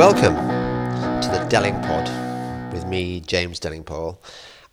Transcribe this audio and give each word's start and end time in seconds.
Welcome 0.00 0.34
to 1.20 1.28
the 1.28 1.46
Delingpod 1.50 2.72
with 2.72 2.86
me, 2.86 3.20
James 3.20 3.60
Delingpole, 3.60 4.16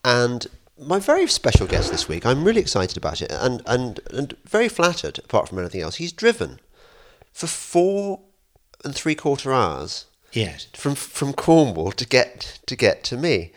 and 0.05 0.47
my 0.79 0.99
very 0.99 1.27
special 1.27 1.67
guest 1.67 1.91
this 1.91 2.07
week. 2.07 2.25
I'm 2.25 2.45
really 2.45 2.61
excited 2.61 2.95
about 2.95 3.21
it 3.21 3.29
and, 3.33 3.61
and, 3.65 3.99
and 4.09 4.37
very 4.45 4.69
flattered, 4.69 5.19
apart 5.19 5.49
from 5.49 5.59
anything 5.59 5.81
else. 5.81 5.95
He's 5.95 6.13
driven 6.13 6.61
for 7.33 7.47
four 7.47 8.21
and 8.85 8.95
three 8.95 9.15
quarter 9.15 9.51
hours 9.51 10.05
Yes. 10.31 10.67
from 10.73 10.95
from 10.95 11.33
Cornwall 11.33 11.91
to 11.91 12.07
get 12.07 12.59
to 12.65 12.77
get 12.77 13.03
to 13.05 13.17
me. 13.17 13.51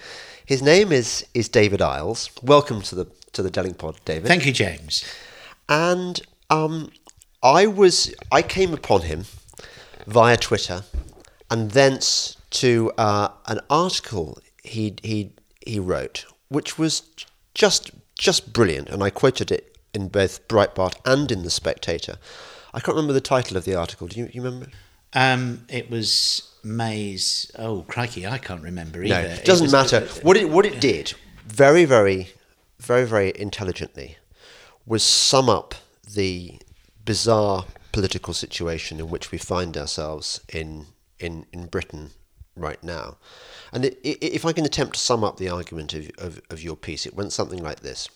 His 0.45 0.61
name 0.63 0.91
is 0.91 1.25
is 1.35 1.49
David 1.49 1.81
Eyles. 1.81 2.31
Welcome 2.43 2.83
to 2.83 2.97
the 2.97 3.07
to 3.33 3.43
the 3.45 3.51
Delingpod, 3.51 3.99
David. 4.05 4.27
Thank 4.27 4.45
you, 4.45 4.53
James. 4.53 5.05
and 5.69 6.21
um, 6.51 6.91
I 7.45 7.69
was 7.69 8.13
I 8.33 8.43
came 8.43 8.75
upon 8.75 9.03
him 9.03 9.27
via 10.09 10.37
Twitter, 10.37 10.83
and 11.51 11.73
thence 11.73 12.37
to 12.51 12.93
uh, 12.97 13.29
an 13.47 13.61
article 13.69 14.39
he 14.63 14.95
he 15.03 15.33
he 15.65 15.79
wrote, 15.81 16.25
which 16.49 16.79
was 16.79 17.03
just 17.55 17.91
just 18.17 18.53
brilliant, 18.53 18.89
and 18.89 19.03
I 19.03 19.11
quoted 19.11 19.51
it 19.51 19.77
in 19.93 20.09
both 20.09 20.47
Breitbart 20.49 20.95
and 21.05 21.31
in 21.33 21.43
the 21.43 21.51
Spectator. 21.51 22.17
I 22.73 22.81
can't 22.81 22.95
remember 22.97 23.13
the 23.13 23.21
title 23.21 23.57
of 23.57 23.65
the 23.65 23.75
article. 23.75 24.07
Do 24.07 24.21
you, 24.21 24.31
you 24.33 24.43
remember? 24.43 24.69
Um, 25.13 25.65
it 25.69 25.91
was 25.91 26.53
May's. 26.63 27.51
Oh, 27.59 27.83
crikey, 27.89 28.27
I 28.27 28.39
can't 28.39 28.63
remember 28.63 29.03
either. 29.03 29.23
No, 29.23 29.29
it 29.29 29.45
doesn't 29.45 29.65
was- 29.65 29.73
matter. 29.73 30.07
What 30.23 30.37
it 30.37 30.49
what 30.51 30.65
it 30.67 30.81
did, 30.81 31.15
very 31.47 31.85
very 31.85 32.31
very 32.79 33.05
very 33.05 33.33
intelligently, 33.35 34.17
was 34.87 35.03
sum 35.03 35.49
up 35.49 35.75
the 36.15 36.61
bizarre 37.05 37.65
political 37.93 38.33
situation 38.33 39.01
in 39.01 39.11
which 39.11 39.33
we 39.33 39.39
find 39.39 39.77
ourselves 39.77 40.41
in 40.53 40.87
in 41.21 41.47
in 41.53 41.67
Britain 41.67 42.11
right 42.57 42.83
now. 42.83 43.17
And 43.73 43.85
it, 43.85 43.99
i 44.05 44.17
if 44.21 44.45
I 44.45 44.53
can 44.53 44.65
attempt 44.65 44.95
to 44.95 45.01
sum 45.01 45.25
up 45.25 45.37
the 45.37 45.49
argument 45.49 45.95
of, 45.95 46.11
of, 46.19 46.41
of 46.51 46.63
your 46.63 46.77
piece, 46.77 47.07
it 47.07 47.15
went 47.15 47.33
something 47.33 47.63
like 47.63 47.81
this: 47.81 48.09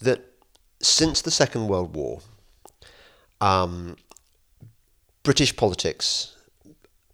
that 0.00 0.24
since 0.80 1.20
the 1.20 1.30
Second 1.30 1.68
World 1.68 1.94
War, 1.94 2.20
um, 3.40 3.96
British 5.22 5.54
politics 5.56 6.36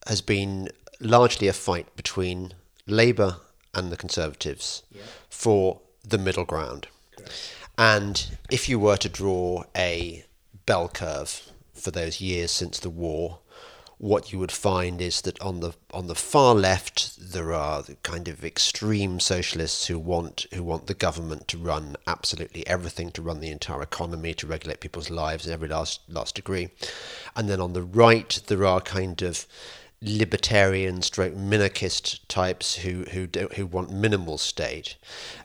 has 0.06 0.20
been 0.20 0.68
largely 1.00 1.48
a 1.48 1.52
fight 1.52 1.94
between 1.96 2.54
Labour 2.86 3.36
and 3.74 3.90
the 3.90 3.96
Conservatives 3.96 4.82
for 5.28 5.80
the 6.04 6.18
middle 6.18 6.44
ground. 6.44 6.86
And 7.76 8.38
if 8.50 8.68
you 8.68 8.78
were 8.78 8.96
to 8.96 9.08
draw 9.08 9.64
a 9.76 10.24
bell 10.64 10.88
curve 10.88 11.50
for 11.74 11.90
those 11.90 12.20
years 12.20 12.50
since 12.50 12.78
the 12.78 12.90
war, 12.90 13.40
what 13.98 14.30
you 14.30 14.38
would 14.38 14.52
find 14.52 15.00
is 15.00 15.22
that 15.22 15.40
on 15.40 15.60
the 15.60 15.72
on 15.90 16.06
the 16.06 16.14
far 16.14 16.54
left 16.54 17.18
there 17.32 17.52
are 17.52 17.82
the 17.82 17.94
kind 18.02 18.28
of 18.28 18.44
extreme 18.44 19.18
socialists 19.18 19.86
who 19.86 19.98
want 19.98 20.46
who 20.52 20.62
want 20.62 20.86
the 20.86 20.94
government 20.94 21.48
to 21.48 21.56
run 21.56 21.96
absolutely 22.06 22.66
everything, 22.66 23.10
to 23.10 23.22
run 23.22 23.40
the 23.40 23.50
entire 23.50 23.82
economy, 23.82 24.34
to 24.34 24.46
regulate 24.46 24.80
people's 24.80 25.08
lives 25.08 25.46
in 25.46 25.52
every 25.52 25.68
last 25.68 26.00
last 26.08 26.34
degree. 26.34 26.68
And 27.34 27.48
then 27.48 27.60
on 27.60 27.72
the 27.72 27.82
right 27.82 28.40
there 28.48 28.66
are 28.66 28.80
kind 28.80 29.22
of 29.22 29.46
libertarian 30.02 31.00
stroke 31.00 31.34
minarchist 31.34 32.20
types 32.28 32.76
who 32.76 33.04
who 33.12 33.26
do, 33.26 33.48
who 33.56 33.64
want 33.64 33.90
minimal 33.90 34.36
state, 34.36 34.96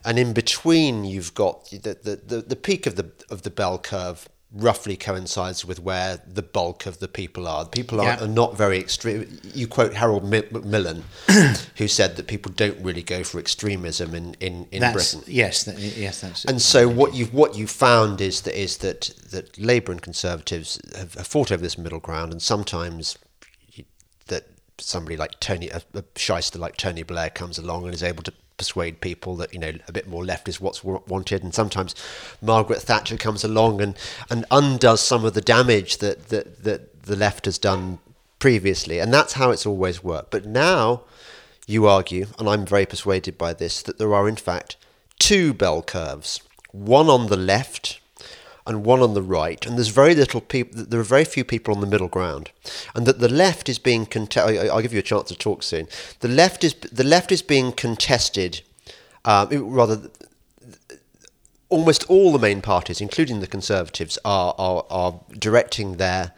and 0.04 0.20
in 0.20 0.34
between 0.34 1.06
you've 1.06 1.34
got 1.34 1.70
the, 1.70 1.98
the 2.04 2.16
the 2.18 2.42
the 2.42 2.56
peak 2.58 2.86
of 2.86 2.98
the 2.98 3.12
of 3.30 3.44
the 3.44 3.50
bell 3.50 3.80
curve 3.80 4.28
roughly 4.54 4.98
coincides 4.98 5.64
with 5.64 5.80
where 5.80 6.22
the 6.28 6.42
bulk 6.42 6.86
of 6.86 7.00
the 7.00 7.08
people 7.08 7.48
are. 7.48 7.66
People 7.66 8.02
are, 8.02 8.06
Yeah. 8.06 8.24
are 8.24 8.28
not 8.28 8.58
very 8.58 8.78
extreme. 8.80 9.40
You 9.54 9.68
quote 9.68 9.94
Harold 9.94 10.24
Mi- 10.26 10.44
Macmillan, 10.52 11.04
who 11.78 11.88
said 11.88 12.18
that 12.18 12.28
people 12.28 12.52
don't 12.52 12.78
really 12.84 13.02
go 13.02 13.24
for 13.24 13.40
extremism 13.40 14.14
in 14.14 14.36
in, 14.42 14.68
in 14.72 14.82
That's, 14.82 15.16
Britain. 15.16 15.34
yes, 15.34 15.64
that, 15.64 15.80
yes, 15.80 16.22
that's. 16.22 16.44
And 16.46 16.62
so 16.62 16.90
what 16.90 17.14
you 17.14 17.28
what 17.28 17.56
you 17.56 17.66
found 17.68 18.20
is 18.20 18.42
that 18.42 18.60
is 18.62 18.78
that 18.78 19.12
that 19.32 19.58
Labour 19.58 19.92
and 19.94 20.02
Conservatives 20.02 20.80
have, 20.98 21.14
have 21.14 21.28
fought 21.28 21.52
over 21.52 21.62
this 21.62 21.78
middle 21.78 22.00
ground, 22.00 22.34
and 22.34 22.42
sometimes 22.42 23.18
that 24.28 24.48
somebody 24.78 25.16
like 25.16 25.40
Tony, 25.40 25.70
a, 25.70 25.82
a 25.94 26.04
shyster 26.16 26.60
like 26.60 26.76
Tony 26.76 27.04
Blair, 27.04 27.30
comes 27.30 27.58
along 27.58 27.86
and 27.86 27.94
is 27.94 28.04
able 28.04 28.24
to 28.24 28.34
persuade 28.62 29.02
people 29.02 29.36
that 29.38 29.52
you 29.54 29.60
know 29.60 29.74
a 29.88 29.92
bit 29.92 30.08
more 30.08 30.24
left 30.24 30.48
is 30.48 30.62
what's 30.62 30.84
wanted, 30.84 31.44
and 31.44 31.52
sometimes 31.52 31.96
Margaret 32.44 32.80
Thatcher 32.80 33.18
comes 33.18 33.44
along 33.44 33.82
and 33.82 33.98
and 34.30 34.46
undoes 34.52 35.02
some 35.02 35.26
of 35.26 35.34
the 35.34 35.42
damage 35.42 35.98
that 35.98 36.30
that 36.30 36.64
that 36.64 37.04
the 37.04 37.16
left 37.16 37.46
has 37.46 37.58
done 37.58 37.98
previously, 38.38 39.00
and 39.00 39.12
that's 39.12 39.34
how 39.34 39.50
it's 39.50 39.66
always 39.66 40.04
worked. 40.04 40.30
But 40.30 40.46
now 40.46 41.02
you 41.66 41.88
argue, 41.88 42.28
and 42.38 42.48
I'm 42.48 42.68
very 42.68 42.86
persuaded 42.86 43.36
by 43.36 43.54
this, 43.54 43.82
that 43.82 43.98
there 43.98 44.14
are 44.14 44.30
in 44.30 44.36
fact 44.36 44.76
two 45.18 45.56
bell 45.56 45.82
curves, 45.82 46.42
one 46.72 47.10
on 47.10 47.28
the 47.28 47.38
left 47.38 48.00
and 48.72 48.86
one 48.86 49.02
on 49.02 49.14
the 49.14 49.22
right, 49.22 49.66
and 49.66 49.76
there's 49.76 49.90
very 49.90 50.16
little 50.16 50.40
people. 50.40 50.84
There 50.86 51.00
are 51.00 51.04
very 51.04 51.26
few 51.26 51.44
people 51.44 51.76
on 51.76 51.82
the 51.82 51.88
middle 51.88 52.08
ground, 52.08 52.52
and 52.96 53.06
that 53.06 53.20
the 53.20 53.28
left 53.28 53.68
is 53.68 53.78
being 53.80 54.06
contested. 54.06 54.70
I'll 54.70 54.82
give 54.82 54.94
you 54.94 55.00
a 55.00 55.04
chance 55.04 55.28
to 55.28 55.36
talk 55.36 55.62
soon. 55.62 55.88
The 56.22 56.30
left 56.30 56.64
is 56.64 56.74
the 56.74 57.04
left 57.04 57.32
is 57.32 57.42
being 57.42 57.74
contested, 57.74 58.62
um, 59.26 59.50
rather. 59.52 60.10
Almost 61.68 62.10
all 62.10 62.34
the 62.34 62.40
main 62.40 62.62
parties, 62.62 63.00
including 63.00 63.40
the 63.40 63.48
Conservatives, 63.48 64.18
are 64.24 64.56
are, 64.58 64.86
are 64.90 65.20
directing 65.38 65.98
their 65.98 66.34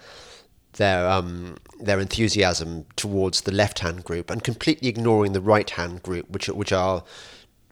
their 0.74 1.08
um, 1.08 1.58
their 1.80 2.00
enthusiasm 2.00 2.86
towards 2.96 3.42
the 3.42 3.52
left 3.52 3.80
hand 3.80 4.04
group 4.04 4.32
and 4.32 4.44
completely 4.44 4.90
ignoring 4.90 5.34
the 5.34 5.42
right 5.42 5.70
hand 5.70 6.02
group, 6.02 6.30
which 6.30 6.48
which 6.48 6.72
are 6.72 7.04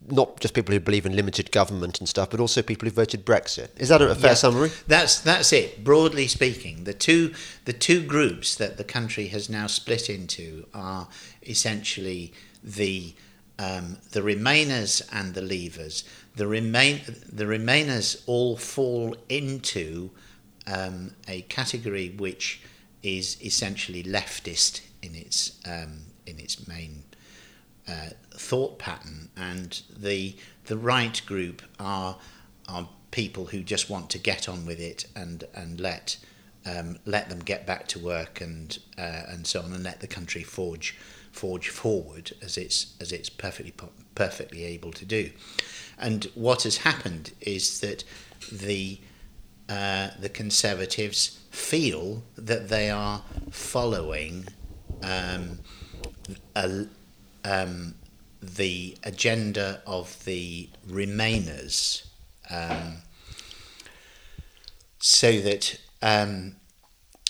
not 0.09 0.39
just 0.39 0.53
people 0.53 0.73
who 0.73 0.79
believe 0.79 1.05
in 1.05 1.15
limited 1.15 1.51
government 1.51 1.99
and 1.99 2.09
stuff, 2.09 2.29
but 2.31 2.39
also 2.39 2.61
people 2.61 2.87
who 2.87 2.91
voted 2.93 3.25
Brexit. 3.25 3.69
Is 3.77 3.89
that 3.89 4.01
a 4.01 4.15
fair 4.15 4.31
Yeah. 4.31 4.35
summary? 4.35 4.71
That's 4.87 5.19
that's 5.19 5.53
it. 5.53 5.83
Broadly 5.83 6.27
speaking, 6.27 6.83
the 6.85 6.93
two 6.93 7.33
the 7.65 7.73
two 7.73 8.03
groups 8.03 8.55
that 8.55 8.77
the 8.77 8.83
country 8.83 9.27
has 9.27 9.49
now 9.49 9.67
split 9.67 10.09
into 10.09 10.65
are 10.73 11.07
essentially 11.47 12.33
the 12.63 13.13
um, 13.59 13.97
the 14.11 14.21
Remainers 14.21 15.01
and 15.11 15.33
the 15.35 15.41
Leavers. 15.41 16.03
The 16.35 16.47
remain 16.47 17.01
the 17.31 17.45
Remainers 17.45 18.23
all 18.25 18.57
fall 18.57 19.15
into 19.29 20.09
um, 20.65 21.11
a 21.27 21.41
category 21.43 22.09
which 22.09 22.61
is 23.03 23.37
essentially 23.43 24.03
leftist 24.03 24.81
in 25.03 25.13
its 25.15 25.59
um, 25.65 26.05
in 26.25 26.39
its 26.39 26.67
main 26.67 27.03
uh, 27.87 28.09
thought 28.31 28.79
pattern, 28.79 29.29
and 29.35 29.81
the 29.95 30.35
the 30.65 30.77
right 30.77 31.21
group 31.25 31.61
are 31.79 32.17
are 32.67 32.87
people 33.11 33.47
who 33.47 33.61
just 33.61 33.89
want 33.89 34.09
to 34.09 34.17
get 34.17 34.47
on 34.47 34.65
with 34.65 34.79
it 34.79 35.05
and 35.15 35.43
and 35.53 35.79
let 35.79 36.17
um, 36.65 36.97
let 37.05 37.29
them 37.29 37.39
get 37.39 37.65
back 37.65 37.87
to 37.87 37.99
work 37.99 38.41
and 38.41 38.79
uh, 38.97 39.23
and 39.29 39.47
so 39.47 39.61
on, 39.61 39.73
and 39.73 39.83
let 39.83 39.99
the 39.99 40.07
country 40.07 40.43
forge 40.43 40.97
forge 41.31 41.69
forward 41.69 42.31
as 42.41 42.57
it's 42.57 42.93
as 42.99 43.11
it's 43.11 43.29
perfectly 43.29 43.73
perfectly 44.15 44.63
able 44.63 44.91
to 44.91 45.05
do. 45.05 45.31
And 45.97 46.25
what 46.35 46.63
has 46.63 46.77
happened 46.77 47.33
is 47.41 47.79
that 47.79 48.03
the 48.51 48.99
uh, 49.69 50.09
the 50.19 50.29
Conservatives 50.29 51.39
feel 51.49 52.23
that 52.35 52.69
they 52.69 52.89
are 52.89 53.23
following 53.51 54.47
um, 55.03 55.59
a, 56.55 56.85
um, 57.43 57.95
the 58.41 58.97
agenda 59.03 59.81
of 59.85 60.23
the 60.25 60.69
Remainers, 60.87 62.05
um, 62.49 62.97
so 64.99 65.39
that 65.41 65.79
um, 66.01 66.55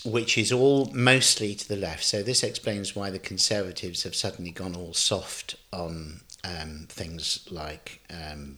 which 0.03 0.37
is 0.37 0.51
all 0.51 0.89
mostly 0.93 1.53
to 1.55 1.67
the 1.67 1.75
left. 1.75 2.03
So 2.03 2.23
this 2.23 2.43
explains 2.43 2.95
why 2.95 3.09
the 3.09 3.19
Conservatives 3.19 4.03
have 4.03 4.15
suddenly 4.15 4.51
gone 4.51 4.75
all 4.75 4.93
soft 4.93 5.55
on 5.71 6.21
um, 6.43 6.87
things 6.89 7.47
like 7.51 8.01
um, 8.09 8.57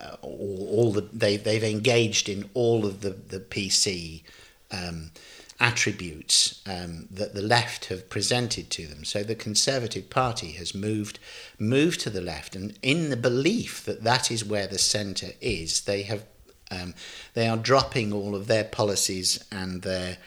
uh, 0.00 0.16
all, 0.22 0.68
all 0.70 0.92
the 0.92 1.02
they 1.12 1.36
they've 1.36 1.64
engaged 1.64 2.28
in 2.28 2.48
all 2.54 2.86
of 2.86 3.00
the 3.00 3.10
the 3.10 3.40
PC. 3.40 4.22
Um, 4.70 5.10
attributes 5.60 6.60
um, 6.66 7.06
that 7.10 7.34
the 7.34 7.42
left 7.42 7.86
have 7.86 8.08
presented 8.08 8.70
to 8.70 8.86
them. 8.86 9.04
So 9.04 9.22
the 9.22 9.34
Conservative 9.34 10.10
Party 10.10 10.52
has 10.52 10.74
moved 10.74 11.18
moved 11.58 12.00
to 12.00 12.10
the 12.10 12.20
left, 12.20 12.56
and 12.56 12.78
in 12.82 13.10
the 13.10 13.16
belief 13.16 13.84
that 13.84 14.02
that 14.04 14.30
is 14.30 14.44
where 14.44 14.66
the 14.66 14.78
centre 14.78 15.32
is, 15.40 15.82
they 15.82 16.02
have 16.02 16.24
um, 16.70 16.94
they 17.34 17.48
are 17.48 17.56
dropping 17.56 18.12
all 18.12 18.34
of 18.34 18.46
their 18.46 18.64
policies 18.64 19.44
and 19.50 19.82
their 19.82 20.18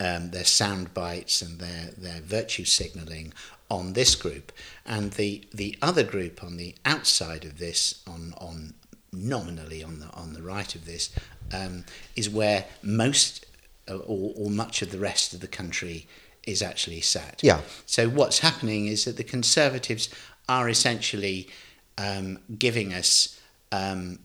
um, 0.00 0.30
their 0.30 0.44
sound 0.44 0.92
bites 0.92 1.40
and 1.40 1.58
their 1.58 1.90
their 1.96 2.20
virtue 2.20 2.64
signalling 2.64 3.32
on 3.70 3.94
this 3.94 4.14
group, 4.14 4.52
and 4.84 5.12
the 5.12 5.46
the 5.52 5.76
other 5.80 6.02
group 6.02 6.44
on 6.44 6.56
the 6.56 6.74
outside 6.84 7.44
of 7.44 7.58
this 7.58 8.02
on 8.06 8.34
on 8.36 8.74
nominally 9.12 9.82
on 9.82 10.00
the 10.00 10.10
on 10.12 10.32
the 10.34 10.42
right 10.42 10.74
of 10.74 10.84
this 10.84 11.10
um, 11.52 11.84
is 12.16 12.28
where 12.28 12.66
most 12.82 13.46
or, 13.88 14.32
or 14.36 14.50
much 14.50 14.82
of 14.82 14.90
the 14.90 14.98
rest 14.98 15.34
of 15.34 15.40
the 15.40 15.48
country 15.48 16.06
is 16.46 16.62
actually 16.62 17.00
sat. 17.00 17.40
Yeah. 17.42 17.60
So 17.86 18.08
what's 18.08 18.40
happening 18.40 18.86
is 18.86 19.04
that 19.04 19.16
the 19.16 19.24
Conservatives 19.24 20.08
are 20.48 20.68
essentially 20.68 21.48
um, 21.96 22.38
giving 22.58 22.92
us 22.92 23.40
um, 23.72 24.18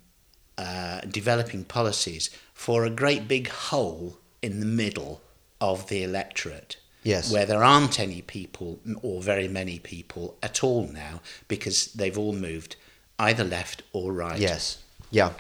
uh, 0.57 1.01
developing 1.01 1.63
policies 1.63 2.29
for 2.53 2.83
a 2.83 2.89
great 2.89 3.27
big 3.27 3.47
hole 3.47 4.17
in 4.41 4.59
the 4.59 4.65
middle 4.65 5.21
of 5.61 5.87
the 5.87 6.03
electorate. 6.03 6.77
Yes. 7.03 7.31
Where 7.31 7.45
there 7.45 7.63
aren't 7.63 7.99
any 7.99 8.21
people 8.21 8.79
or 9.01 9.21
very 9.21 9.47
many 9.47 9.79
people 9.79 10.37
at 10.43 10.63
all 10.63 10.87
now 10.87 11.21
because 11.47 11.93
they've 11.93 12.17
all 12.17 12.33
moved 12.33 12.75
either 13.17 13.43
left 13.43 13.83
or 13.93 14.11
right. 14.11 14.37
Yes. 14.39 14.83
Yeah. 15.09 15.31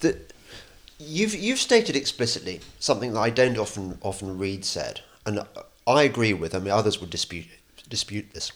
The, 0.00 0.18
you've 0.98 1.34
you've 1.34 1.58
stated 1.58 1.96
explicitly 1.96 2.60
something 2.78 3.12
that 3.12 3.20
I 3.20 3.30
don't 3.30 3.58
often 3.58 3.98
often 4.02 4.38
read 4.38 4.64
said, 4.64 5.00
and 5.24 5.40
I 5.86 6.02
agree 6.02 6.32
with. 6.32 6.54
I 6.54 6.58
mean, 6.58 6.70
others 6.70 7.00
would 7.00 7.10
dispute 7.10 7.46
dispute 7.88 8.32
this, 8.32 8.52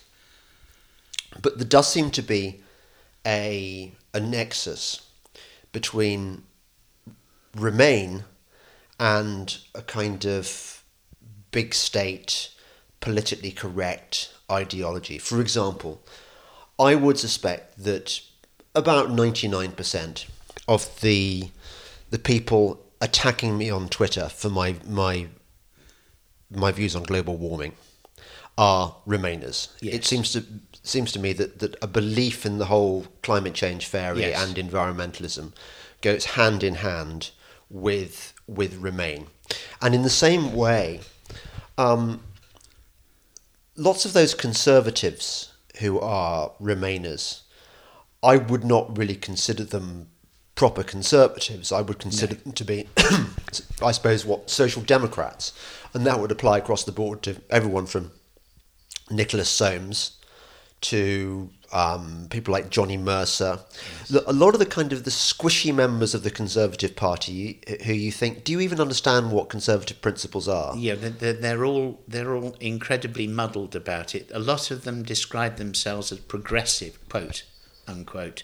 but 1.40 1.58
there 1.58 1.68
does 1.68 1.90
seem 1.90 2.10
to 2.12 2.22
be 2.22 2.60
a 3.26 3.92
a 4.14 4.20
nexus 4.20 5.02
between 5.72 6.44
Remain 7.54 8.24
and 8.98 9.58
a 9.74 9.82
kind 9.82 10.24
of 10.24 10.82
big 11.50 11.74
state, 11.74 12.48
politically 13.00 13.50
correct 13.50 14.32
ideology. 14.50 15.18
For 15.18 15.38
example, 15.38 16.02
I 16.78 16.94
would 16.94 17.18
suspect 17.18 17.84
that 17.84 18.22
about 18.74 19.10
ninety 19.10 19.48
nine 19.48 19.72
percent 19.72 20.26
of 20.66 21.02
the 21.02 21.50
the 22.12 22.18
people 22.18 22.78
attacking 23.00 23.56
me 23.56 23.70
on 23.70 23.88
Twitter 23.88 24.28
for 24.28 24.50
my 24.50 24.76
my 24.86 25.26
my 26.50 26.70
views 26.70 26.94
on 26.94 27.02
global 27.02 27.36
warming 27.38 27.72
are 28.58 28.94
Remainers. 29.06 29.68
Yes. 29.80 29.94
It 29.94 30.04
seems 30.04 30.32
to 30.34 30.44
seems 30.82 31.10
to 31.12 31.18
me 31.18 31.32
that, 31.32 31.58
that 31.60 31.74
a 31.82 31.86
belief 31.86 32.44
in 32.44 32.58
the 32.58 32.66
whole 32.66 33.06
climate 33.22 33.54
change 33.54 33.88
theory 33.88 34.20
Yes. 34.20 34.46
and 34.46 34.56
environmentalism 34.70 35.52
goes 36.02 36.24
hand 36.36 36.62
in 36.62 36.76
hand 36.76 37.30
with 37.70 38.34
with 38.46 38.76
Remain, 38.76 39.28
and 39.80 39.94
in 39.94 40.02
the 40.02 40.10
same 40.10 40.52
way, 40.52 41.00
um, 41.78 42.20
lots 43.74 44.04
of 44.04 44.12
those 44.12 44.34
conservatives 44.34 45.54
who 45.80 45.98
are 45.98 46.52
Remainers, 46.60 47.40
I 48.22 48.36
would 48.36 48.64
not 48.64 48.98
really 48.98 49.16
consider 49.16 49.64
them 49.64 50.08
proper 50.54 50.82
conservatives. 50.82 51.72
I 51.72 51.80
would 51.80 51.98
consider 51.98 52.34
them 52.34 52.52
to 52.52 52.64
be, 52.64 52.88
I 53.82 53.92
suppose, 53.92 54.24
what 54.24 54.50
social 54.50 54.82
democrats, 54.82 55.52
and 55.94 56.04
that 56.06 56.20
would 56.20 56.30
apply 56.32 56.58
across 56.58 56.84
the 56.84 56.92
board 56.92 57.22
to 57.22 57.36
everyone 57.50 57.86
from 57.86 58.12
Nicholas 59.10 59.48
Soames 59.48 60.18
to 60.82 61.48
um, 61.72 62.26
people 62.28 62.52
like 62.52 62.68
Johnny 62.68 62.96
Mercer. 62.96 63.60
Lo- 64.10 64.24
A 64.26 64.32
lot 64.32 64.52
of 64.52 64.58
the 64.58 64.66
kind 64.66 64.92
of 64.92 65.04
the 65.04 65.10
squishy 65.10 65.72
members 65.72 66.12
of 66.12 66.22
the 66.24 66.30
Conservative 66.30 66.96
Party 66.96 67.60
who 67.86 67.92
you 67.92 68.10
think, 68.10 68.42
do 68.44 68.50
you 68.52 68.60
even 68.60 68.80
understand 68.80 69.30
what 69.30 69.48
conservative 69.48 70.02
principles 70.02 70.48
are? 70.48 70.76
Yeah, 70.76 70.96
they're, 70.96 71.32
they're 71.32 71.64
all 71.64 72.00
they're 72.08 72.34
all 72.34 72.56
incredibly 72.60 73.26
muddled 73.28 73.76
about 73.76 74.14
it. 74.14 74.28
A 74.34 74.40
lot 74.40 74.70
of 74.72 74.82
them 74.84 75.02
describe 75.04 75.56
themselves 75.56 76.10
as 76.12 76.18
progressive, 76.18 76.98
quote 77.08 77.44
unquote. 77.86 78.42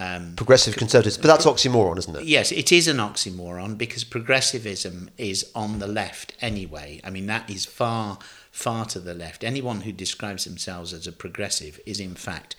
Um, 0.00 0.34
Progressive 0.36 0.76
conservatives, 0.76 1.16
but 1.16 1.26
that's 1.26 1.44
oxymoron, 1.44 1.98
isn't 1.98 2.14
it? 2.16 2.22
yes, 2.24 2.52
it 2.52 2.70
is 2.70 2.86
an 2.86 2.98
oxymoron 2.98 3.76
because 3.76 4.04
progressivism 4.04 5.10
is 5.18 5.50
on 5.56 5.80
the 5.80 5.88
left 5.88 6.34
anyway. 6.40 7.00
I 7.02 7.10
mean, 7.10 7.26
that 7.26 7.50
is 7.50 7.64
far 7.66 8.18
far 8.52 8.84
to 8.86 9.00
the 9.00 9.14
left. 9.14 9.42
Anyone 9.44 9.80
who 9.80 9.92
describes 9.92 10.44
themselves 10.44 10.92
as 10.92 11.06
a 11.06 11.12
progressive 11.12 11.80
is 11.84 11.98
in 12.00 12.14
fact 12.14 12.54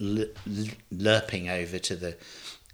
l- 0.00 0.20
l- 0.46 0.66
lurping 0.94 1.50
over 1.50 1.78
to 1.78 1.94
the 1.96 2.16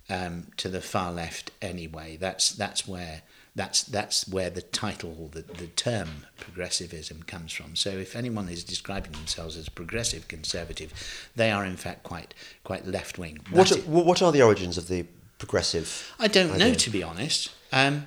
um, 0.08 0.46
to 0.58 0.69
the 0.69 0.81
far 0.81 1.11
left 1.12 1.50
anyway. 1.61 2.16
That's 2.16 2.50
that's 2.50 2.87
where 2.87 3.22
that's 3.56 3.82
that's 3.84 4.26
where 4.28 4.50
the 4.50 4.62
title, 4.62 5.30
the, 5.32 5.42
the 5.42 5.68
term 5.68 6.08
progressivism 6.40 7.22
comes 7.22 7.52
from. 7.52 7.76
So 7.76 7.90
if 7.90 8.16
anyone 8.16 8.48
is 8.48 8.64
describing 8.64 9.12
themselves 9.12 9.56
as 9.56 9.68
progressive 9.68 10.26
conservative, 10.28 10.92
they 11.36 11.50
are 11.52 11.64
in 11.64 11.76
fact 11.76 12.02
quite 12.02 12.34
quite 12.64 12.86
left 12.86 13.18
wing. 13.18 13.38
What 13.50 13.70
are, 13.72 13.76
what 13.80 14.22
are 14.22 14.32
the 14.32 14.42
origins 14.42 14.76
of 14.76 14.88
the 14.88 15.06
progressive? 15.38 16.12
I 16.18 16.28
don't 16.28 16.58
know 16.58 16.74
to 16.74 16.90
be 16.90 17.02
honest. 17.02 17.50
Um, 17.72 18.06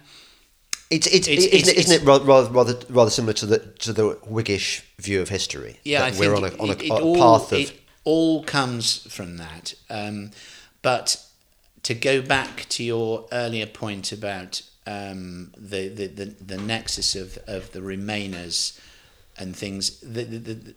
It's, 0.89 1.05
it's, 1.07 1.27
It's- 1.27 1.45
isn't, 1.45 1.53
it's- 1.53 1.67
it, 1.69 1.77
isn't 1.77 2.01
it 2.01 2.05
rather, 2.05 2.49
rather 2.51 2.79
rather 2.89 3.11
similar 3.11 3.33
to 3.33 3.45
the 3.45 3.59
to 3.79 3.94
the 3.94 4.03
Whiggish 4.25 4.83
view 4.99 5.21
of 5.21 5.29
history? 5.29 5.79
yeah, 5.83 5.99
That 6.09 6.15
I 6.15 6.19
we're 6.19 6.35
think 6.35 6.59
on 6.59 6.59
a 6.59 6.63
on 6.63 6.69
a, 6.69 6.73
it, 6.73 6.81
it 6.83 6.91
all, 6.91 7.15
path 7.17 7.51
of 7.51 7.59
it 7.59 7.73
all 8.05 8.44
comes 8.44 9.11
from 9.13 9.38
that. 9.38 9.73
Um, 9.89 10.31
but 10.81 11.23
to 11.83 11.94
go 11.94 12.21
back 12.21 12.65
to 12.69 12.83
your 12.83 13.27
earlier 13.31 13.65
point 13.65 14.11
about 14.13 14.61
um, 14.88 15.51
the, 15.57 15.89
the, 15.89 16.07
the, 16.07 16.25
the 16.25 16.57
nexus 16.57 17.16
of, 17.16 17.38
of 17.45 17.72
the 17.74 17.81
Remainers 17.81 18.80
and 19.38 19.56
things, 19.56 20.00
the, 20.00 20.24
the, 20.24 20.74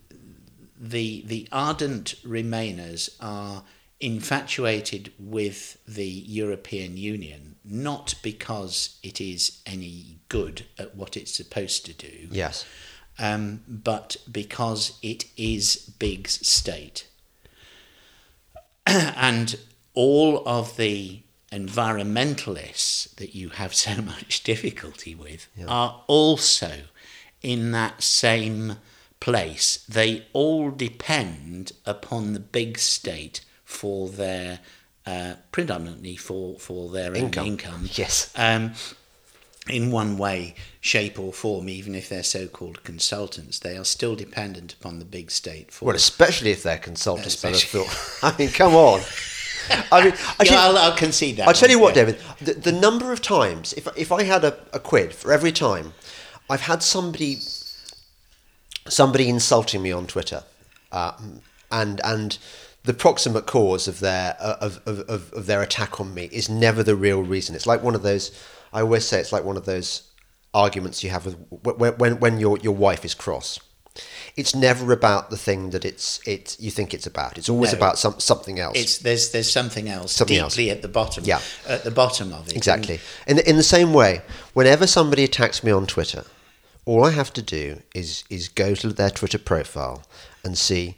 the, 0.78 1.24
the, 1.24 1.48
ardent 1.52 2.16
Remainers 2.24 3.16
are 3.20 3.62
infatuated 4.00 5.12
with 5.18 5.78
the 5.86 6.08
European 6.08 6.96
Union, 6.96 7.56
not 7.64 8.14
because 8.22 8.98
it 9.02 9.20
is 9.20 9.62
any 9.64 10.18
good 10.28 10.66
at 10.76 10.96
what 10.96 11.16
it's 11.16 11.34
supposed 11.34 11.86
to 11.86 11.92
do 11.92 12.28
yes, 12.30 12.64
um, 13.18 13.62
but 13.68 14.16
because 14.30 14.98
it 15.02 15.26
is 15.36 15.76
big 15.98 16.28
state. 16.28 17.06
and 18.86 19.56
all 19.94 20.42
of 20.46 20.76
the 20.76 21.22
environmentalists 21.52 23.14
that 23.16 23.34
you 23.34 23.50
have 23.50 23.74
so 23.74 24.00
much 24.02 24.42
difficulty 24.42 25.14
with 25.14 25.48
are 25.66 26.02
also 26.06 26.82
in 27.42 27.72
that 27.72 28.02
same 28.02 28.76
place. 29.20 29.84
They 29.88 30.26
all 30.32 30.70
depend 30.70 31.72
upon 31.86 32.32
the 32.32 32.40
big 32.40 32.78
state 32.78 33.42
for 33.64 34.08
their 34.08 34.60
uh, 35.06 35.34
predominantly 35.50 36.16
for, 36.16 36.58
for 36.58 36.90
their 36.90 37.14
Income. 37.14 37.46
income 37.46 37.88
yes, 37.92 38.32
um, 38.36 38.72
in 39.68 39.90
one 39.90 40.18
way, 40.18 40.54
shape, 40.80 41.18
or 41.18 41.32
form, 41.32 41.68
even 41.68 41.94
if 41.94 42.08
they're 42.08 42.22
so 42.22 42.46
called 42.46 42.82
consultants, 42.84 43.58
they 43.58 43.76
are 43.76 43.84
still 43.84 44.14
dependent 44.14 44.74
upon 44.74 44.98
the 44.98 45.04
big 45.04 45.30
state 45.30 45.72
for. 45.72 45.86
well, 45.86 45.96
especially 45.96 46.50
if 46.50 46.62
they're 46.62 46.78
consultants. 46.78 47.34
Especially- 47.34 47.86
I 48.22 48.36
mean, 48.38 48.50
come 48.50 48.74
on. 48.74 49.00
I 49.92 50.04
mean, 50.04 50.14
I 50.38 50.44
yeah, 50.44 50.60
I'll, 50.60 50.78
I'll 50.78 50.96
concede 50.96 51.36
that. 51.36 51.48
I'll 51.48 51.54
tell 51.54 51.70
you 51.70 51.78
what, 51.78 51.96
yeah. 51.96 52.04
David. 52.04 52.20
The, 52.40 52.54
the 52.54 52.72
number 52.72 53.12
of 53.12 53.22
times, 53.22 53.72
if 53.74 53.86
if 53.96 54.12
I 54.12 54.24
had 54.24 54.44
a, 54.44 54.58
a 54.72 54.80
quid 54.80 55.14
for 55.14 55.32
every 55.32 55.52
time, 55.52 55.92
I've 56.48 56.62
had 56.62 56.82
somebody 56.82 57.38
somebody 58.88 59.28
insulting 59.28 59.82
me 59.82 59.92
on 59.92 60.06
Twitter, 60.06 60.44
um, 60.92 61.42
and 61.70 62.00
and 62.04 62.38
the 62.84 62.94
proximate 62.94 63.46
cause 63.46 63.86
of 63.86 64.00
their 64.00 64.36
of, 64.40 64.80
of, 64.86 65.00
of, 65.08 65.32
of 65.32 65.46
their 65.46 65.62
attack 65.62 66.00
on 66.00 66.14
me 66.14 66.28
is 66.32 66.48
never 66.48 66.82
the 66.82 66.96
real 66.96 67.22
reason. 67.22 67.54
It's 67.54 67.66
like 67.66 67.82
one 67.82 67.94
of 67.94 68.02
those. 68.02 68.30
I 68.72 68.80
always 68.80 69.06
say 69.06 69.20
it's 69.20 69.32
like 69.32 69.44
one 69.44 69.56
of 69.56 69.64
those 69.64 70.02
arguments 70.52 71.04
you 71.04 71.10
have 71.10 71.26
with 71.26 71.36
when 71.78 71.92
when, 71.98 72.20
when 72.20 72.40
your 72.40 72.58
your 72.58 72.74
wife 72.74 73.04
is 73.04 73.14
cross. 73.14 73.60
It's 74.36 74.54
never 74.54 74.92
about 74.92 75.30
the 75.30 75.36
thing 75.36 75.70
that 75.70 75.84
it's 75.84 76.20
it 76.26 76.56
you 76.58 76.70
think 76.70 76.94
it's 76.94 77.06
about. 77.06 77.36
It's 77.38 77.48
always 77.48 77.72
No. 77.72 77.78
about 77.78 77.98
some 77.98 78.18
something 78.20 78.58
else. 78.60 78.76
It's 78.78 78.98
there's 78.98 79.30
there's 79.30 79.50
something 79.52 79.88
else 79.88 80.12
Something 80.12 80.38
else. 80.38 80.54
deeply 80.54 80.70
at 80.70 80.82
the 80.82 80.88
bottom. 80.88 81.24
Yeah. 81.24 81.40
at 81.68 81.84
the 81.84 81.90
bottom 81.90 82.32
of 82.32 82.48
it. 82.48 82.56
Exactly. 82.56 83.00
In 83.26 83.36
the, 83.36 83.48
in 83.50 83.56
the 83.56 83.62
same 83.62 83.92
way, 83.92 84.22
whenever 84.54 84.86
somebody 84.86 85.24
attacks 85.24 85.62
me 85.64 85.70
on 85.72 85.86
Twitter, 85.86 86.24
all 86.86 87.04
I 87.04 87.10
have 87.10 87.32
to 87.34 87.42
do 87.42 87.82
is 87.94 88.24
is 88.30 88.48
go 88.48 88.74
to 88.74 88.92
their 88.92 89.10
Twitter 89.10 89.38
profile 89.38 90.04
and 90.44 90.56
see 90.56 90.96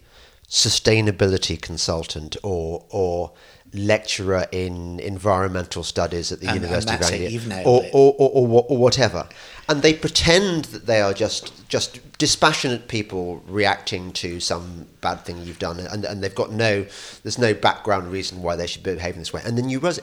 sustainability 0.48 1.60
consultant 1.60 2.36
or 2.42 2.84
or 2.90 3.32
lecturer 3.74 4.46
in 4.52 5.00
environmental 5.00 5.82
studies 5.82 6.30
at 6.30 6.40
the 6.40 6.46
And- 6.46 6.56
and 6.56 6.64
University 6.64 6.96
that's 6.96 7.08
of 7.08 7.14
Anglia 7.50 7.62
or, 7.64 7.84
or, 7.92 8.14
or, 8.18 8.30
or, 8.30 8.66
or 8.68 8.76
whatever. 8.76 9.28
And 9.68 9.80
they 9.82 9.94
pretend 9.94 10.66
that 10.66 10.86
they 10.86 11.00
are 11.00 11.14
just 11.14 11.68
just 11.68 12.00
dispassionate 12.18 12.88
people 12.88 13.42
reacting 13.46 14.12
to 14.12 14.40
some 14.40 14.86
bad 15.00 15.24
thing 15.24 15.42
you've 15.44 15.58
done, 15.58 15.80
and, 15.80 16.04
and 16.04 16.22
they've 16.22 16.34
got 16.34 16.50
no 16.52 16.84
there's 17.22 17.38
no 17.38 17.54
background 17.54 18.12
reason 18.12 18.42
why 18.42 18.56
they 18.56 18.66
should 18.66 18.82
be 18.82 18.94
behaving 18.94 19.20
this 19.20 19.32
way. 19.32 19.40
And 19.44 19.56
then 19.56 19.70
you 19.70 19.78
realize 19.78 20.00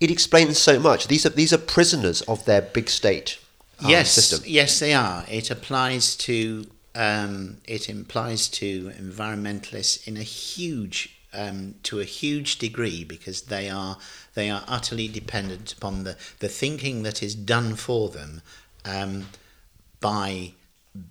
it 0.00 0.10
explains 0.10 0.58
so 0.58 0.80
much. 0.80 1.06
These 1.06 1.24
are 1.26 1.30
these 1.30 1.52
are 1.52 1.58
prisoners 1.58 2.22
of 2.22 2.44
their 2.46 2.62
big 2.62 2.88
state 2.88 3.38
um, 3.80 3.90
yes, 3.90 4.10
system. 4.10 4.40
yes, 4.46 4.80
they 4.80 4.94
are. 4.94 5.24
It 5.28 5.50
applies 5.50 6.16
to 6.16 6.66
um, 6.94 7.58
it 7.66 7.88
implies 7.88 8.48
to 8.48 8.90
environmentalists 8.98 10.08
in 10.08 10.16
a 10.16 10.22
huge 10.22 11.14
um, 11.34 11.74
to 11.84 12.00
a 12.00 12.04
huge 12.04 12.58
degree 12.58 13.04
because 13.04 13.42
they 13.42 13.68
are 13.70 13.98
they 14.34 14.50
are 14.50 14.62
utterly 14.68 15.08
dependent 15.08 15.72
upon 15.72 16.04
the 16.04 16.16
the 16.40 16.48
thinking 16.48 17.02
that 17.02 17.22
is 17.22 17.34
done 17.34 17.74
for 17.74 18.08
them 18.08 18.42
um, 18.84 19.26
by 20.00 20.52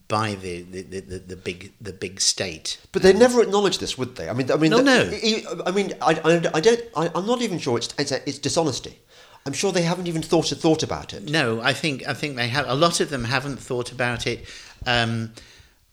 by 0.07 0.33
the, 0.35 0.61
the, 0.61 0.81
the, 0.81 1.19
the, 1.19 1.35
big 1.35 1.73
the 1.81 1.91
big 1.91 2.21
state. 2.21 2.77
But 2.93 3.01
they 3.01 3.11
never 3.11 3.41
acknowledge 3.41 3.79
this, 3.79 3.97
would 3.97 4.15
they? 4.15 4.29
I 4.29 4.33
mean, 4.33 4.49
I 4.49 4.55
mean, 4.55 4.71
No, 4.71 4.77
the- 4.77 4.83
no. 4.83 5.09
I- 5.11 5.69
I 5.69 5.71
mean, 5.71 5.93
I, 6.01 6.13
I, 6.23 6.49
I 6.53 6.59
don't. 6.61 6.81
I, 6.95 7.11
I'm 7.13 7.25
not 7.27 7.41
even 7.41 7.59
sure 7.59 7.77
it's, 7.77 7.93
it's 7.97 8.11
it's 8.11 8.39
dishonesty. 8.39 8.99
I'm 9.45 9.51
sure 9.51 9.73
they 9.73 9.81
haven't 9.81 10.07
even 10.07 10.21
thought 10.21 10.47
thought 10.47 10.83
about 10.83 11.13
it. 11.13 11.29
No, 11.29 11.59
I 11.59 11.73
think 11.73 12.07
I 12.07 12.13
think 12.13 12.37
they 12.37 12.47
have. 12.47 12.65
A 12.69 12.75
lot 12.75 13.01
of 13.01 13.09
them 13.09 13.25
haven't 13.25 13.57
thought 13.57 13.91
about 13.91 14.25
it, 14.25 14.45
um, 14.85 15.33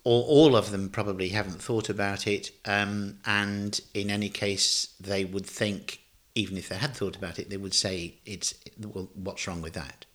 or 0.04 0.25
all 0.25 0.57
of 0.57 0.71
them 0.71 0.88
probably 0.88 1.28
haven't 1.30 1.61
thought 1.62 1.88
about 1.88 2.26
it. 2.26 2.50
Um, 2.64 3.19
and 3.26 3.80
in 3.95 4.11
any 4.11 4.28
case, 4.28 4.95
they 5.00 5.25
would 5.25 5.47
think, 5.47 6.00
even 6.35 6.57
if 6.57 6.69
they 6.69 6.76
had 6.76 6.95
thought 6.95 7.16
about 7.16 7.38
it, 7.38 7.50
they 7.50 7.57
would 7.57 7.75
say, 7.75 8.14
"It's 8.25 8.54
well, 8.78 9.11
what's 9.14 9.47
wrong 9.47 9.62
with 9.62 9.75
that?" 9.75 10.07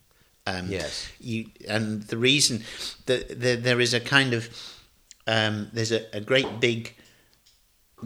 Um, 0.47 0.69
Yes. 0.69 1.09
You 1.19 1.47
and 1.67 2.03
the 2.03 2.17
reason 2.17 2.63
that 3.05 3.39
there, 3.39 3.57
there 3.57 3.79
is 3.79 3.93
a 3.93 3.99
kind 3.99 4.33
of 4.33 4.49
um, 5.27 5.69
there's 5.73 5.91
a, 5.91 6.05
a 6.15 6.21
great 6.21 6.59
big 6.59 6.95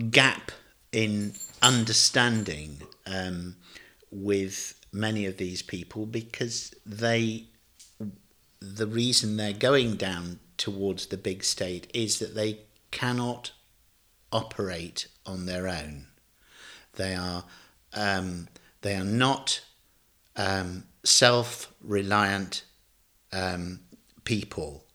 gap 0.09 0.51
in 0.91 1.33
understanding 1.61 2.81
um, 3.05 3.55
with 4.11 4.73
many 4.91 5.25
of 5.25 5.37
these 5.37 5.61
people 5.61 6.05
because 6.05 6.73
they 6.85 7.45
the 8.61 8.87
reason 8.87 9.37
they're 9.37 9.53
going 9.53 9.95
down 9.95 10.39
towards 10.59 11.07
the 11.07 11.17
big 11.17 11.43
state 11.43 11.89
is 11.93 12.19
that 12.19 12.35
they 12.35 12.59
cannot 12.91 13.51
operate 14.31 15.07
on 15.25 15.47
their 15.47 15.67
own. 15.67 16.05
They 16.93 17.15
are 17.15 17.45
um, 17.93 18.47
they 18.81 18.95
are 18.95 19.03
not 19.03 19.61
um, 20.35 20.83
self-reliant 21.03 22.63
um, 23.33 23.79
people, 24.23 24.85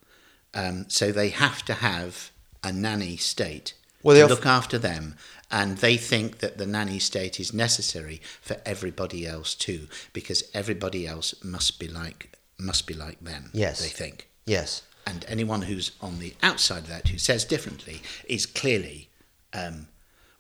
um, 0.55 0.87
so 0.89 1.11
they 1.11 1.31
have 1.31 1.65
to 1.65 1.75
have 1.75 2.31
a 2.63 2.73
nanny 2.73 3.17
state 3.17 3.75
Well, 4.03 4.17
to 4.17 4.33
look 4.33 4.47
after 4.47 4.79
them, 4.79 5.17
and 5.51 5.79
they 5.79 5.97
think 5.97 6.39
that 6.39 6.57
the 6.57 6.67
nanny 6.67 6.99
state 7.01 7.41
is 7.41 7.53
necessary 7.53 8.21
for 8.41 8.57
everybody 8.65 9.27
else 9.27 9.55
too, 9.55 9.89
because 10.13 10.45
everybody 10.55 11.07
else 11.07 11.35
must 11.43 11.81
be 11.81 11.89
like 11.89 12.39
must 12.59 12.87
be 12.87 12.95
like 12.95 13.21
them. 13.21 13.51
Yes. 13.53 13.81
they 13.81 13.89
think. 13.89 14.29
Yes. 14.47 14.83
And 15.07 15.25
anyone 15.29 15.63
who's 15.63 15.93
on 16.01 16.19
the 16.19 16.35
outside 16.43 16.85
of 16.85 16.89
that 16.89 17.09
who 17.09 17.19
says 17.19 17.45
differently 17.45 18.03
is 18.29 18.47
clearly, 18.47 19.09
um, 19.53 19.89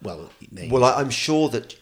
well, 0.02 0.30
they, 0.50 0.68
Well, 0.68 0.84
I'm 0.84 1.10
sure 1.10 1.48
that 1.50 1.76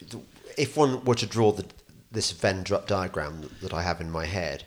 if 0.56 0.76
one 0.76 1.04
were 1.04 1.14
to 1.14 1.26
draw 1.26 1.52
the, 1.52 1.66
this 2.10 2.32
Venn 2.32 2.64
diagram 2.86 3.50
that 3.60 3.72
I 3.72 3.82
have 3.82 4.00
in 4.00 4.10
my 4.10 4.26
head, 4.26 4.64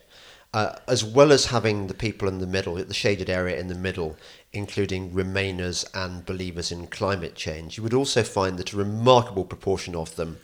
uh, 0.54 0.78
as 0.88 1.04
well 1.04 1.34
as 1.34 1.48
having 1.48 1.88
the 1.88 1.94
people 1.94 2.30
in 2.30 2.40
the 2.40 2.48
middle, 2.48 2.76
the 2.76 2.94
shaded 2.94 3.30
area 3.30 3.60
in 3.60 3.68
the 3.68 3.76
middle, 3.76 4.16
including 4.54 5.12
Remainers 5.12 5.86
and 5.94 6.26
believers 6.26 6.72
in 6.72 6.88
climate 6.88 7.36
change, 7.36 7.76
you 7.76 7.84
would 7.84 7.94
also 7.94 8.24
find 8.24 8.58
that 8.58 8.72
a 8.72 8.78
remarkable 8.78 9.44
proportion 9.44 9.96
of 9.96 10.16
them 10.16 10.40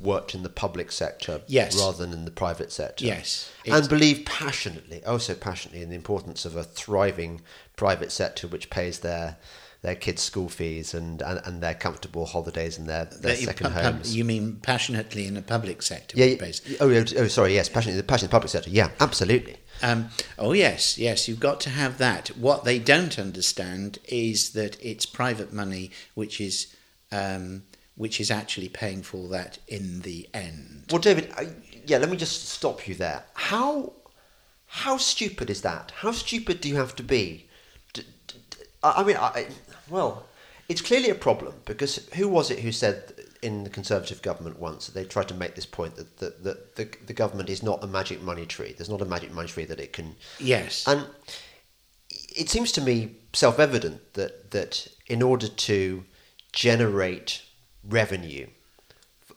worked 0.00 0.34
in 0.34 0.42
the 0.42 0.48
public 0.48 0.92
sector 0.92 1.40
Yes. 1.46 1.76
rather 1.78 1.98
than 1.98 2.12
in 2.12 2.24
the 2.24 2.30
private 2.30 2.70
sector. 2.72 3.04
Yes. 3.04 3.50
And 3.66 3.88
believe 3.88 4.24
passionately, 4.24 5.02
oh 5.06 5.18
so 5.18 5.34
passionately, 5.34 5.82
in 5.82 5.88
the 5.90 5.96
importance 5.96 6.44
of 6.44 6.56
a 6.56 6.62
thriving 6.62 7.40
private 7.76 8.12
sector 8.12 8.46
which 8.46 8.70
pays 8.70 9.00
their 9.00 9.36
their 9.82 9.94
kids' 9.94 10.22
school 10.22 10.48
fees 10.48 10.94
and, 10.94 11.22
and, 11.22 11.40
and 11.44 11.62
their 11.62 11.74
comfortable 11.74 12.26
holidays 12.26 12.76
and 12.76 12.88
their, 12.88 13.04
their 13.04 13.36
that 13.36 13.38
second 13.38 13.72
pub- 13.72 13.82
homes. 13.84 14.16
you 14.16 14.24
mean 14.24 14.56
passionately 14.60 15.26
in 15.28 15.34
the 15.34 15.42
public 15.42 15.80
sector? 15.80 16.16
yeah, 16.18 16.24
yeah, 16.26 16.76
oh, 16.80 16.90
oh, 16.90 17.28
sorry, 17.28 17.54
yes, 17.54 17.68
passionately, 17.68 18.00
the 18.00 18.02
passion 18.02 18.24
in 18.24 18.28
the 18.28 18.32
public 18.32 18.50
sector. 18.50 18.70
Yeah, 18.70 18.90
absolutely. 19.00 19.58
Um, 19.82 20.08
oh 20.38 20.52
yes, 20.52 20.98
yes, 20.98 21.28
you've 21.28 21.38
got 21.38 21.60
to 21.60 21.70
have 21.70 21.98
that. 21.98 22.28
What 22.36 22.64
they 22.64 22.78
don't 22.78 23.16
understand 23.18 23.98
is 24.08 24.50
that 24.54 24.76
it's 24.82 25.06
private 25.06 25.52
money 25.52 25.90
which 26.14 26.40
is 26.40 26.74
um, 27.12 27.62
which 27.96 28.20
is 28.20 28.30
actually 28.30 28.68
paying 28.68 29.02
for 29.02 29.28
that 29.28 29.58
in 29.66 30.00
the 30.02 30.28
end. 30.32 30.84
Well, 30.90 31.00
David, 31.00 31.32
I, 31.36 31.48
yeah, 31.86 31.98
let 31.98 32.10
me 32.10 32.16
just 32.16 32.48
stop 32.48 32.86
you 32.86 32.94
there. 32.94 33.24
How 33.34 33.92
how 34.66 34.96
stupid 34.96 35.48
is 35.50 35.62
that? 35.62 35.92
How 35.98 36.12
stupid 36.12 36.60
do 36.60 36.68
you 36.68 36.76
have 36.76 36.94
to 36.96 37.02
be? 37.02 37.48
D- 37.92 38.02
d- 38.26 38.34
d- 38.50 38.58
I 38.82 39.00
I 39.00 39.04
mean, 39.04 39.16
I, 39.16 39.46
well, 39.88 40.26
it's 40.68 40.80
clearly 40.80 41.10
a 41.10 41.14
problem 41.14 41.54
because 41.64 42.08
who 42.14 42.28
was 42.28 42.50
it 42.50 42.60
who 42.60 42.72
said 42.72 43.14
in 43.42 43.64
the 43.64 43.70
Conservative 43.70 44.22
government 44.22 44.58
once 44.58 44.86
that 44.86 44.94
they 44.94 45.04
tried 45.04 45.28
to 45.28 45.34
make 45.34 45.54
this 45.54 45.66
point 45.66 45.94
that, 45.96 46.16
that, 46.18 46.42
that 46.44 46.76
the, 46.76 46.88
the 47.06 47.12
government 47.12 47.48
is 47.48 47.62
not 47.62 47.82
a 47.84 47.86
magic 47.86 48.20
money 48.22 48.46
tree. 48.46 48.74
There's 48.76 48.88
not 48.88 49.02
a 49.02 49.04
magic 49.04 49.32
money 49.32 49.48
tree 49.48 49.64
that 49.66 49.78
it 49.80 49.92
can 49.92 50.16
Yes, 50.38 50.84
and 50.86 51.06
it 52.10 52.50
seems 52.50 52.72
to 52.72 52.80
me 52.80 53.16
self 53.32 53.58
evident 53.58 54.14
that, 54.14 54.50
that 54.50 54.88
in 55.06 55.22
order 55.22 55.48
to 55.48 56.04
generate 56.52 57.42
revenue, 57.88 58.46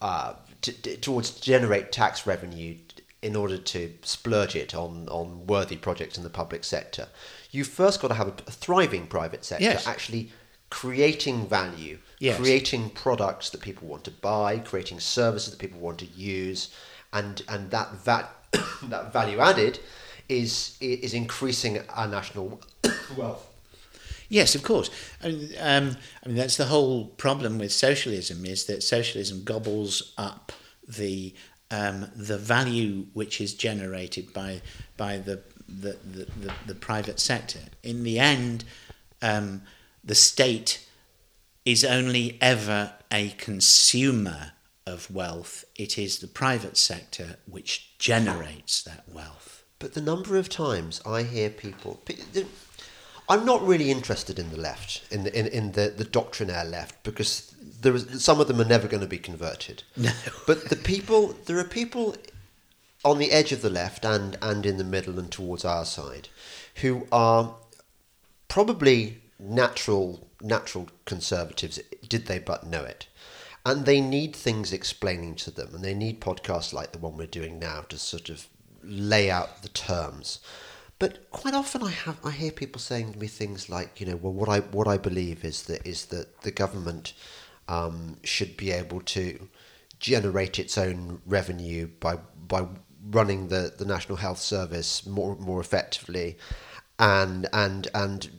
uh, 0.02 0.34
to, 0.62 0.72
to- 0.82 0.98
towards 0.98 1.32
generate 1.40 1.92
tax 1.92 2.26
revenue 2.28 2.76
in 3.22 3.36
order 3.36 3.58
to 3.58 3.94
splurge 4.02 4.56
it 4.56 4.74
on, 4.74 5.08
on 5.10 5.46
worthy 5.46 5.76
projects 5.76 6.18
in 6.18 6.24
the 6.24 6.30
public 6.30 6.64
sector, 6.64 7.08
you've 7.52 7.68
first 7.68 8.02
got 8.02 8.08
to 8.08 8.14
have 8.14 8.28
a, 8.28 8.34
a 8.48 8.52
thriving 8.52 9.08
private 9.08 9.44
sector 9.44 9.64
Yes. 9.66 9.86
actually 9.88 10.32
creating 10.70 11.46
value, 11.48 11.98
Yes. 12.20 12.40
creating 12.40 12.92
products 12.92 13.50
that 13.50 13.60
people 13.62 13.88
want 13.88 14.04
to 14.06 14.12
buy, 14.12 14.60
creating 14.60 15.00
services 15.00 15.52
that 15.52 15.60
people 15.60 15.80
want 15.80 15.98
to 16.00 16.06
use, 16.06 16.74
and 17.12 17.42
and 17.50 17.72
that 17.72 17.92
va- 18.06 18.30
that 18.84 19.12
value 19.12 19.40
added 19.40 19.80
is 20.30 20.78
is 20.80 21.14
increasing 21.14 21.80
our 21.90 22.08
national 22.08 22.62
wealth. 23.18 23.49
Yes, 24.30 24.54
of 24.54 24.64
course. 24.64 24.92
I 25.24 25.28
mean, 25.30 25.50
um, 25.60 25.98
I 26.24 26.28
mean, 26.28 26.38
that's 26.38 26.58
the 26.58 26.66
whole 26.66 27.06
problem 27.06 27.58
with 27.58 27.72
socialism 27.72 28.46
is 28.46 28.66
that 28.66 28.84
socialism 28.84 29.44
gobbles 29.44 30.14
up 30.18 30.52
the 30.88 31.34
um, 31.72 32.08
the 32.16 32.38
value 32.38 33.06
which 33.14 33.42
is 33.42 33.54
generated 33.54 34.34
by 34.34 34.62
by 34.98 35.18
the 35.18 35.42
the, 35.68 35.98
the, 36.04 36.26
the, 36.40 36.54
the 36.68 36.76
private 36.76 37.20
sector. 37.20 37.60
In 37.84 38.04
the 38.04 38.20
end, 38.20 38.64
um, 39.22 39.62
the 40.04 40.16
state 40.16 40.88
is 41.66 41.84
only 41.84 42.38
ever 42.42 42.94
a 43.12 43.30
consumer 43.38 44.54
of 44.88 45.12
wealth. 45.12 45.66
It 45.76 45.98
is 45.98 46.20
the 46.20 46.28
private 46.28 46.78
sector 46.78 47.38
which 47.48 47.98
generates 48.00 48.82
that 48.84 49.04
wealth. 49.08 49.64
But 49.78 49.94
the 49.94 50.02
number 50.02 50.38
of 50.38 50.50
times 50.50 51.02
I 51.06 51.24
hear 51.24 51.50
people, 51.50 52.02
I'm 53.30 53.46
not 53.46 53.66
really 53.66 53.92
interested 53.92 54.40
in 54.40 54.50
the 54.50 54.58
left, 54.58 55.04
in 55.12 55.24
the 55.24 55.40
in, 55.40 55.48
in 55.48 55.72
the, 55.74 55.94
the 55.96 56.04
doctrinaire 56.04 56.66
left, 56.66 57.04
because 57.04 57.54
there 57.82 57.96
is 57.96 58.24
some 58.24 58.40
of 58.42 58.48
them 58.48 58.60
are 58.60 58.66
never 58.66 58.88
going 58.88 59.02
to 59.02 59.08
be 59.08 59.20
converted. 59.20 59.84
No. 59.96 60.12
But 60.48 60.70
the 60.70 60.76
people, 60.76 61.36
there 61.46 61.60
are 61.60 61.64
people 61.64 62.16
on 63.06 63.20
the 63.20 63.32
edge 63.32 63.52
of 63.52 63.62
the 63.62 63.70
left 63.70 64.04
and 64.04 64.38
and 64.42 64.66
in 64.66 64.78
the 64.78 64.84
middle 64.84 65.20
and 65.20 65.32
towards 65.32 65.64
our 65.64 65.86
side, 65.86 66.30
who 66.76 67.08
are 67.12 67.56
probably 68.48 69.22
natural 69.40 70.28
natural 70.42 70.90
conservatives 71.06 71.80
did 72.08 72.26
they 72.26 72.40
but 72.40 72.66
know 72.66 72.84
it 72.84 73.08
and 73.66 73.86
they 73.86 74.02
need 74.02 74.36
things 74.36 74.72
explaining 74.72 75.36
to 75.36 75.52
them 75.52 75.74
and 75.74 75.84
they 75.84 75.94
need 75.94 76.22
podcasts 76.22 76.74
like 76.74 76.92
the 76.92 76.98
one 76.98 77.18
we're 77.18 77.28
doing 77.28 77.60
now 77.60 77.82
to 77.82 77.98
sort 77.98 78.30
of 78.30 78.48
lay 78.84 79.30
out 79.30 79.62
the 79.62 79.70
terms 79.70 80.40
but 81.00 81.32
quite 81.32 81.54
often 81.54 81.82
I 81.84 81.92
have 81.92 82.18
I 82.24 82.32
hear 82.32 82.52
people 82.52 82.80
saying 82.80 83.14
to 83.14 83.20
me 83.20 83.28
things 83.28 83.70
like 83.70 84.00
you 84.00 84.06
know 84.06 84.18
well 84.18 84.34
what 84.34 84.50
I 84.50 84.60
what 84.60 84.88
I 84.88 84.98
believe 84.98 85.44
is 85.46 85.64
that 85.64 85.86
is 85.88 86.06
that 86.08 86.42
the 86.42 86.52
government 86.52 87.14
um, 87.68 88.18
should 88.24 88.58
be 88.58 88.72
able 88.72 89.02
to 89.02 89.48
generate 90.00 90.60
its 90.60 90.78
own 90.78 91.22
revenue 91.26 91.88
by 92.00 92.18
by 92.48 92.68
running 93.12 93.48
the, 93.48 93.74
the 93.78 93.86
National 93.86 94.18
Health 94.18 94.40
Service 94.40 95.06
more 95.06 95.36
more 95.38 95.60
effectively 95.62 96.38
and 97.00 97.48
and 97.54 97.88
and 97.94 98.30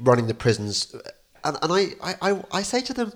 running 0.00 0.26
the 0.26 0.34
prisons 0.34 0.94
and, 1.44 1.56
and 1.62 1.72
I, 1.72 1.88
I, 2.02 2.30
I, 2.30 2.44
I 2.52 2.62
say 2.62 2.80
to 2.82 2.92
them 2.92 3.12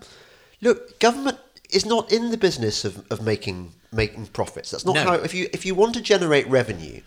look 0.61 0.99
government 1.01 1.39
is 1.71 1.85
not 1.85 2.13
in 2.13 2.31
the 2.31 2.37
business 2.37 2.85
of, 2.85 3.05
of 3.11 3.23
making 3.23 3.73
making 3.93 4.27
profits 4.27 4.71
that's 4.71 4.85
not 4.85 4.95
No. 4.95 5.03
how 5.03 5.15
if 5.15 5.35
you 5.35 5.49
if 5.53 5.67
you 5.67 5.75
want 5.75 5.95
to 5.95 6.01
generate 6.01 6.47
revenue 6.49 7.01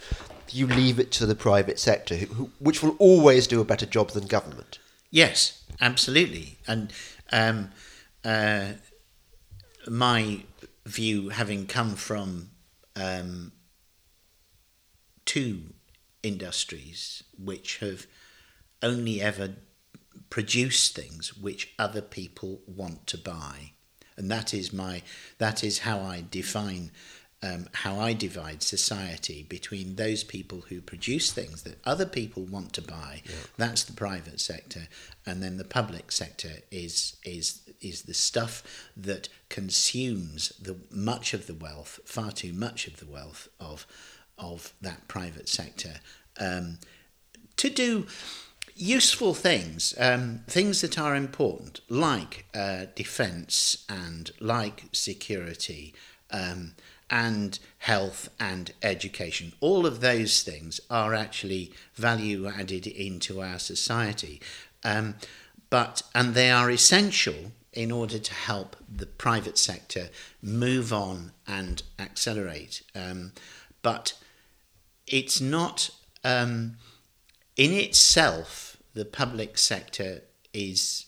you 0.54 0.68
leave 0.68 1.00
it 1.00 1.12
to 1.12 1.25
the 1.25 1.36
private 1.36 1.80
sector 1.80 2.16
who, 2.16 2.52
which 2.60 2.84
will 2.84 2.96
always 3.00 3.48
do 3.48 3.62
a 3.62 3.66
better 3.66 3.86
job 3.86 4.12
than 4.12 4.25
government 4.25 4.80
Yes, 5.16 5.64
absolutely. 5.80 6.58
And 6.68 6.92
um, 7.32 7.72
uh, 8.25 8.74
my 9.88 10.42
view, 10.86 11.30
having 11.30 11.68
come 11.68 11.96
from 11.96 12.50
um, 12.98 13.54
two 15.24 15.74
industries 16.22 17.24
which 17.42 17.78
have 17.78 18.08
only 18.84 19.22
ever 19.22 19.56
produced 20.30 20.98
things 20.98 21.38
which 21.38 21.74
other 21.80 22.02
people 22.02 22.60
want 22.68 23.08
to 23.08 23.18
buy, 23.18 23.72
and 24.18 24.30
that 24.30 24.54
is 24.54 24.74
my 24.74 25.02
that 25.38 25.64
is 25.64 25.80
how 25.80 26.02
I 26.02 26.25
define 26.30 26.92
um, 27.46 27.68
how 27.74 28.00
I 28.00 28.14
divide 28.14 28.64
society 28.64 29.46
between 29.48 29.96
those 29.96 30.24
people 30.24 30.62
who 30.70 30.82
produce 30.82 31.32
things 31.32 31.64
that 31.64 31.80
other 31.86 32.06
people 32.06 32.44
want 32.44 32.74
to 32.74 32.82
buy. 32.82 33.22
That's 33.58 33.84
the 33.84 33.94
private 33.94 34.40
sector, 34.40 34.88
and 35.25 35.44
then 35.44 35.58
the 35.58 35.64
public 35.64 36.12
sector 36.12 36.54
is 36.72 37.18
is 37.24 37.62
is 37.82 38.04
the 38.04 38.14
stuff 38.14 38.64
that 38.98 39.30
consumes 39.50 40.50
the 40.60 40.78
much 40.90 41.34
of 41.34 41.46
the 41.46 41.54
wealth, 41.54 42.00
far 42.06 42.32
too 42.32 42.54
much 42.54 42.88
of 42.88 42.98
the 42.98 43.06
wealth 43.06 43.48
of 43.60 43.86
of 44.38 44.74
that 44.82 45.08
private 45.08 45.48
sector, 45.48 45.96
um, 46.40 46.80
to 47.58 47.70
do 47.70 48.08
useful 48.75 49.34
things, 49.34 49.94
um, 49.98 50.42
things 50.48 50.82
that 50.82 51.00
are 51.00 51.16
important, 51.16 51.80
like 51.90 52.46
uh, 52.54 52.86
defence 52.96 53.86
and 53.88 54.32
like 54.40 54.86
security 54.92 55.94
um, 56.32 56.74
and 57.09 57.59
health 57.79 58.29
and 58.39 58.74
education. 58.81 59.53
All 59.59 59.85
of 59.85 60.01
those 60.01 60.41
things 60.41 60.79
are 60.89 61.13
actually 61.13 61.71
value 61.93 62.47
added 62.47 62.88
into 62.88 63.41
our 63.41 63.59
society, 63.59 64.41
um, 64.83 65.15
but 65.69 66.01
and 66.13 66.33
they 66.33 66.51
are 66.51 66.71
essential 66.71 67.51
in 67.74 67.91
order 67.91 68.17
to 68.17 68.33
help 68.33 68.75
the 68.89 69.05
private 69.05 69.57
sector 69.57 70.09
move 70.41 70.93
on 70.93 71.31
and 71.45 71.83
accelerate. 72.00 72.81
Um, 72.95 73.33
but 73.81 74.13
it's 75.05 75.41
not 75.41 75.89
um, 76.24 76.77
in 77.57 77.71
itself 77.74 78.77
the 78.93 79.05
public 79.05 79.57
sector 79.57 80.21
is 80.53 81.05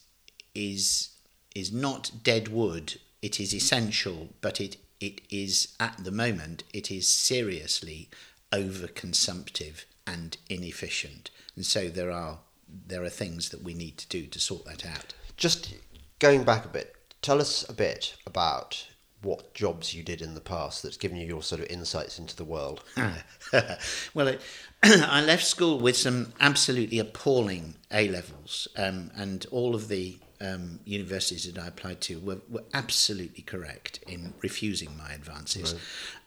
is 0.53 1.09
is 1.55 1.71
not 1.71 2.11
dead 2.21 2.49
wood. 2.49 2.99
It 3.21 3.39
is 3.39 3.53
essential, 3.53 4.29
but 4.41 4.61
it 4.61 4.77
it 4.99 5.21
is 5.29 5.75
at 5.79 6.03
the 6.03 6.11
moment 6.11 6.63
it 6.73 6.91
is 6.91 7.07
seriously 7.07 8.09
overconsumptive 8.51 9.85
and 10.05 10.37
inefficient, 10.49 11.29
and 11.55 11.65
so 11.65 11.89
there 11.89 12.11
are 12.11 12.39
there 12.87 13.03
are 13.03 13.09
things 13.09 13.49
that 13.49 13.63
we 13.63 13.73
need 13.73 13.97
to 13.97 14.07
do 14.07 14.27
to 14.27 14.39
sort 14.39 14.65
that 14.65 14.85
out. 14.85 15.13
Just 15.37 15.73
going 16.19 16.43
back 16.43 16.65
a 16.65 16.69
bit, 16.69 16.95
tell 17.21 17.39
us 17.39 17.67
a 17.69 17.73
bit 17.73 18.15
about 18.25 18.87
what 19.21 19.53
jobs 19.53 19.93
you 19.93 20.03
did 20.03 20.21
in 20.21 20.35
the 20.35 20.41
past 20.41 20.83
that's 20.83 20.97
given 20.97 21.17
you 21.17 21.25
your 21.25 21.41
sort 21.41 21.61
of 21.61 21.67
insights 21.69 22.19
into 22.19 22.35
the 22.35 22.43
world. 22.43 22.83
well, 24.13 24.27
it, 24.27 24.41
I 24.83 25.23
left 25.23 25.45
school 25.45 25.79
with 25.79 25.97
some 25.97 26.33
absolutely 26.39 26.99
appalling 26.99 27.75
A 27.91 28.09
levels, 28.09 28.67
um, 28.77 29.11
and 29.15 29.45
all 29.51 29.75
of 29.75 29.87
the 29.87 30.17
um, 30.39 30.79
universities 30.86 31.51
that 31.51 31.62
I 31.62 31.67
applied 31.67 32.01
to 32.01 32.20
were, 32.20 32.39
were 32.50 32.63
absolutely 32.74 33.44
correct 33.44 34.00
in 34.08 34.34
refusing 34.41 34.96
my 34.98 35.13
advances 35.13 35.75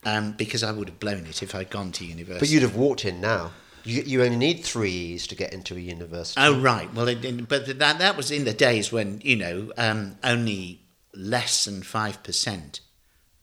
right. 0.05 0.17
um, 0.17 0.33
because 0.33 0.63
I 0.63 0.73
would 0.73 0.89
have 0.89 1.01
blown 1.01 1.27
it 1.27 1.43
if 1.43 1.55
I'd 1.55 1.71
gone 1.71 1.93
to 1.93 2.05
university. 2.05 2.41
But 2.41 2.51
you'd 2.51 2.63
have 2.63 2.77
walked 2.77 3.05
in 3.05 3.21
now. 3.21 3.53
You, 3.85 4.03
you 4.03 4.23
only 4.23 4.37
need 4.37 4.65
three 4.65 4.91
E's 4.91 5.27
to 5.29 5.35
get 5.35 5.55
into 5.55 5.75
a 5.75 5.81
university. 5.81 6.41
Oh, 6.41 6.61
right. 6.61 6.93
Well, 6.93 7.09
it, 7.09 7.49
but 7.49 7.79
that, 7.79 7.99
that 7.99 8.17
was 8.17 8.31
in 8.31 8.45
the 8.45 8.53
days 8.53 8.93
when, 8.93 9.21
you 9.25 9.37
know, 9.37 9.73
um, 9.79 10.19
only 10.23 10.81
less 11.15 11.65
than 11.65 11.81
5% 11.81 12.81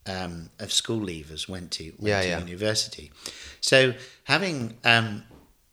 um, 0.06 0.50
of 0.60 0.72
school 0.72 1.00
leavers 1.00 1.50
went 1.50 1.72
to, 1.72 1.86
went 1.98 2.02
yeah, 2.02 2.22
to 2.22 2.28
yeah. 2.28 2.40
university. 2.40 3.12
So 3.62 3.94
having 4.26 4.78
um, 4.84 5.24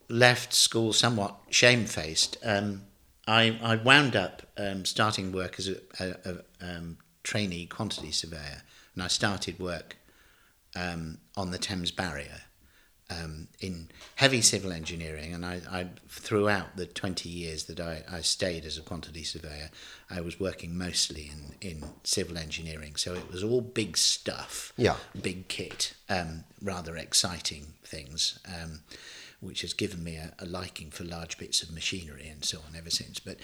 left 0.08 0.54
school 0.54 0.92
somewhat 0.92 1.36
shamefaced, 1.50 2.38
um, 2.42 2.82
I, 3.26 3.58
I 3.62 3.76
wound 3.76 4.16
up 4.16 4.42
um, 4.56 4.84
starting 4.84 5.32
work 5.32 5.58
as 5.58 5.68
a, 5.68 5.76
a, 6.00 6.14
a 6.24 6.76
um, 6.76 6.98
trainee 7.22 7.66
quantity 7.66 8.10
surveyor, 8.10 8.62
and 8.94 9.02
I 9.02 9.08
started 9.08 9.58
work 9.58 9.96
um, 10.76 11.18
on 11.36 11.50
the 11.50 11.58
Thames 11.58 11.90
Barrier 11.90 12.42
um, 13.10 13.48
in 13.60 13.88
heavy 14.16 14.40
civil 14.40 14.72
engineering. 14.72 15.34
And 15.34 15.44
I, 15.44 15.60
I, 15.70 15.86
throughout 16.08 16.76
the 16.76 16.86
20 16.86 17.28
years 17.28 17.64
that 17.64 17.80
I, 17.80 18.02
I 18.10 18.20
stayed 18.20 18.64
as 18.64 18.78
a 18.78 18.82
quantity 18.82 19.24
surveyor, 19.24 19.70
I 20.10 20.20
was 20.20 20.40
working 20.40 20.76
mostly 20.76 21.30
in, 21.32 21.68
in 21.68 21.84
civil 22.02 22.38
engineering. 22.38 22.96
So 22.96 23.14
it 23.14 23.30
was 23.30 23.44
all 23.44 23.60
big 23.60 23.96
stuff, 23.96 24.72
yeah. 24.76 24.96
big 25.20 25.48
kit, 25.48 25.94
um, 26.08 26.44
rather 26.62 26.96
exciting 26.96 27.74
things. 27.84 28.38
Um, 29.44 29.48
which 29.48 29.62
has 29.62 29.72
given 29.72 30.02
me 30.02 30.16
a, 30.16 30.32
a, 30.38 30.46
liking 30.46 30.90
for 30.90 31.04
large 31.04 31.38
bits 31.38 31.62
of 31.62 31.72
machinery 31.72 32.28
and 32.28 32.44
so 32.44 32.58
on 32.58 32.76
ever 32.76 32.90
since. 32.90 33.18
But 33.20 33.38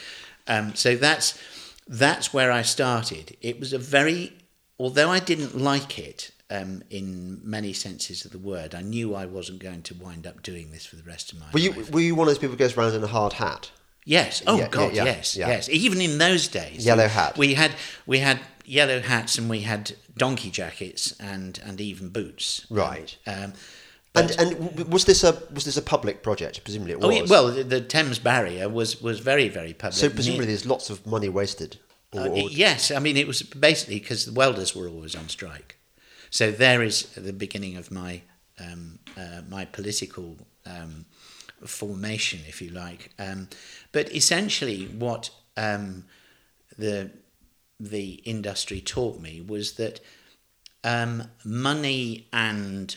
um, 0.47 0.75
so 0.75 0.97
that's 0.97 1.39
that's 1.87 2.33
where 2.33 2.53
I 2.53 2.63
started. 2.63 3.37
It 3.41 3.61
was 3.61 3.73
a 3.73 3.79
very, 3.79 4.33
although 4.79 5.11
I 5.11 5.19
didn't 5.19 5.57
like 5.57 5.99
it 5.99 6.31
um, 6.51 6.83
in 6.91 7.41
many 7.45 7.73
senses 7.73 8.25
of 8.25 8.33
the 8.33 8.39
word, 8.39 8.75
I 8.75 8.83
knew 8.83 9.15
I 9.15 9.27
wasn't 9.27 9.61
going 9.61 9.83
to 9.83 9.95
wind 9.95 10.27
up 10.27 10.43
doing 10.43 10.71
this 10.71 10.87
for 10.87 10.97
the 10.97 11.03
rest 11.03 11.33
of 11.33 11.39
my 11.39 11.47
were 11.53 11.61
life. 11.61 11.77
You, 11.77 11.93
were 11.93 12.01
you 12.01 12.15
one 12.15 12.27
of 12.27 12.35
those 12.35 12.39
people 12.39 12.53
who 12.53 12.59
goes 12.59 12.77
around 12.77 12.95
in 12.95 13.03
a 13.03 13.09
hard 13.09 13.35
hat? 13.35 13.71
Yes. 14.05 14.43
Oh 14.47 14.59
yeah, 14.59 14.69
God, 14.69 14.95
yeah, 14.95 15.05
yeah, 15.05 15.13
yes, 15.13 15.37
yes. 15.37 15.69
Even 15.69 16.01
in 16.01 16.19
those 16.19 16.49
days, 16.49 16.85
yellow 16.87 17.07
hat. 17.07 17.37
We 17.37 17.55
had 17.55 17.73
we 18.07 18.19
had 18.19 18.41
yellow 18.65 19.01
hats 19.01 19.37
and 19.37 19.49
we 19.49 19.61
had 19.61 19.93
donkey 20.17 20.51
jackets 20.51 21.13
and 21.21 21.61
and 21.65 21.81
even 21.81 22.09
boots. 22.09 22.67
Right. 22.71 23.17
Um, 23.27 23.53
and 24.14 24.31
and 24.38 24.88
was 24.88 25.05
this 25.05 25.23
a 25.23 25.40
was 25.53 25.64
this 25.64 25.77
a 25.77 25.83
public 25.83 26.23
project? 26.23 26.62
Presumably 26.64 26.92
it 26.92 27.01
was. 27.01 27.31
Oh, 27.31 27.33
well, 27.33 27.53
the, 27.53 27.62
the, 27.62 27.81
Thames 27.81 28.18
Barrier 28.18 28.68
was 28.68 29.01
was 29.01 29.20
very 29.20 29.49
very 29.49 29.73
public. 29.73 29.94
So 29.94 30.11
presumably 30.11 30.46
there's 30.46 30.66
lots 30.66 30.90
of 30.90 31.07
money 31.07 31.29
wasted. 31.29 31.79
Or, 32.12 32.23
uh, 32.23 32.35
yes, 32.35 32.90
I 32.90 32.99
mean 32.99 33.16
it 33.16 33.27
was 33.27 33.42
basically 33.42 34.01
because 34.01 34.27
the 34.27 34.33
welders 34.33 34.75
were 34.75 34.88
always 34.88 35.14
on 35.14 35.29
strike. 35.29 35.77
So 36.31 36.51
there 36.51 36.83
is 36.83 37.03
the 37.14 37.33
beginning 37.33 37.77
of 37.77 37.90
my 37.90 38.23
um, 38.59 38.99
uh, 39.16 39.42
my 39.49 39.64
political 39.64 40.37
um, 40.66 41.07
formation, 41.64 42.40
if 42.49 42.61
you 42.61 42.70
like. 42.70 43.11
Um, 43.18 43.49
but 43.92 44.14
essentially, 44.14 44.87
what 44.87 45.31
um, 45.57 46.05
the 46.77 47.11
the 47.79 48.14
industry 48.25 48.81
taught 48.81 49.20
me 49.20 49.40
was 49.40 49.75
that 49.75 50.01
um, 50.85 51.25
money 51.44 52.29
and 52.33 52.96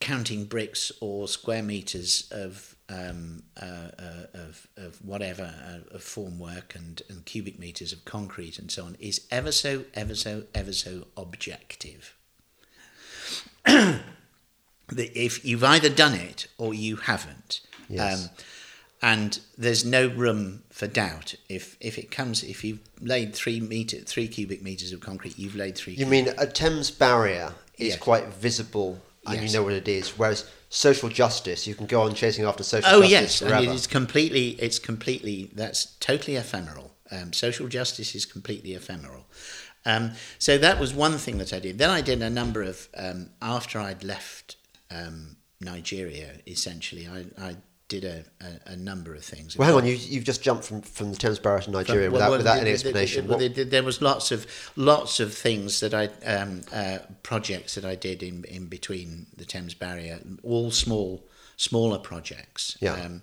counting 0.00 0.46
bricks 0.46 0.90
or 1.00 1.28
square 1.28 1.62
meters 1.62 2.28
of 2.32 2.74
um, 2.88 3.42
uh, 3.60 3.90
uh, 3.98 4.26
of, 4.34 4.66
of 4.76 5.04
whatever 5.04 5.54
uh, 5.64 5.94
of 5.94 6.02
formwork 6.02 6.74
and, 6.74 7.02
and 7.08 7.24
cubic 7.24 7.58
meters 7.58 7.92
of 7.92 8.04
concrete 8.04 8.58
and 8.58 8.70
so 8.70 8.84
on 8.84 8.96
is 8.98 9.26
ever 9.30 9.52
so 9.52 9.84
ever 9.94 10.14
so 10.14 10.44
ever 10.54 10.72
so 10.72 11.06
objective. 11.16 12.16
if 13.66 15.44
you've 15.44 15.62
either 15.62 15.88
done 15.88 16.14
it 16.14 16.48
or 16.58 16.74
you 16.74 16.96
haven't, 16.96 17.60
yes. 17.88 18.24
um, 18.24 18.30
and 19.02 19.40
there's 19.56 19.84
no 19.84 20.08
room 20.08 20.62
for 20.70 20.86
doubt. 20.86 21.34
If 21.48 21.76
if 21.78 21.98
it 21.98 22.10
comes, 22.10 22.42
if 22.42 22.64
you've 22.64 22.80
laid 23.00 23.34
three 23.34 23.60
meter, 23.60 23.98
three 23.98 24.28
cubic 24.28 24.62
meters 24.62 24.92
of 24.92 25.00
concrete, 25.00 25.38
you've 25.38 25.56
laid 25.56 25.76
three. 25.76 25.92
You 25.92 26.06
mean 26.06 26.28
a 26.38 26.46
Thames 26.46 26.90
barrier 26.90 27.52
is 27.78 27.88
yes. 27.88 27.98
quite 27.98 28.28
visible 28.28 29.00
and 29.26 29.40
yes. 29.40 29.52
you 29.52 29.58
know 29.58 29.64
what 29.64 29.72
it 29.72 29.88
is. 29.88 30.18
Whereas 30.18 30.48
social 30.68 31.08
justice, 31.08 31.66
you 31.66 31.74
can 31.74 31.86
go 31.86 32.02
on 32.02 32.14
chasing 32.14 32.44
after 32.44 32.62
social 32.62 32.90
oh, 32.90 33.02
justice. 33.02 33.42
Oh 33.42 33.48
yes, 33.48 33.62
and 33.62 33.70
it's 33.70 33.86
completely, 33.86 34.50
it's 34.50 34.78
completely, 34.78 35.50
that's 35.54 35.96
totally 36.00 36.36
ephemeral. 36.36 36.92
Um, 37.10 37.32
social 37.32 37.68
justice 37.68 38.14
is 38.14 38.24
completely 38.24 38.74
ephemeral. 38.74 39.26
Um, 39.84 40.12
so 40.38 40.58
that 40.58 40.78
was 40.78 40.94
one 40.94 41.18
thing 41.18 41.38
that 41.38 41.52
I 41.52 41.58
did. 41.58 41.78
Then 41.78 41.90
I 41.90 42.00
did 42.00 42.22
a 42.22 42.30
number 42.30 42.62
of 42.62 42.88
um, 42.96 43.30
after 43.40 43.78
I'd 43.78 44.04
left 44.04 44.56
um, 44.90 45.36
Nigeria. 45.60 46.34
Essentially, 46.46 47.08
I, 47.08 47.24
I 47.42 47.56
did 47.90 48.04
a, 48.04 48.24
a, 48.40 48.72
a, 48.72 48.76
number 48.76 49.14
of 49.14 49.22
things. 49.22 49.58
Well, 49.58 49.66
hang 49.66 49.76
on, 49.76 49.84
you, 49.84 49.94
you've 49.94 50.24
just 50.24 50.42
jumped 50.42 50.64
from, 50.64 50.80
from 50.80 51.10
the 51.10 51.16
Thames 51.16 51.40
Barrier 51.40 51.62
to 51.62 51.70
Nigeria 51.72 52.08
from, 52.08 52.20
well, 52.20 52.30
without, 52.30 52.30
well, 52.30 52.38
without 52.38 52.54
the, 52.54 52.60
any 52.60 52.70
explanation. 52.70 53.26
The, 53.26 53.48
the, 53.48 53.64
there 53.64 53.82
was 53.82 54.00
lots 54.00 54.30
of 54.30 54.46
lots 54.76 55.20
of 55.20 55.34
things 55.34 55.80
that 55.80 55.92
I 55.92 56.06
um, 56.24 56.62
uh, 56.72 56.98
projects 57.24 57.74
that 57.74 57.84
I 57.84 57.96
did 57.96 58.22
in 58.22 58.44
in 58.44 58.66
between 58.66 59.26
the 59.36 59.44
Thames 59.44 59.74
Barrier, 59.74 60.20
all 60.42 60.70
small 60.70 61.26
smaller 61.56 61.98
projects 61.98 62.78
yeah. 62.80 62.94
um, 62.94 63.22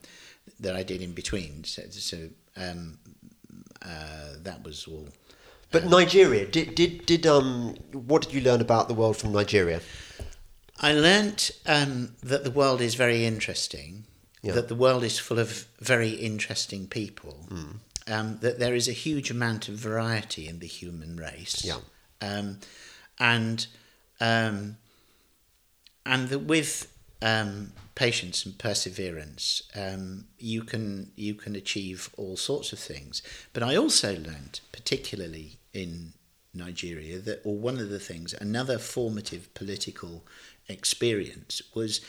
that 0.60 0.75
I 0.75 0.84
did 0.84 1.01
in 1.01 1.13
between. 1.13 1.63
So, 1.63 1.84
so 1.89 2.30
um, 2.58 2.99
uh, 3.82 4.34
that 4.43 4.63
was 4.63 4.86
all. 4.86 5.08
But 5.71 5.86
um, 5.86 5.89
Nigeria, 5.89 6.45
did 6.45 6.75
did 6.75 7.06
did 7.06 7.25
um, 7.25 7.75
what 7.93 8.21
did 8.21 8.34
you 8.34 8.41
learn 8.41 8.60
about 8.60 8.89
the 8.89 8.93
world 8.93 9.15
from 9.15 9.32
Nigeria? 9.32 9.80
I 10.80 10.91
learnt 10.91 11.51
um, 11.65 12.15
that 12.21 12.43
the 12.43 12.51
world 12.51 12.82
is 12.82 12.93
very 12.95 13.25
interesting 13.25 14.03
yeah. 14.41 14.54
that 14.54 14.67
the 14.67 14.76
world 14.76 15.04
is 15.04 15.19
full 15.19 15.39
of 15.39 15.67
very 15.80 16.10
interesting 16.10 16.88
people, 16.88 17.47
mm. 17.50 17.76
um, 18.08 18.38
that 18.41 18.60
there 18.60 18.76
is 18.76 18.88
a 18.88 18.93
huge 18.93 19.32
amount 19.32 19.67
of 19.67 19.76
variety 19.76 20.47
in 20.47 20.60
the 20.60 20.67
human 20.67 21.17
race, 21.17 21.63
yeah. 21.63 21.78
um, 22.21 22.60
and 23.19 23.67
um, 24.19 24.78
and 26.06 26.30
that 26.30 26.39
with 26.39 26.91
um, 27.21 27.71
patience 27.95 28.45
and 28.45 28.58
perseverance, 28.58 29.63
um, 29.76 30.26
you 30.38 30.63
can 30.63 31.12
you 31.15 31.34
can 31.34 31.56
achieve 31.56 32.10
all 32.17 32.38
sorts 32.38 32.71
of 32.71 32.80
things. 32.80 33.21
But 33.54 33.63
I 33.63 33.76
also 33.76 34.13
learned, 34.13 34.60
particularly 34.71 35.58
in 35.73 36.13
Nigeria 36.54 37.19
that, 37.19 37.41
or 37.43 37.58
one 37.58 37.80
of 37.80 37.89
the 37.89 38.00
things, 38.00 38.34
another 38.34 38.78
formative 38.78 39.54
political 39.54 40.23
experience 40.67 41.62
was 41.73 42.02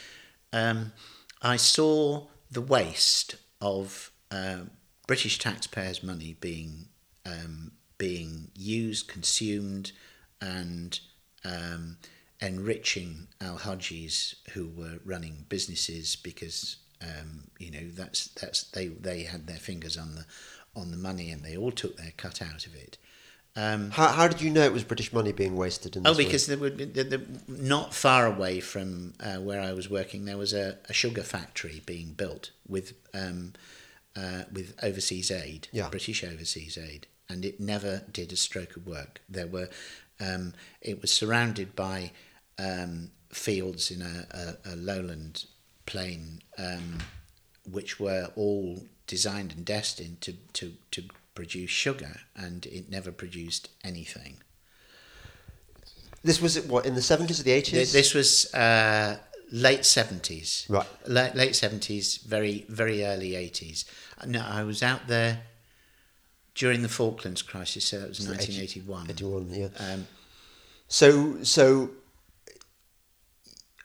um, 0.52 0.92
I 1.42 1.56
saw 1.56 2.26
the 2.50 2.60
waste 2.60 3.36
of 3.60 4.10
uh, 4.30 4.60
British 5.06 5.38
taxpayers' 5.38 6.02
money 6.02 6.36
being 6.40 6.88
um, 7.24 7.72
being 7.98 8.50
used, 8.56 9.08
consumed, 9.08 9.92
and 10.40 10.98
um, 11.44 11.98
enriching 12.40 13.28
al 13.40 13.58
hajis 13.58 14.34
who 14.52 14.68
were 14.68 14.98
running 15.04 15.44
businesses 15.48 16.16
because 16.16 16.76
um, 17.02 17.44
you 17.58 17.70
know 17.70 17.88
that's 17.90 18.28
that's 18.28 18.64
they 18.64 18.88
they 18.88 19.22
had 19.22 19.46
their 19.46 19.56
fingers 19.56 19.96
on 19.96 20.14
the 20.14 20.24
on 20.74 20.90
the 20.90 20.96
money 20.96 21.30
and 21.30 21.42
they 21.42 21.56
all 21.56 21.72
took 21.72 21.96
their 21.96 22.12
cut 22.16 22.40
out 22.42 22.66
of 22.66 22.74
it. 22.74 22.98
Um, 23.56 23.90
how, 23.90 24.08
how 24.08 24.28
did 24.28 24.40
you 24.40 24.50
know 24.50 24.62
it 24.62 24.72
was 24.72 24.84
British 24.84 25.12
money 25.12 25.32
being 25.32 25.56
wasted 25.56 25.96
in 25.96 26.06
Oh, 26.06 26.14
because 26.14 26.46
there 26.46 26.58
would 26.58 26.76
be, 26.76 27.18
not 27.48 27.92
far 27.92 28.26
away 28.26 28.60
from 28.60 29.14
uh, 29.18 29.36
where 29.36 29.60
I 29.60 29.72
was 29.72 29.90
working, 29.90 30.26
there 30.26 30.36
was 30.36 30.52
a, 30.52 30.78
a 30.88 30.92
sugar 30.92 31.22
factory 31.22 31.82
being 31.84 32.12
built 32.12 32.52
with 32.68 32.92
um, 33.12 33.54
uh, 34.16 34.44
with 34.52 34.74
overseas 34.82 35.30
aid, 35.30 35.68
yeah. 35.72 35.88
British 35.88 36.22
overseas 36.22 36.78
aid, 36.78 37.06
and 37.28 37.44
it 37.44 37.58
never 37.58 38.02
did 38.12 38.32
a 38.32 38.36
stroke 38.36 38.76
of 38.76 38.86
work. 38.86 39.20
There 39.28 39.46
were 39.46 39.68
um, 40.20 40.54
it 40.80 41.00
was 41.00 41.12
surrounded 41.12 41.74
by 41.74 42.12
um, 42.58 43.10
fields 43.30 43.90
in 43.90 44.02
a, 44.02 44.26
a, 44.30 44.72
a 44.72 44.76
lowland 44.76 45.44
plain, 45.86 46.40
um, 46.58 46.98
which 47.70 47.98
were 48.00 48.30
all 48.36 48.84
designed 49.06 49.52
and 49.52 49.64
destined 49.64 50.20
to, 50.20 50.34
to, 50.52 50.74
to 50.90 51.04
produce 51.38 51.70
sugar, 51.70 52.14
and 52.34 52.66
it 52.66 52.84
never 52.90 53.12
produced 53.12 53.64
anything. 53.84 54.34
This 56.28 56.40
was 56.42 56.60
what 56.72 56.84
in 56.84 56.94
the 56.94 57.02
seventies 57.12 57.38
or 57.40 57.44
the 57.44 57.56
eighties. 57.58 57.92
This 57.92 58.12
was 58.12 58.52
uh, 58.54 59.18
late 59.52 59.84
seventies. 59.84 60.66
Right. 60.68 60.88
Late 61.06 61.34
late 61.42 61.54
seventies, 61.54 62.06
very 62.36 62.66
very 62.68 63.04
early 63.04 63.36
eighties. 63.44 63.84
No, 64.26 64.40
I 64.60 64.64
was 64.64 64.82
out 64.82 65.02
there 65.06 65.34
during 66.54 66.82
the 66.82 66.88
Falklands 66.88 67.42
crisis. 67.42 67.84
So 67.84 68.00
that 68.00 68.08
was 68.08 68.28
nineteen 68.28 68.60
eighty 68.60 68.80
one. 68.80 69.06
Eighty 69.08 69.24
one, 69.24 69.46
yeah. 69.50 69.68
Um, 69.78 70.06
so 70.88 71.08
so 71.44 71.90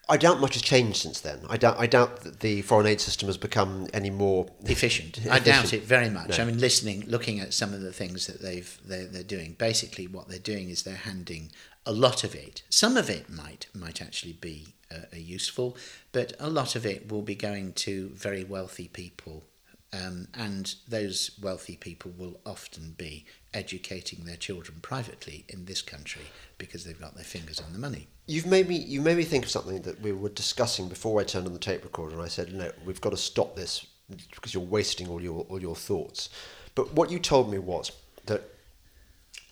I 0.09 0.17
doubt 0.17 0.41
much 0.41 0.53
has 0.55 0.61
changed 0.61 0.97
since 0.97 1.21
then. 1.21 1.39
I 1.49 1.55
doubt, 1.55 1.79
I 1.79 1.87
doubt 1.87 2.21
that 2.21 2.41
the 2.41 2.61
foreign 2.63 2.87
aid 2.87 2.99
system 2.99 3.27
has 3.27 3.37
become 3.37 3.87
any 3.93 4.09
more 4.09 4.47
efficient. 4.63 5.17
efficient. 5.17 5.31
I 5.33 5.39
doubt 5.39 5.73
it 5.73 5.83
very 5.83 6.09
much. 6.09 6.37
No. 6.37 6.43
I 6.43 6.47
mean, 6.47 6.59
listening, 6.59 7.05
looking 7.07 7.39
at 7.39 7.53
some 7.53 7.73
of 7.73 7.81
the 7.81 7.93
things 7.93 8.27
that 8.27 8.41
they've 8.41 8.77
they're, 8.85 9.05
they're 9.05 9.23
doing. 9.23 9.55
Basically, 9.57 10.07
what 10.07 10.27
they're 10.27 10.39
doing 10.39 10.69
is 10.69 10.83
they're 10.83 10.95
handing 10.95 11.51
a 11.85 11.93
lot 11.93 12.23
of 12.23 12.35
it. 12.35 12.63
Some 12.69 12.97
of 12.97 13.09
it 13.09 13.29
might 13.29 13.67
might 13.73 14.01
actually 14.01 14.33
be 14.33 14.75
uh, 14.91 15.15
useful, 15.15 15.77
but 16.11 16.33
a 16.39 16.49
lot 16.49 16.75
of 16.75 16.85
it 16.85 17.11
will 17.11 17.21
be 17.21 17.35
going 17.35 17.73
to 17.73 18.09
very 18.09 18.43
wealthy 18.43 18.89
people 18.89 19.45
um, 19.93 20.27
and 20.33 20.73
those 20.87 21.31
wealthy 21.41 21.75
people 21.75 22.11
will 22.17 22.39
often 22.45 22.95
be 22.97 23.25
educating 23.53 24.25
their 24.25 24.35
children 24.35 24.79
privately 24.81 25.45
in 25.47 25.65
this 25.65 25.81
country 25.81 26.23
because 26.57 26.83
they've 26.83 26.99
got 26.99 27.15
their 27.15 27.23
fingers 27.23 27.61
on 27.61 27.73
the 27.73 27.79
money. 27.79 28.07
You've 28.25 28.45
made 28.45 28.69
me 28.69 28.77
you 28.77 29.01
made 29.01 29.17
me 29.17 29.23
think 29.23 29.45
of 29.45 29.51
something 29.51 29.81
that 29.81 30.01
we 30.01 30.13
were 30.13 30.29
discussing 30.29 30.87
before 30.87 31.19
I 31.19 31.23
turned 31.23 31.45
on 31.45 31.53
the 31.53 31.59
tape 31.59 31.83
recorder, 31.83 32.15
and 32.15 32.23
I 32.23 32.29
said, 32.29 32.53
"No, 32.53 32.71
we've 32.85 33.01
got 33.01 33.09
to 33.09 33.17
stop 33.17 33.55
this 33.55 33.85
because 34.31 34.53
you're 34.53 34.63
wasting 34.63 35.09
all 35.09 35.21
your 35.21 35.45
all 35.49 35.61
your 35.61 35.75
thoughts." 35.75 36.29
But 36.75 36.93
what 36.93 37.11
you 37.11 37.19
told 37.19 37.51
me 37.51 37.59
was 37.59 37.91
that 38.25 38.43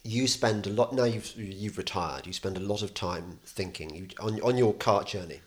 you 0.04 0.28
spend 0.28 0.68
a 0.68 0.70
lot 0.70 0.94
now. 0.94 1.04
You've 1.04 1.36
you've 1.36 1.78
retired. 1.78 2.26
You 2.26 2.34
spend 2.34 2.58
a 2.58 2.62
lot 2.62 2.82
of 2.82 2.94
time 2.94 3.40
thinking 3.46 3.94
you, 3.94 4.08
on 4.20 4.42
on 4.42 4.58
your 4.58 4.74
cart 4.74 5.08
journey. 5.08 5.42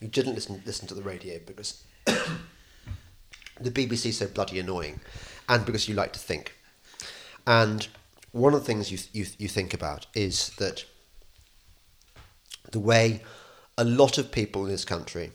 You 0.00 0.08
didn't 0.08 0.34
listen 0.34 0.62
listen 0.64 0.86
to 0.88 0.94
the 0.94 1.02
radio 1.02 1.40
because 1.44 1.82
the 2.06 3.70
BBC 3.70 4.06
is 4.06 4.18
so 4.18 4.28
bloody 4.28 4.60
annoying, 4.60 5.00
and 5.48 5.66
because 5.66 5.88
you 5.88 5.96
like 5.96 6.12
to 6.12 6.20
think. 6.20 6.56
And 7.44 7.88
one 8.32 8.54
of 8.54 8.60
the 8.60 8.66
things 8.66 8.90
you, 8.90 8.98
you, 9.12 9.26
you 9.38 9.48
think 9.48 9.74
about 9.74 10.06
is 10.14 10.50
that 10.58 10.84
the 12.72 12.80
way 12.80 13.22
a 13.78 13.84
lot 13.84 14.18
of 14.18 14.32
people 14.32 14.64
in 14.64 14.70
this 14.70 14.84
country 14.84 15.32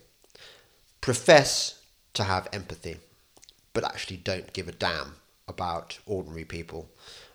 profess 1.02 1.82
to 2.14 2.24
have 2.24 2.48
empathy, 2.52 2.98
but 3.74 3.84
actually 3.84 4.18
don't 4.18 4.54
give 4.54 4.68
a 4.68 4.72
damn 4.74 5.16
about 5.48 5.98
ordinary 6.06 6.44
people, 6.44 6.90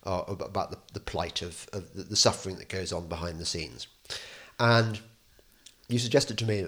uh, 0.04 0.22
about 0.28 0.70
the, 0.70 0.78
the 0.92 1.00
plight 1.00 1.42
of, 1.42 1.68
of 1.72 1.92
the, 1.94 2.02
the 2.02 2.16
suffering 2.16 2.56
that 2.56 2.68
goes 2.68 2.92
on 2.92 3.08
behind 3.08 3.38
the 3.38 3.46
scenes. 3.46 3.86
And 4.60 5.00
you 5.88 5.98
suggested 5.98 6.38
to 6.38 6.44
me 6.44 6.66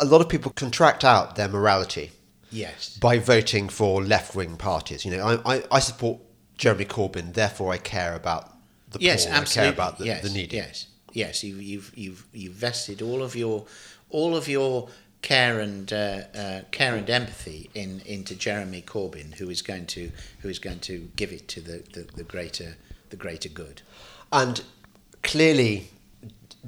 a 0.00 0.04
lot 0.04 0.20
of 0.20 0.28
people 0.28 0.52
contract 0.52 1.04
out 1.04 1.36
their 1.36 1.48
morality 1.48 2.10
Yes. 2.50 2.96
By 2.98 3.18
voting 3.18 3.68
for 3.68 4.02
left 4.02 4.34
wing 4.34 4.56
parties. 4.56 5.04
You 5.04 5.16
know, 5.16 5.40
I, 5.44 5.56
I, 5.56 5.62
I, 5.72 5.78
support 5.80 6.20
Jeremy 6.56 6.86
Corbyn, 6.86 7.34
therefore 7.34 7.72
I 7.72 7.78
care 7.78 8.14
about 8.14 8.50
the 8.90 8.98
yes, 9.00 9.26
poor. 9.26 9.34
Absolutely. 9.34 9.60
I 9.60 9.64
care 9.64 9.72
about 9.72 9.98
the, 9.98 10.04
yes, 10.06 10.22
the 10.22 10.30
needy. 10.30 10.56
Yes. 10.56 10.86
Yes. 11.12 11.42
You, 11.44 11.56
you've 11.56 11.92
you've 11.96 12.24
you've 12.32 12.54
vested 12.54 13.02
all 13.02 13.22
of 13.22 13.34
your 13.34 13.64
all 14.10 14.36
of 14.36 14.48
your 14.48 14.88
care 15.22 15.58
and 15.60 15.92
uh, 15.92 16.22
uh, 16.34 16.60
care 16.70 16.94
and 16.94 17.08
empathy 17.10 17.70
in 17.74 18.00
into 18.06 18.34
Jeremy 18.34 18.82
Corbyn, 18.82 19.34
who 19.34 19.50
is 19.50 19.62
going 19.62 19.86
to 19.86 20.10
who 20.40 20.48
is 20.48 20.58
going 20.58 20.80
to 20.80 21.10
give 21.16 21.32
it 21.32 21.48
to 21.48 21.60
the, 21.60 21.82
the, 21.92 22.06
the 22.14 22.24
greater 22.24 22.76
the 23.10 23.16
greater 23.16 23.48
good. 23.48 23.82
And 24.32 24.62
clearly, 25.22 25.88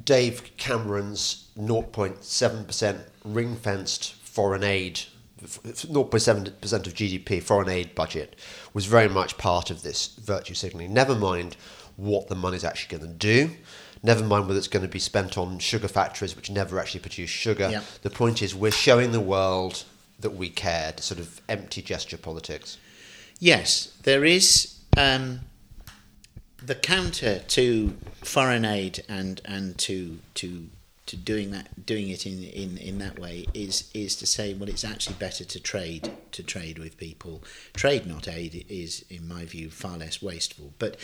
Dave 0.04 0.56
Cameron's 0.56 1.48
0.7% 1.58 3.00
ring 3.24 3.56
fenced 3.56 4.14
foreign 4.14 4.64
aid 4.64 5.00
0.7% 5.42 6.86
of 6.86 6.94
GDP 6.94 7.42
foreign 7.42 7.68
aid 7.68 7.94
budget 7.94 8.36
was 8.74 8.84
very 8.86 9.08
much 9.08 9.38
part 9.38 9.70
of 9.70 9.82
this 9.82 10.08
virtue 10.16 10.54
signalling. 10.54 10.92
Never 10.92 11.14
mind 11.14 11.56
what 11.96 12.28
the 12.28 12.34
money's 12.34 12.64
actually 12.64 12.98
going 12.98 13.10
to 13.10 13.16
do. 13.18 13.50
Never 14.02 14.24
mind 14.24 14.46
whether 14.46 14.58
it's 14.58 14.68
going 14.68 14.84
to 14.84 14.88
be 14.88 14.98
spent 14.98 15.36
on 15.36 15.58
sugar 15.58 15.88
factories 15.88 16.34
which 16.34 16.50
never 16.50 16.78
actually 16.78 17.00
produce 17.00 17.30
sugar. 17.30 17.68
Yeah. 17.70 17.82
The 18.02 18.10
point 18.10 18.40
is, 18.42 18.54
we're 18.54 18.70
showing 18.70 19.12
the 19.12 19.20
world 19.20 19.84
that 20.20 20.30
we 20.30 20.48
cared, 20.48 21.00
sort 21.00 21.20
of 21.20 21.40
empty 21.48 21.82
gesture 21.82 22.16
politics. 22.16 22.78
Yes, 23.38 23.96
there 24.02 24.24
is 24.24 24.78
um, 24.96 25.40
the 26.62 26.74
counter 26.74 27.40
to 27.40 27.96
foreign 28.22 28.64
aid 28.64 29.04
and, 29.08 29.40
and 29.44 29.76
to, 29.78 30.18
to 30.34 30.68
to 31.10 31.16
doing 31.16 31.50
that 31.50 31.84
doing 31.84 32.08
it 32.08 32.24
in, 32.24 32.44
in, 32.44 32.78
in 32.78 32.98
that 32.98 33.18
way 33.18 33.44
is 33.52 33.90
is 33.92 34.14
to 34.14 34.24
say 34.24 34.54
well 34.54 34.68
it's 34.68 34.84
actually 34.84 35.16
better 35.16 35.42
to 35.42 35.58
trade 35.58 36.08
to 36.30 36.40
trade 36.40 36.78
with 36.78 36.96
people 36.98 37.42
trade 37.74 38.06
not 38.06 38.28
aid 38.28 38.64
is 38.68 39.04
in 39.10 39.26
my 39.26 39.44
view 39.44 39.68
far 39.70 39.96
less 39.96 40.22
wasteful 40.22 40.72
but 40.78 40.96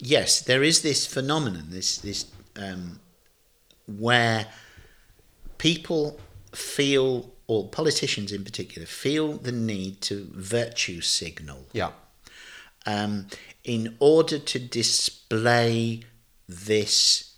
yes 0.00 0.40
there 0.40 0.64
is 0.64 0.82
this 0.82 1.06
phenomenon 1.06 1.66
this 1.68 1.98
this 1.98 2.26
um, 2.56 3.00
where 3.86 4.46
people 5.58 6.20
feel 6.52 7.32
or 7.46 7.68
politicians 7.68 8.32
in 8.32 8.44
particular 8.44 8.86
feel 8.86 9.34
the 9.34 9.52
need 9.52 10.00
to 10.00 10.28
virtue 10.32 11.00
signal 11.00 11.66
yeah 11.72 11.90
um, 12.86 13.26
in 13.64 13.96
order 14.00 14.38
to 14.38 14.58
display 14.58 16.02
this 16.48 17.36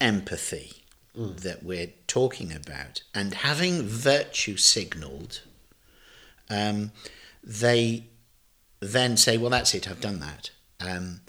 empathy 0.00 0.84
mm. 1.16 1.36
that 1.40 1.62
we're 1.62 1.92
talking 2.06 2.52
about. 2.52 3.02
And 3.14 3.34
having 3.34 3.82
virtue 3.82 4.56
signalled, 4.56 5.42
um, 6.50 6.92
they 7.42 8.06
then 8.80 9.16
say, 9.16 9.38
well, 9.38 9.50
that's 9.50 9.74
it, 9.74 9.88
I've 9.88 10.00
done 10.00 10.20
that. 10.20 10.50
Um, 10.80 11.20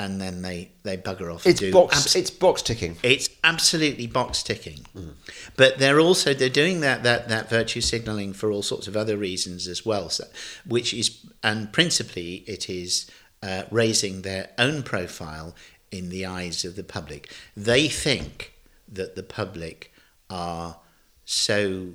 and 0.00 0.18
then 0.18 0.40
they, 0.40 0.70
they 0.82 0.96
bugger 0.96 1.32
off. 1.32 1.46
It's 1.46 1.60
box. 1.70 1.94
Abs- 1.98 2.16
it's 2.16 2.30
box 2.30 2.62
ticking. 2.62 2.96
It's 3.02 3.28
absolutely 3.44 4.06
box 4.06 4.42
ticking. 4.42 4.86
Mm. 4.96 5.12
But 5.58 5.78
they're 5.78 6.00
also 6.00 6.32
they're 6.32 6.48
doing 6.48 6.80
that 6.80 7.02
that 7.02 7.28
that 7.28 7.50
virtue 7.50 7.82
signalling 7.82 8.32
for 8.32 8.50
all 8.50 8.62
sorts 8.62 8.88
of 8.88 8.96
other 8.96 9.18
reasons 9.18 9.68
as 9.68 9.84
well. 9.84 10.08
So, 10.08 10.24
which 10.66 10.94
is 10.94 11.26
and 11.42 11.70
principally 11.70 12.44
it 12.46 12.70
is 12.70 13.10
uh, 13.42 13.64
raising 13.70 14.22
their 14.22 14.48
own 14.56 14.82
profile 14.82 15.54
in 15.92 16.08
the 16.08 16.24
eyes 16.24 16.64
of 16.64 16.76
the 16.76 16.84
public. 16.84 17.30
They 17.54 17.86
think 17.88 18.54
that 18.88 19.16
the 19.16 19.22
public 19.22 19.92
are 20.30 20.78
so 21.26 21.88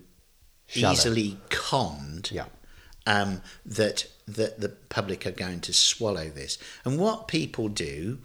Shallow. 0.68 0.94
easily 0.94 1.40
conned 1.50 2.30
yeah. 2.32 2.46
Um, 3.06 3.42
that 3.66 4.08
that 4.28 4.60
the 4.60 4.70
public 4.70 5.26
are 5.26 5.32
going 5.32 5.62
to 5.62 5.74
swallow 5.74 6.30
this. 6.30 6.58
And 6.84 6.98
what 6.98 7.28
people 7.28 7.68
do 7.68 8.20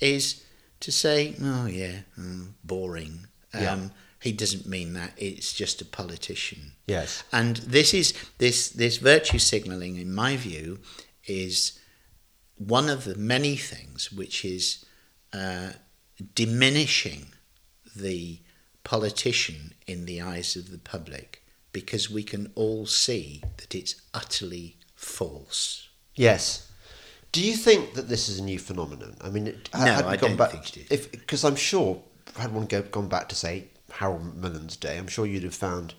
is 0.00 0.44
to 0.80 0.92
say, 0.92 1.34
"Oh 1.42 1.66
yeah, 1.66 2.00
mm, 2.18 2.52
boring." 2.64 3.26
Um, 3.54 3.62
yeah. 3.62 3.88
He 4.20 4.32
doesn't 4.32 4.66
mean 4.66 4.94
that. 4.94 5.12
It's 5.16 5.52
just 5.52 5.80
a 5.80 5.84
politician. 5.84 6.72
Yes. 6.86 7.22
And 7.32 7.56
this 7.58 7.94
is 7.94 8.14
this 8.38 8.68
this 8.68 8.98
virtue 8.98 9.38
signalling, 9.38 9.96
in 9.96 10.12
my 10.12 10.36
view, 10.36 10.80
is 11.26 11.78
one 12.56 12.88
of 12.88 13.04
the 13.04 13.14
many 13.14 13.56
things 13.56 14.10
which 14.12 14.44
is 14.44 14.84
uh, 15.32 15.70
diminishing 16.34 17.26
the 17.94 18.40
politician 18.84 19.74
in 19.86 20.06
the 20.06 20.20
eyes 20.20 20.56
of 20.56 20.70
the 20.70 20.78
public 20.78 21.37
because 21.72 22.10
we 22.10 22.22
can 22.22 22.50
all 22.54 22.86
see 22.86 23.42
that 23.58 23.74
it's 23.74 24.00
utterly 24.14 24.76
false. 24.94 25.88
Yes. 26.14 26.70
Do 27.30 27.42
you 27.44 27.54
think 27.54 27.94
that 27.94 28.08
this 28.08 28.28
is 28.28 28.38
a 28.38 28.42
new 28.42 28.58
phenomenon? 28.58 29.16
I 29.20 29.28
mean, 29.28 29.48
it, 29.48 29.68
No, 29.74 29.80
had 29.80 30.04
I 30.06 30.16
gone 30.16 30.30
don't 30.30 30.36
back, 30.36 30.50
think 30.52 30.76
it 30.76 30.90
is. 30.90 31.06
Because 31.08 31.44
I'm 31.44 31.56
sure 31.56 32.02
had 32.36 32.52
one 32.52 32.66
go, 32.66 32.82
gone 32.82 33.08
back 33.08 33.28
to 33.28 33.34
say 33.34 33.64
Harold 33.92 34.36
Millen's 34.36 34.76
day, 34.76 34.96
I'm 34.98 35.08
sure 35.08 35.26
you'd 35.26 35.42
have 35.44 35.54
found, 35.54 35.94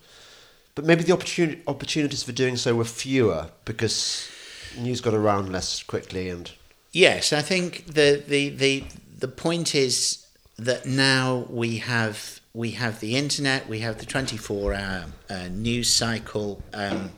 but 0.76 0.86
maybe 0.86 1.04
the 1.04 1.14
opportunities 1.14 2.24
for 2.24 2.32
doing 2.32 2.56
so 2.58 2.76
were 2.76 2.86
fewer 2.86 3.50
because 3.66 4.30
news 4.78 5.02
got 5.02 5.14
around 5.14 5.52
less 5.52 5.84
quickly 5.84 6.30
and 6.30 6.52
Yes, 6.92 7.34
I 7.34 7.42
think 7.42 7.86
the 7.86 8.24
the 8.28 8.50
the 8.50 8.84
the 9.20 9.28
point 9.28 9.76
is 9.76 10.26
that 10.58 10.86
now 10.88 11.46
we 11.50 11.78
have 11.78 12.40
we 12.60 12.72
have 12.72 13.00
the 13.00 13.16
internet, 13.16 13.70
we 13.70 13.80
have 13.80 14.00
the 14.00 14.06
twenty 14.06 14.36
four 14.36 14.74
hour 14.74 15.06
uh, 15.30 15.48
news 15.48 15.90
cycle. 15.90 16.62
Um, 16.74 17.12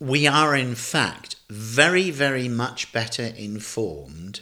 we 0.00 0.26
are 0.26 0.56
in 0.56 0.74
fact 0.74 1.36
very 1.50 2.10
very 2.10 2.48
much 2.48 2.94
better 2.94 3.24
informed 3.36 4.40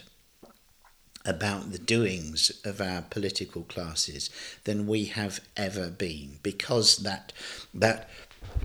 about 1.25 1.73
the 1.73 1.77
doings 1.77 2.53
of 2.63 2.79
our 2.79 3.01
political 3.01 3.63
classes 3.63 4.29
than 4.63 4.87
we 4.87 5.03
have 5.05 5.41
ever 5.57 5.89
been 5.89 6.39
because 6.41 6.99
that 6.99 7.33
that 7.73 8.09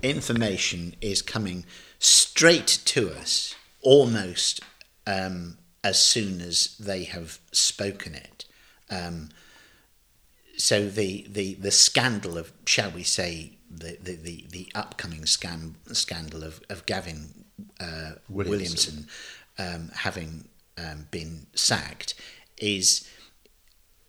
information 0.01 0.95
is 1.01 1.21
coming 1.21 1.65
straight 1.99 2.79
to 2.85 3.11
us 3.11 3.53
almost 3.81 4.61
um, 5.05 5.57
as 5.83 6.01
soon 6.01 6.39
as 6.39 6.77
they 6.79 7.03
have 7.03 7.39
spoken 7.51 8.15
it. 8.15 8.45
Um, 8.89 9.27
so 10.57 10.87
the, 10.87 11.25
the, 11.29 11.53
the 11.55 11.71
scandal 11.71 12.37
of, 12.37 12.51
shall 12.65 12.91
we 12.91 13.03
say, 13.03 13.57
the, 13.69 13.97
the, 14.01 14.15
the, 14.15 14.45
the 14.49 14.71
upcoming 14.75 15.21
scam, 15.21 15.75
scandal 15.93 16.43
of, 16.43 16.61
of 16.69 16.85
Gavin 16.85 17.45
uh, 17.79 18.11
Williamson. 18.29 19.07
Williamson, 19.07 19.07
um, 19.59 19.91
having 19.93 20.47
um, 20.77 21.07
been 21.11 21.47
sacked 21.55 22.13
is 22.57 23.07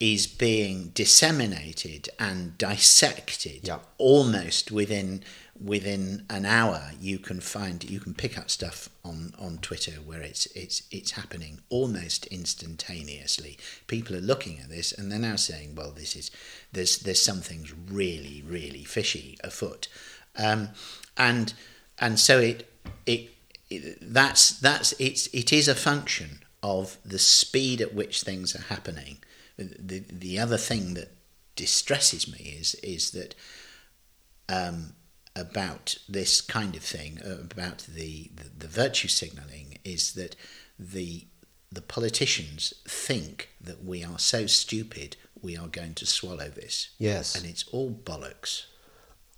is 0.00 0.28
being 0.28 0.90
disseminated 0.94 2.08
and 2.20 2.56
dissected 2.56 3.66
Yeah. 3.66 3.80
almost 3.98 4.70
within 4.70 5.24
within 5.62 6.24
an 6.30 6.46
hour 6.46 6.92
you 7.00 7.18
can 7.18 7.40
find 7.40 7.88
you 7.88 8.00
can 8.00 8.14
pick 8.14 8.38
up 8.38 8.50
stuff 8.50 8.88
on 9.04 9.32
on 9.38 9.58
Twitter 9.58 9.92
where 9.92 10.22
it's 10.22 10.46
it's 10.46 10.82
it's 10.90 11.12
happening 11.12 11.60
almost 11.68 12.26
instantaneously. 12.26 13.58
People 13.86 14.14
are 14.16 14.20
looking 14.20 14.58
at 14.58 14.68
this 14.68 14.92
and 14.92 15.10
they're 15.10 15.18
now 15.18 15.36
saying 15.36 15.74
well 15.74 15.90
this 15.90 16.14
is 16.14 16.30
there's 16.72 16.98
there's 16.98 17.22
something's 17.22 17.72
really 17.72 18.42
really 18.46 18.84
fishy 18.84 19.36
afoot. 19.42 19.88
Um, 20.36 20.70
and 21.16 21.52
and 21.98 22.18
so 22.18 22.38
it, 22.38 22.70
it 23.06 23.30
it 23.70 23.98
that's 24.00 24.50
that's 24.50 24.92
it's 24.98 25.26
it 25.28 25.52
is 25.52 25.68
a 25.68 25.74
function 25.74 26.40
of 26.62 26.96
the 27.04 27.18
speed 27.18 27.80
at 27.80 27.94
which 27.94 28.22
things 28.22 28.54
are 28.54 28.62
happening. 28.62 29.18
The 29.56 30.04
the 30.08 30.38
other 30.38 30.56
thing 30.56 30.94
that 30.94 31.12
distresses 31.56 32.30
me 32.30 32.56
is 32.58 32.74
is 32.76 33.10
that 33.10 33.34
um, 34.48 34.94
about 35.38 35.96
this 36.08 36.40
kind 36.40 36.74
of 36.76 36.82
thing, 36.82 37.20
uh, 37.24 37.40
about 37.40 37.78
the, 37.88 38.30
the, 38.34 38.50
the 38.58 38.68
virtue 38.68 39.08
signalling, 39.08 39.78
is 39.84 40.12
that 40.14 40.36
the 40.78 41.26
the 41.70 41.82
politicians 41.82 42.72
think 42.88 43.50
that 43.60 43.84
we 43.84 44.02
are 44.02 44.18
so 44.18 44.46
stupid 44.46 45.16
we 45.42 45.54
are 45.54 45.68
going 45.68 45.92
to 45.92 46.06
swallow 46.06 46.48
this. 46.48 46.88
Yes. 46.98 47.34
And 47.34 47.44
it's 47.44 47.64
all 47.68 47.90
bollocks. 47.90 48.64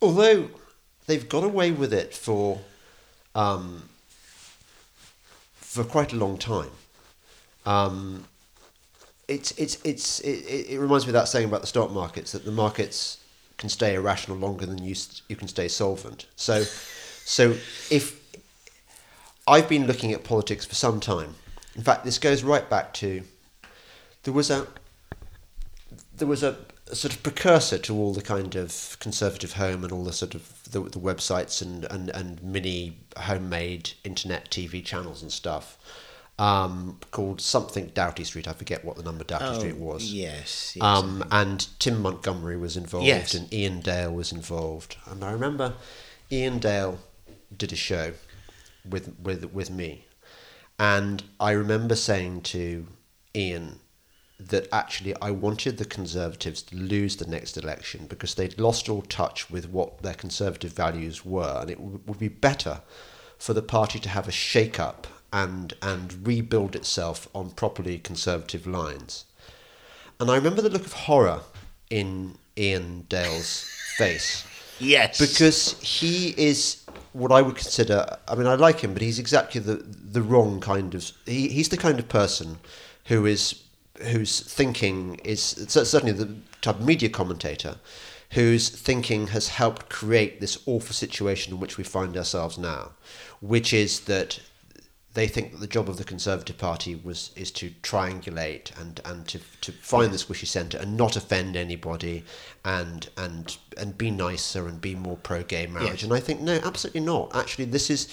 although 0.00 0.48
they've 1.06 1.28
got 1.28 1.44
away 1.44 1.70
with 1.72 1.92
it 1.92 2.14
for 2.14 2.60
um, 3.34 3.88
for 5.54 5.84
quite 5.84 6.12
a 6.12 6.16
long 6.16 6.38
time. 6.38 6.70
Um, 7.66 8.24
it's 9.28 9.52
it's 9.52 9.78
it's 9.84 10.20
it, 10.20 10.44
it 10.46 10.70
it 10.70 10.78
reminds 10.78 11.06
me 11.06 11.10
of 11.10 11.14
that 11.14 11.28
saying 11.28 11.46
about 11.46 11.60
the 11.60 11.66
stock 11.66 11.90
markets 11.92 12.32
that 12.32 12.44
the 12.44 12.50
markets 12.50 13.18
can 13.61 13.68
stay 13.68 13.94
irrational 13.94 14.38
longer 14.38 14.66
than 14.66 14.83
you 14.83 14.96
you 15.29 15.37
can 15.37 15.46
stay 15.46 15.68
solvent. 15.68 16.27
So 16.35 16.62
so 17.25 17.51
if 17.90 18.18
I've 19.46 19.68
been 19.68 19.87
looking 19.87 20.12
at 20.12 20.25
politics 20.25 20.64
for 20.64 20.75
some 20.75 20.99
time. 20.99 21.35
In 21.77 21.83
fact, 21.83 22.05
this 22.05 22.18
goes 22.18 22.42
right 22.42 22.68
back 22.68 22.92
to 22.94 23.23
there 24.23 24.35
was 24.35 24.51
a 24.51 24.66
there 26.16 26.27
was 26.27 26.42
a, 26.42 26.57
a 26.88 26.94
sort 26.94 27.12
of 27.14 27.23
precursor 27.23 27.79
to 27.79 27.94
all 27.94 28.12
the 28.12 28.23
kind 28.23 28.55
of 28.57 28.68
ConservativeHome 28.68 29.83
and 29.83 29.92
all 29.92 30.05
the 30.05 30.12
sort 30.12 30.35
of 30.35 30.62
the, 30.70 30.81
the 30.81 30.99
websites 30.99 31.62
and, 31.62 31.85
and, 31.87 32.11
and 32.11 32.42
mini 32.42 32.96
homemade 33.16 33.92
internet 34.05 34.51
TV 34.51 34.85
channels 34.85 35.23
and 35.23 35.33
stuff 35.33 35.79
um, 36.40 36.98
called 37.11 37.40
something 37.40 37.88
Doughty 37.88 38.24
Street. 38.24 38.48
I 38.48 38.53
forget 38.55 38.85
what 38.85 38.96
the 38.96 39.03
number 39.03 39.24
Doughty 39.24 39.59
Street 39.59 39.76
was. 39.76 40.03
Oh, 40.03 40.07
Yes. 40.07 40.74
yes. 40.74 40.83
Um, 40.83 41.22
and 41.31 41.66
Tim 41.79 42.00
Montgomerie 42.00 42.57
was 42.57 42.76
involved, 42.76 43.07
Yes. 43.07 43.35
and 43.35 43.53
Iain 43.53 43.81
Dale 43.81 44.12
was 44.12 44.33
involved. 44.33 44.96
And 45.07 45.22
I 45.22 45.33
remember 45.33 45.74
Iain 46.33 46.59
Dale 46.59 46.98
did 47.57 47.72
a 47.72 47.76
show 47.76 48.12
with 48.88 49.14
with 49.22 49.44
with 49.53 49.70
me, 49.70 50.07
and 50.79 51.22
I 51.38 51.50
remember 51.50 51.94
saying 51.94 52.40
to 52.42 52.87
Iain 53.37 53.81
that 54.38 54.66
actually 54.72 55.14
I 55.20 55.31
wanted 55.33 55.76
the 55.76 55.85
Conservatives 55.85 56.62
to 56.62 56.76
lose 56.76 57.16
the 57.16 57.26
next 57.26 57.59
election 57.59 58.07
because 58.07 58.35
they'd 58.35 58.59
lost 58.59 58.88
all 58.88 59.03
touch 59.03 59.50
with 59.50 59.68
what 59.68 60.00
their 60.03 60.14
Conservative 60.14 60.72
values 60.72 61.22
were, 61.26 61.59
and 61.61 61.70
it 61.70 61.76
w- 61.79 62.00
would 62.07 62.18
be 62.18 62.29
better 62.29 62.81
for 63.37 63.53
the 63.53 63.61
party 63.62 63.98
to 63.98 64.09
have 64.09 64.26
a 64.26 64.33
shake-up 64.33 65.07
and 65.32 65.74
and 65.82 66.26
rebuild 66.26 66.74
itself 66.76 67.28
on 67.34 67.50
properly 67.50 67.98
Conservative 67.98 68.66
lines. 68.66 69.24
And 70.18 70.30
I 70.30 70.36
remember 70.36 70.62
the 70.62 70.70
look 70.70 70.86
of 70.86 70.92
horror 70.92 71.40
in 71.88 72.36
Iain 72.58 73.06
Dale's 73.08 73.62
face 73.96 74.46
yes. 74.78 75.18
because 75.18 75.80
he 75.80 76.34
is 76.36 76.84
what 77.12 77.32
I 77.32 77.42
would 77.42 77.56
consider. 77.56 78.18
I 78.28 78.34
mean, 78.34 78.46
I 78.46 78.54
like 78.54 78.80
him, 78.80 78.92
but 78.92 79.02
he's 79.02 79.18
exactly 79.18 79.60
the 79.60 79.76
the 79.76 80.22
wrong 80.22 80.60
kind 80.60 80.94
of. 80.94 81.10
He, 81.26 81.48
he's 81.48 81.68
the 81.68 81.76
kind 81.76 81.98
of 81.98 82.08
person 82.08 82.58
who 83.06 83.26
is 83.26 83.62
whose 84.12 84.40
thinking 84.40 85.16
is 85.24 85.42
certainly 85.68 86.12
the 86.12 86.34
type 86.62 86.76
of 86.76 86.86
media 86.86 87.08
commentator 87.08 87.76
whose 88.32 88.68
thinking 88.68 89.28
has 89.28 89.48
helped 89.48 89.88
create 89.88 90.40
this 90.40 90.58
awful 90.66 90.94
situation 90.94 91.54
in 91.54 91.60
which 91.60 91.76
we 91.76 91.84
find 91.84 92.16
ourselves 92.16 92.56
now, 92.56 92.92
which 93.40 93.72
is 93.72 94.00
that 94.00 94.40
they 95.14 95.27
think 95.27 95.53
that 95.53 95.61
the 95.61 95.66
job 95.66 95.88
of 95.88 95.96
the 95.96 96.05
Conservative 96.05 96.57
Party 96.57 96.94
was 96.94 97.33
is 97.35 97.51
to 97.53 97.70
triangulate 97.83 98.79
and, 98.81 99.01
and 99.05 99.27
to, 99.29 99.40
to 99.61 99.73
find 99.73 100.12
the 100.12 100.16
squishy 100.16 100.46
centre 100.46 100.79
and 100.79 100.96
not 100.96 101.16
offend 101.16 101.57
anybody 101.57 102.25
and 102.64 103.09
and 103.16 103.57
and 103.77 103.99
be 103.99 104.11
nicer 104.11 104.68
and 104.68 104.81
be 104.81 104.94
more 104.94 105.16
pro 105.16 105.42
gay 105.42 105.66
marriage. 105.66 105.90
Yes. 105.90 106.03
And 106.05 106.12
I 106.12 106.20
think 106.20 106.40
no, 106.40 106.61
absolutely 106.62 107.01
not. 107.01 107.35
Actually, 107.35 107.64
this 107.66 107.90
is 107.90 108.07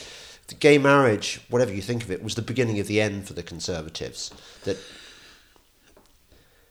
the 0.47 0.55
gay 0.55 0.77
marriage, 0.77 1.41
whatever 1.49 1.73
you 1.73 1.81
think 1.81 2.03
of 2.03 2.11
it, 2.11 2.23
was 2.23 2.35
the 2.35 2.41
beginning 2.41 2.79
of 2.79 2.87
the 2.87 2.99
end 2.99 3.27
for 3.27 3.33
the 3.33 3.43
Conservatives. 3.43 4.31
That 4.63 4.77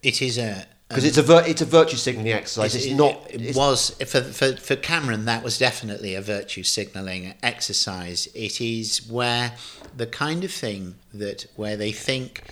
it 0.03 0.21
is 0.21 0.39
a. 0.39 0.67
because 0.89 1.05
it's 1.05 1.19
a 1.19 1.23
vir- 1.23 1.45
it's 1.47 1.63
a 1.63 1.65
virtue 1.67 1.97
signalling 1.97 2.33
exercise. 2.33 2.75
It- 2.75 2.87
It's, 2.87 2.95
not. 2.97 3.27
It 3.31 3.41
it's- 3.41 3.57
was 3.57 3.91
for, 4.07 4.23
for 4.23 4.57
for 4.57 4.77
Cameron. 4.77 5.25
That 5.25 5.43
was 5.43 5.59
definitely 5.59 6.15
a 6.15 6.23
virtue 6.23 6.63
signalling 6.63 7.35
exercise. 7.43 8.29
It 8.35 8.61
is 8.61 9.07
where 9.09 9.53
the 9.97 10.07
kind 10.07 10.45
of 10.45 10.53
thing 10.53 10.95
that 11.13 11.47
where 11.57 11.77
they 11.77 11.93
think 11.93 12.43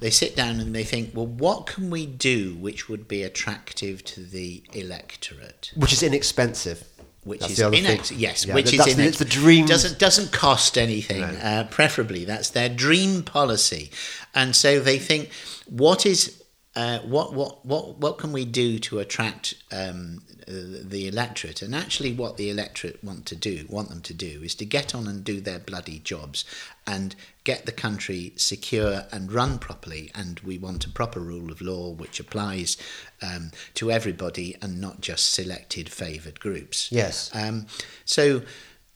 they 0.00 0.10
sit 0.10 0.34
down 0.34 0.60
and 0.60 0.74
they 0.74 0.84
think, 0.84 1.10
well, 1.14 1.26
what 1.26 1.66
can 1.66 1.90
we 1.90 2.04
do 2.06 2.54
which 2.56 2.88
would 2.88 3.06
be 3.06 3.22
attractive 3.22 4.02
to 4.04 4.20
the 4.24 4.62
electorate? 4.72 5.70
which 5.76 5.92
is 5.92 6.02
inexpensive. 6.02 6.84
Which 7.24 7.40
That's 7.40 7.52
is 7.52 7.58
the 7.58 7.70
inex- 7.70 8.12
yes, 8.14 8.44
Yeah, 8.44 8.54
which 8.54 8.70
that- 8.76 8.86
is 8.86 8.94
inex- 8.96 9.06
it's 9.06 9.18
the 9.18 9.24
dream. 9.24 9.64
doesn't 9.66 9.98
doesn't 9.98 10.30
cost 10.32 10.76
anything. 10.76 11.20
No. 11.22 11.26
Uh, 11.26 11.64
preferably, 11.64 12.24
that's 12.26 12.50
their 12.50 12.68
dream 12.68 13.22
policy, 13.22 13.90
and 14.34 14.54
so 14.54 14.78
they 14.78 14.98
think, 14.98 15.30
what 15.66 16.04
is 16.04 16.42
uh, 16.76 16.98
what 17.00 17.32
what 17.32 17.64
what 17.64 17.98
what 17.98 18.18
can 18.18 18.32
we 18.32 18.44
do 18.44 18.78
to 18.80 18.98
attract 18.98 19.54
um, 19.70 20.22
the 20.46 21.06
electorate? 21.06 21.62
And 21.62 21.74
actually, 21.74 22.12
what 22.12 22.36
the 22.36 22.50
electorate 22.50 23.02
want 23.02 23.26
to 23.26 23.36
do, 23.36 23.64
want 23.68 23.90
them 23.90 24.00
to 24.02 24.14
do, 24.14 24.42
is 24.42 24.54
to 24.56 24.64
get 24.64 24.94
on 24.94 25.06
and 25.06 25.22
do 25.22 25.40
their 25.40 25.60
bloody 25.60 26.00
jobs 26.00 26.44
and 26.86 27.14
get 27.44 27.64
the 27.64 27.72
country 27.72 28.32
secure 28.36 29.04
and 29.12 29.30
run 29.30 29.58
properly. 29.58 30.10
And 30.14 30.40
we 30.40 30.58
want 30.58 30.84
a 30.84 30.90
proper 30.90 31.20
rule 31.20 31.52
of 31.52 31.60
law 31.60 31.90
which 31.90 32.18
applies 32.18 32.76
um, 33.22 33.52
to 33.74 33.92
everybody 33.92 34.56
and 34.60 34.80
not 34.80 35.00
just 35.00 35.32
selected 35.32 35.88
favoured 35.88 36.40
groups. 36.40 36.90
Yes. 36.90 37.30
Um, 37.34 37.66
so 38.04 38.42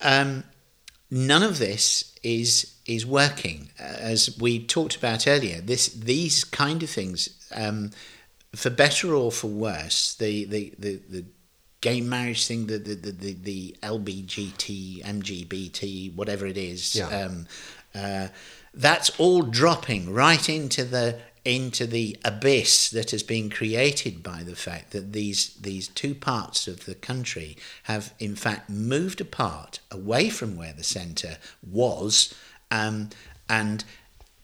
um, 0.01 0.45
none 1.11 1.43
of 1.43 1.59
this 1.59 2.15
is 2.23 2.75
is 2.87 3.07
working. 3.07 3.71
As 3.79 4.37
we 4.39 4.65
talked 4.65 4.97
about 4.97 5.27
earlier, 5.27 5.61
this 5.61 5.89
these 5.89 6.45
kind 6.45 6.83
of 6.83 6.91
things, 6.91 7.29
um, 7.55 7.91
for 8.55 8.71
better 8.71 9.15
or 9.15 9.31
for 9.33 9.49
worse, 9.49 10.15
the 10.15 10.45
the 10.47 10.75
the, 10.79 10.97
the 11.09 11.25
gay 11.81 12.01
marriage 12.01 12.47
thing, 12.47 12.67
the 12.67 12.79
the, 12.79 12.95
the, 12.95 13.13
the, 13.13 13.33
the 13.35 13.77
LBGT, 13.83 15.05
MGBT, 15.05 16.15
whatever 16.15 16.47
it 16.47 16.57
is, 16.59 16.97
Yeah. 16.97 17.07
um, 17.09 17.47
uh, 17.95 18.29
that's 18.75 19.11
all 19.19 19.43
dropping 19.43 20.13
right 20.13 20.49
into 20.49 20.85
the 20.85 21.21
into 21.45 21.87
the 21.87 22.17
abyss 22.25 22.91
that 22.91 23.11
has 23.13 23.23
been 23.23 23.49
created 23.49 24.23
by 24.23 24.43
the 24.43 24.55
fact 24.57 24.91
that 24.91 25.13
these 25.13 25.55
these 25.55 25.89
two 25.89 26.15
parts 26.15 26.69
of 26.69 26.85
the 26.85 26.95
country 26.95 27.57
have 27.85 28.13
in 28.19 28.37
fact 28.37 28.69
moved 28.69 29.21
apart 29.21 29.79
away 29.91 30.29
from 30.29 30.57
where 30.57 30.75
the 30.75 30.85
centre 30.85 31.39
was 31.67 32.35
um, 32.71 33.09
and 33.49 33.85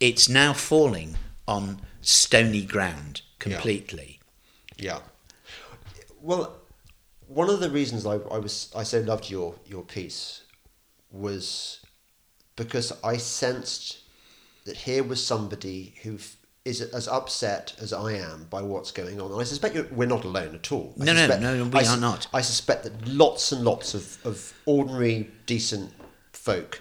it's 0.00 0.28
now 0.28 0.52
falling 0.54 1.14
on 1.46 1.80
stony 2.04 2.62
ground 2.62 3.22
completely 3.38 4.20
Yeah. 4.76 5.00
Well, 6.20 6.56
one 7.26 7.50
of 7.50 7.60
the 7.60 7.70
reasons 7.70 8.06
I, 8.06 8.14
I 8.14 8.38
was 8.38 8.72
I 8.76 8.82
so 8.82 9.00
loved 9.00 9.30
your 9.30 9.54
your 9.66 9.82
piece 9.82 10.42
was 11.10 11.80
because 12.56 12.92
I 13.02 13.16
sensed 13.16 13.98
that 14.64 14.76
here 14.76 15.02
was 15.02 15.24
somebody 15.24 15.94
who 16.02 16.18
is 16.64 16.80
as 16.80 17.06
upset 17.08 17.74
as 17.78 17.92
I 17.92 18.12
am 18.12 18.46
by 18.48 18.62
what's 18.62 18.90
going 18.90 19.20
on, 19.20 19.30
and 19.30 19.40
I 19.40 19.44
suspect 19.44 19.74
you're, 19.74 19.86
we're 19.92 20.08
not 20.08 20.24
alone 20.24 20.54
at 20.54 20.72
all. 20.72 20.94
I 21.00 21.04
No, 21.04 21.12
no, 21.12 21.26
no, 21.38 21.64
we 21.66 21.80
I 21.80 21.86
are 21.86 21.98
not. 21.98 22.26
I 22.32 22.40
suspect 22.40 22.84
that 22.84 23.06
lots 23.06 23.52
and 23.52 23.64
lots 23.64 23.92
of, 23.92 24.18
of 24.24 24.54
ordinary, 24.64 25.30
decent 25.44 25.92
folk 26.32 26.80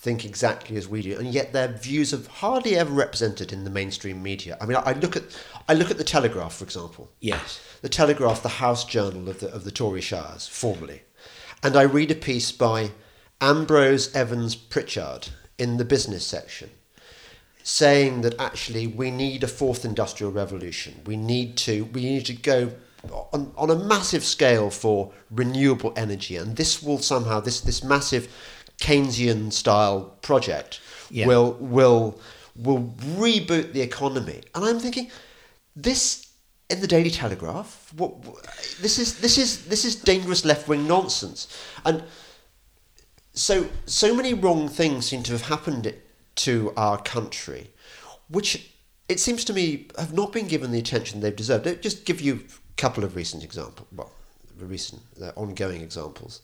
think 0.00 0.24
exactly 0.24 0.78
as 0.78 0.88
we 0.88 1.02
do, 1.02 1.18
and 1.18 1.34
yet 1.34 1.52
their 1.52 1.68
views 1.68 2.14
are 2.14 2.26
hardly 2.30 2.74
ever 2.74 2.90
represented 2.90 3.52
in 3.52 3.64
the 3.64 3.70
mainstream 3.70 4.22
media. 4.22 4.56
I 4.58 4.64
mean, 4.64 4.78
I, 4.78 4.80
I 4.80 4.92
look 4.94 5.14
at 5.14 5.24
I 5.68 5.74
look 5.74 5.90
at 5.90 5.98
the 5.98 6.04
Telegraph, 6.04 6.54
for 6.54 6.64
example. 6.64 7.10
yes 7.20 7.60
The 7.82 7.90
Telegraph, 7.90 8.42
the 8.42 8.60
House 8.64 8.84
Journal 8.86 9.28
of 9.28 9.40
the 9.40 9.52
of 9.52 9.64
the 9.64 9.70
Tory 9.70 10.00
Shires, 10.00 10.48
formerly, 10.48 11.02
and 11.62 11.76
I 11.76 11.82
read 11.82 12.10
a 12.10 12.14
piece 12.14 12.50
by 12.50 12.92
Ambrose 13.42 14.14
Evans 14.14 14.54
Pritchard 14.56 15.28
in 15.58 15.76
the 15.76 15.84
business 15.84 16.26
section, 16.26 16.70
saying 17.62 18.22
that 18.22 18.40
actually 18.40 18.86
we 18.86 19.10
need 19.10 19.44
a 19.44 19.48
fourth 19.48 19.84
industrial 19.84 20.32
revolution. 20.32 21.02
We 21.04 21.18
need 21.18 21.58
to 21.58 21.84
we 21.84 22.02
need 22.04 22.24
to 22.24 22.32
go 22.32 22.72
on, 23.32 23.52
on 23.56 23.70
a 23.70 23.76
massive 23.76 24.24
scale 24.24 24.70
for 24.70 25.12
renewable 25.30 25.92
energy, 25.94 26.36
and 26.36 26.56
this 26.56 26.82
will 26.82 26.98
somehow 26.98 27.40
this 27.40 27.60
this 27.60 27.84
massive 27.84 28.28
Keynesian 28.80 29.52
style 29.52 30.16
project 30.22 30.80
Yeah. 31.10 31.26
will 31.26 31.52
will 31.60 32.20
will 32.56 32.94
reboot 33.16 33.72
the 33.72 33.80
economy. 33.80 34.42
And 34.54 34.64
I'm 34.64 34.80
thinking, 34.80 35.10
this 35.76 36.26
in 36.68 36.80
the 36.80 36.86
Daily 36.86 37.10
Telegraph, 37.10 37.92
what, 37.96 38.12
this 38.80 38.98
is 38.98 39.18
this 39.20 39.38
is 39.38 39.66
this 39.66 39.84
is 39.84 39.94
dangerous 39.96 40.44
left 40.44 40.68
wing 40.68 40.86
nonsense, 40.86 41.48
and 41.84 42.04
so 43.34 43.66
so 43.86 44.14
many 44.14 44.34
wrong 44.34 44.68
things 44.68 45.06
seem 45.06 45.22
to 45.24 45.32
have 45.32 45.42
happened 45.42 45.94
to 46.36 46.72
our 46.76 47.00
country, 47.02 47.70
which 48.28 48.72
it 49.08 49.18
seems 49.20 49.44
to 49.44 49.52
me 49.52 49.88
have 49.98 50.12
not 50.12 50.32
been 50.32 50.46
given 50.46 50.70
the 50.70 50.78
attention 50.78 51.20
they've 51.20 51.34
deserved. 51.34 51.66
I'll 51.66 51.74
just 51.74 52.04
give 52.04 52.20
you 52.20 52.34
a 52.34 52.74
couple 52.76 53.04
of 53.04 53.16
recent 53.16 53.42
examples. 53.44 53.88
Well, 53.94 54.12
recent 54.58 55.02
uh, 55.20 55.32
ongoing 55.36 55.80
examples. 55.80 56.40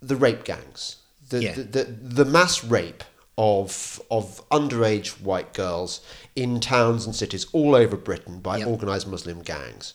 The 0.00 0.16
rape 0.16 0.44
gangs, 0.44 0.96
the, 1.30 1.42
Yeah. 1.42 1.54
the, 1.54 1.62
the 1.62 1.84
the 1.84 2.24
mass 2.24 2.62
rape 2.64 3.04
of 3.36 4.00
of 4.10 4.46
underage 4.50 5.20
white 5.20 5.52
girls 5.54 6.00
in 6.36 6.60
towns 6.60 7.04
and 7.06 7.14
cities 7.16 7.46
all 7.52 7.74
over 7.74 7.96
Britain 7.96 8.38
by 8.40 8.58
Yep. 8.58 8.68
organised 8.68 9.06
Muslim 9.08 9.42
gangs. 9.42 9.94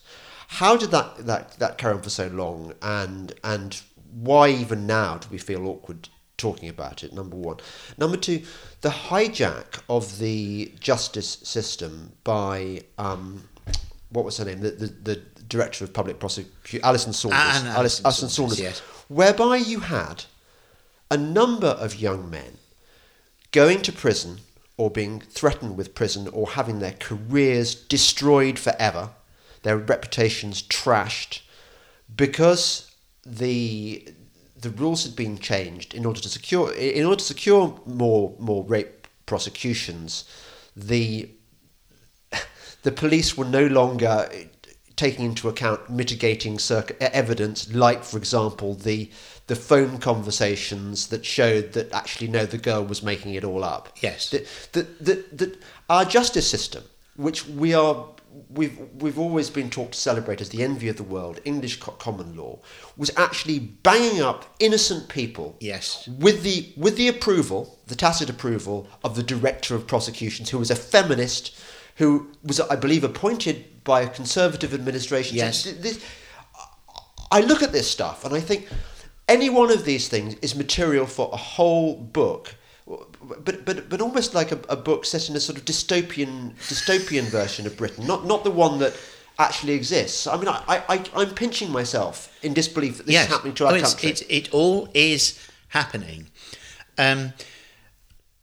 How 0.50 0.76
did 0.76 0.90
that, 0.92 1.28
that, 1.28 1.60
that 1.60 1.78
carry 1.78 1.94
on 1.94 2.02
for 2.02 2.10
so 2.10 2.28
long, 2.28 2.74
and 2.82 3.34
and 3.44 3.82
why 4.12 4.50
even 4.50 4.88
now 4.88 5.18
do 5.20 5.28
we 5.32 5.38
feel 5.38 5.68
awkward 5.68 6.10
talking 6.38 6.68
about 6.70 7.04
it? 7.04 7.14
Number 7.14 7.36
one. 7.36 7.58
Number 7.98 8.18
two, 8.18 8.42
the 8.82 8.90
hijack 8.90 9.82
of 9.88 10.18
the 10.20 10.74
justice 10.80 11.38
system 11.44 12.14
by 12.24 12.82
um, 12.98 13.48
what 14.10 14.26
was 14.26 14.38
her 14.38 14.46
name? 14.46 14.62
The, 14.62 14.72
the, 14.72 14.88
the 14.88 15.16
director 15.48 15.84
of 15.86 15.94
public 15.94 16.20
prosecution, 16.20 16.82
Alison 16.84 17.14
Saunders. 17.14 17.40
Alison 17.40 18.06
Alison 18.06 18.30
Saunders, 18.30 18.34
Saunders. 18.36 18.60
yes. 18.60 18.80
Whereby 19.08 19.58
you 19.58 19.82
had 19.82 20.26
a 21.12 21.18
number 21.18 21.68
of 21.68 22.00
young 22.00 22.30
men 22.30 22.58
going 23.52 23.82
to 23.82 23.92
prison 23.92 24.40
or 24.78 24.90
being 24.90 25.20
threatened 25.20 25.76
with 25.76 25.96
prison 25.96 26.28
or 26.30 26.52
having 26.52 26.80
their 26.80 26.94
careers 26.94 27.76
destroyed 27.76 28.58
forever, 28.58 29.10
their 29.64 29.78
reputations 29.78 30.62
trashed, 30.64 31.42
because 32.16 32.96
the 33.26 34.08
the 34.58 34.70
rules 34.72 35.04
had 35.04 35.16
been 35.16 35.38
changed 35.38 35.94
in 35.94 36.06
order 36.06 36.20
to 36.20 36.30
secure 36.30 36.74
in 36.74 37.06
order 37.06 37.18
to 37.18 37.26
secure 37.26 37.80
more 37.86 38.36
more 38.40 38.64
rape 38.64 39.08
prosecutions, 39.26 40.26
the 40.76 41.30
the 42.84 42.92
police 42.92 43.38
were 43.38 43.46
no 43.46 43.68
longer 43.68 44.30
taking 45.00 45.24
into 45.26 45.48
account 45.48 45.90
mitigating 45.90 46.60
circ- 46.60 46.96
evidence, 47.00 47.74
like, 47.74 48.04
for 48.04 48.18
example, 48.18 48.76
the 48.76 49.10
the 49.48 49.56
phone 49.56 49.98
conversations 49.98 51.08
that 51.08 51.26
showed 51.26 51.74
that 51.74 51.92
actually 51.92 52.28
no, 52.28 52.46
the 52.46 52.58
girl 52.58 52.84
was 52.86 53.02
making 53.02 53.34
it 53.34 53.44
all 53.44 53.64
up. 53.64 53.84
Yes. 54.02 54.30
That 54.30 54.46
that 54.74 55.06
that, 55.06 55.38
that 55.40 55.52
our 55.90 56.06
justice 56.06 56.48
system, 56.50 56.84
which 57.16 57.48
we 57.48 57.74
are. 57.74 57.96
We've 58.52 58.78
we've 59.02 59.18
always 59.18 59.50
been 59.50 59.70
taught 59.72 59.94
to 59.94 60.00
celebrate 60.00 60.40
as 60.40 60.50
the 60.50 60.62
envy 60.64 60.88
of 60.90 60.98
the 60.98 61.04
world, 61.16 61.40
English 61.46 61.80
co- 61.80 61.94
common 61.94 62.38
law, 62.38 62.60
was 62.96 63.10
actually 63.18 63.58
banging 63.60 64.22
up 64.22 64.46
innocent 64.60 65.10
people 65.10 65.56
Yes. 65.60 66.08
with 66.20 66.44
the 66.44 66.58
with 66.78 66.96
the 66.96 67.08
approval, 67.08 67.80
the 67.88 67.96
tacit 67.96 68.30
approval 68.30 68.88
of 69.04 69.16
the 69.16 69.24
director 69.24 69.74
of 69.76 69.88
prosecutions, 69.88 70.52
who 70.52 70.60
was 70.60 70.70
a 70.70 70.76
feminist, 70.76 71.60
who 72.00 72.32
was, 72.44 72.60
I 72.60 72.76
believe, 72.76 73.04
appointed 73.04 73.84
by 73.84 74.02
a 74.02 74.10
conservative 74.10 74.74
administration. 74.74 75.38
Yes. 75.38 75.64
th- 75.64 75.78
this- 75.78 76.04
I 77.32 77.42
look 77.42 77.62
at 77.62 77.72
this 77.72 77.90
stuff 77.90 78.26
and 78.26 78.34
I 78.34 78.40
think 78.40 78.68
any 79.28 79.50
one 79.50 79.70
of 79.72 79.86
these 79.86 80.08
things 80.10 80.36
is 80.42 80.56
material 80.56 81.06
for 81.06 81.30
a 81.32 81.38
whole 81.38 81.96
book. 81.96 82.56
But, 83.46 83.66
but, 83.66 83.88
but 83.90 84.02
almost 84.02 84.34
like 84.34 84.52
a, 84.52 84.60
a 84.68 84.76
book 84.76 85.06
set 85.06 85.30
in 85.30 85.36
a 85.36 85.40
sort 85.40 85.60
of 85.60 85.66
dystopian 85.66 86.56
dystopian 86.56 87.24
version 87.40 87.68
of 87.68 87.78
Britain, 87.78 88.08
not 88.08 88.26
not 88.26 88.44
the 88.44 88.50
one 88.50 88.80
that 88.80 88.94
actually 89.38 89.74
exists. 89.74 90.26
I 90.26 90.36
mean, 90.38 90.48
I, 90.48 90.82
I, 90.90 91.06
I'm 91.16 91.30
pinching 91.36 91.70
myself 91.72 92.36
in 92.42 92.54
disbelief 92.56 92.98
that 92.98 93.06
this 93.06 93.16
is 93.22 93.28
happening 93.28 93.54
to 93.56 93.68
our 93.68 93.76
Oh, 93.76 93.82
country. 93.82 94.10
It, 94.10 94.22
it 94.30 94.54
all 94.54 94.90
is 94.96 95.38
happening. 95.68 96.30
Um, 96.98 97.34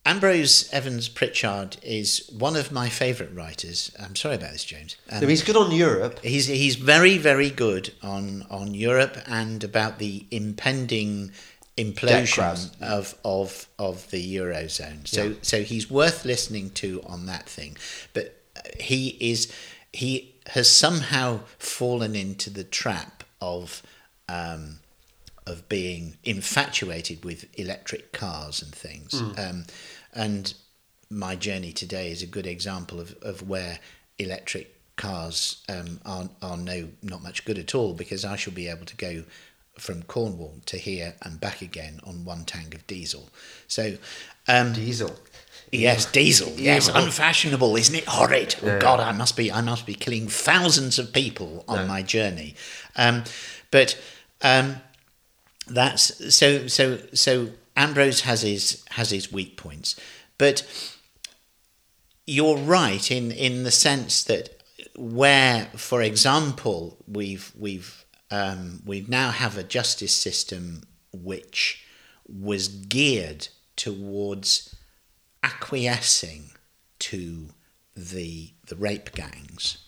Ambrose 0.07 0.73
Evans 0.73 1.09
Pritchard 1.09 1.79
is 1.83 2.31
one 2.31 2.55
of 2.55 2.71
my 2.71 2.89
favourite 2.89 3.35
writers. 3.35 3.91
I'm 3.99 4.15
sorry 4.15 4.37
about 4.37 4.53
this, 4.53 4.65
James. 4.65 4.95
Um, 5.11 5.21
So 5.21 5.27
he's 5.27 5.43
good 5.43 5.57
on 5.57 5.73
Europe. 5.73 6.21
He's 6.23 6.47
he's 6.47 6.77
very 6.77 7.19
very 7.19 7.51
good 7.51 7.93
on 8.03 8.47
on 8.49 8.73
Europe 8.73 9.17
and 9.27 9.65
about 9.65 9.99
the 9.99 10.25
impending 10.31 11.33
implosion 11.77 12.71
of 12.81 13.17
of 13.25 13.67
of 13.79 14.09
the 14.13 14.37
eurozone. 14.37 15.09
So 15.09 15.23
Yeah. 15.25 15.35
so 15.43 15.63
he's 15.63 15.91
worth 15.91 16.25
listening 16.25 16.71
to 16.75 17.03
on 17.05 17.27
that 17.27 17.49
thing. 17.49 17.77
But 18.13 18.41
uh, 18.57 18.61
he 18.79 19.17
is 19.19 19.53
he 19.93 20.35
has 20.55 20.71
somehow 20.71 21.41
fallen 21.59 22.15
into 22.15 22.49
the 22.49 22.65
trap 22.65 23.25
of 23.41 23.83
um, 24.29 24.79
of 25.47 25.69
being 25.69 26.17
infatuated 26.25 27.25
with 27.25 27.47
electric 27.59 28.13
cars 28.13 28.63
and 28.63 28.75
things. 28.75 29.15
Um, 29.39 29.65
and 30.17 30.53
my 31.11 31.37
journey 31.37 31.73
today 31.73 32.11
is 32.11 32.23
a 32.23 32.27
good 32.27 32.47
example 32.47 32.99
of, 33.01 33.15
of 33.23 33.49
where 33.49 33.79
electric 34.19 34.75
cars 34.97 35.63
um, 35.69 36.01
are, 36.05 36.29
are 36.43 36.57
no 36.57 36.89
not 37.03 37.23
much 37.23 37.45
good 37.45 37.59
at 37.59 37.75
all 37.75 37.93
because 37.95 38.25
I 38.25 38.35
shall 38.37 38.53
be 38.55 38.67
able 38.67 38.87
to 38.87 38.97
go 38.97 39.25
from 39.79 40.03
Cornwall 40.05 40.55
to 40.67 40.79
here 40.79 41.15
and 41.23 41.39
back 41.39 41.61
again 41.61 42.01
on 42.05 42.25
one 42.25 42.45
tank 42.45 42.75
of 42.75 42.87
diesel. 42.87 43.29
So, 43.69 43.99
um, 44.49 44.73
Diesel. 44.73 45.15
Yes, 45.71 46.07
diesel. 46.11 46.53
Yes, 46.57 46.89
unfashionable, 46.89 47.77
isn't 47.77 47.95
it? 47.95 48.05
Horrid. 48.07 48.57
Oh 48.63 48.67
Yeah. 48.67 48.79
God, 48.79 49.01
I 49.01 49.13
must 49.13 49.37
be. 49.37 49.53
I 49.53 49.61
must 49.61 49.85
be 49.85 49.95
killing 49.95 50.29
thousands 50.29 50.99
of 50.99 51.13
people 51.13 51.65
on 51.69 51.87
my 51.87 52.03
journey. 52.03 52.55
Um, 52.97 53.25
but 53.71 54.01
um, 54.43 54.77
that's 55.69 56.35
so. 56.35 56.67
So 56.69 56.99
so. 57.13 57.51
Ambrose 57.79 58.23
has 58.23 58.41
his 58.41 58.83
has 58.93 59.11
his 59.11 59.31
weak 59.31 59.59
points, 59.59 60.01
but 60.39 60.67
you're 62.27 62.57
right 62.57 63.11
in 63.11 63.31
in 63.31 63.65
the 63.65 63.71
sense 63.71 64.25
that 64.25 64.63
where, 64.97 65.67
for 65.77 66.03
example, 66.03 66.97
we've 67.07 67.53
we've 67.59 68.05
um, 68.31 68.83
we 68.85 69.05
now 69.09 69.31
have 69.31 69.57
a 69.57 69.63
justice 69.63 70.15
system 70.15 70.83
which 71.13 71.85
was 72.27 72.69
geared 72.69 73.49
towards 73.77 74.75
acquiescing 75.43 76.51
to 76.99 77.51
the 77.95 78.53
the 78.67 78.77
rape 78.77 79.13
gangs. 79.15 79.79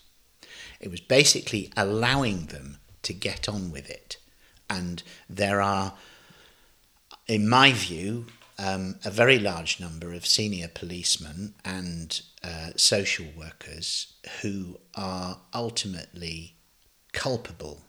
It 0.79 0.89
was 0.89 1.01
basically 1.01 1.71
allowing 1.75 2.45
them 2.47 2.77
to 3.03 3.13
get 3.13 3.49
on 3.49 3.71
with 3.71 3.89
it. 3.89 4.17
And 4.69 5.03
there 5.29 5.61
are, 5.61 5.93
in 7.27 7.49
my 7.49 7.73
view, 7.73 8.27
um, 8.59 8.99
a 9.05 9.09
very 9.09 9.39
large 9.39 9.79
number 9.79 10.13
of 10.13 10.25
senior 10.25 10.67
policemen 10.67 11.55
and 11.63 12.21
uh, 12.43 12.71
social 12.75 13.27
workers 13.35 14.13
who 14.41 14.77
are 14.95 15.39
ultimately 15.53 16.55
culpable 17.13 17.85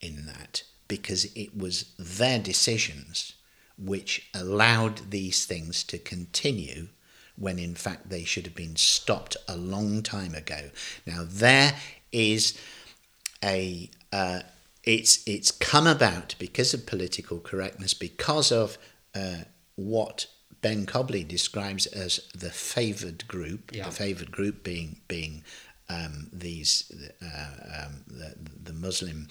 in 0.00 0.26
that 0.26 0.62
because 0.86 1.24
it 1.34 1.56
was 1.56 1.92
their 1.98 2.38
decisions 2.38 3.34
which 3.76 4.30
allowed 4.32 5.10
these 5.10 5.44
things 5.44 5.82
to 5.82 5.98
continue 5.98 6.88
when 7.36 7.58
in 7.58 7.74
fact 7.74 8.08
they 8.08 8.22
should 8.22 8.44
have 8.44 8.54
been 8.54 8.76
stopped 8.76 9.36
a 9.48 9.56
long 9.56 10.02
time 10.02 10.34
ago. 10.34 10.70
Now, 11.06 11.24
there 11.26 11.74
is 12.12 12.56
a. 13.42 13.90
Uh, 14.12 14.40
it's 14.84 15.26
it's 15.26 15.50
come 15.50 15.86
about 15.86 16.34
because 16.38 16.74
of 16.74 16.86
political 16.86 17.38
correctness, 17.38 17.94
because 17.94 18.52
of 18.52 18.78
uh, 19.14 19.44
what 19.76 20.26
Ben 20.60 20.86
Cobley 20.86 21.24
describes 21.24 21.86
as 21.86 22.20
the 22.34 22.50
favoured 22.50 23.26
group. 23.28 23.72
Yeah. 23.74 23.86
The 23.86 23.90
favoured 23.90 24.30
group 24.30 24.62
being 24.62 25.00
being 25.08 25.44
um, 25.88 26.28
these 26.32 26.90
uh, 27.20 27.84
um, 27.84 28.04
the 28.06 28.34
the 28.62 28.72
Muslim 28.72 29.28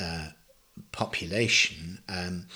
uh, 0.00 0.28
population, 0.92 2.00
um, 2.08 2.46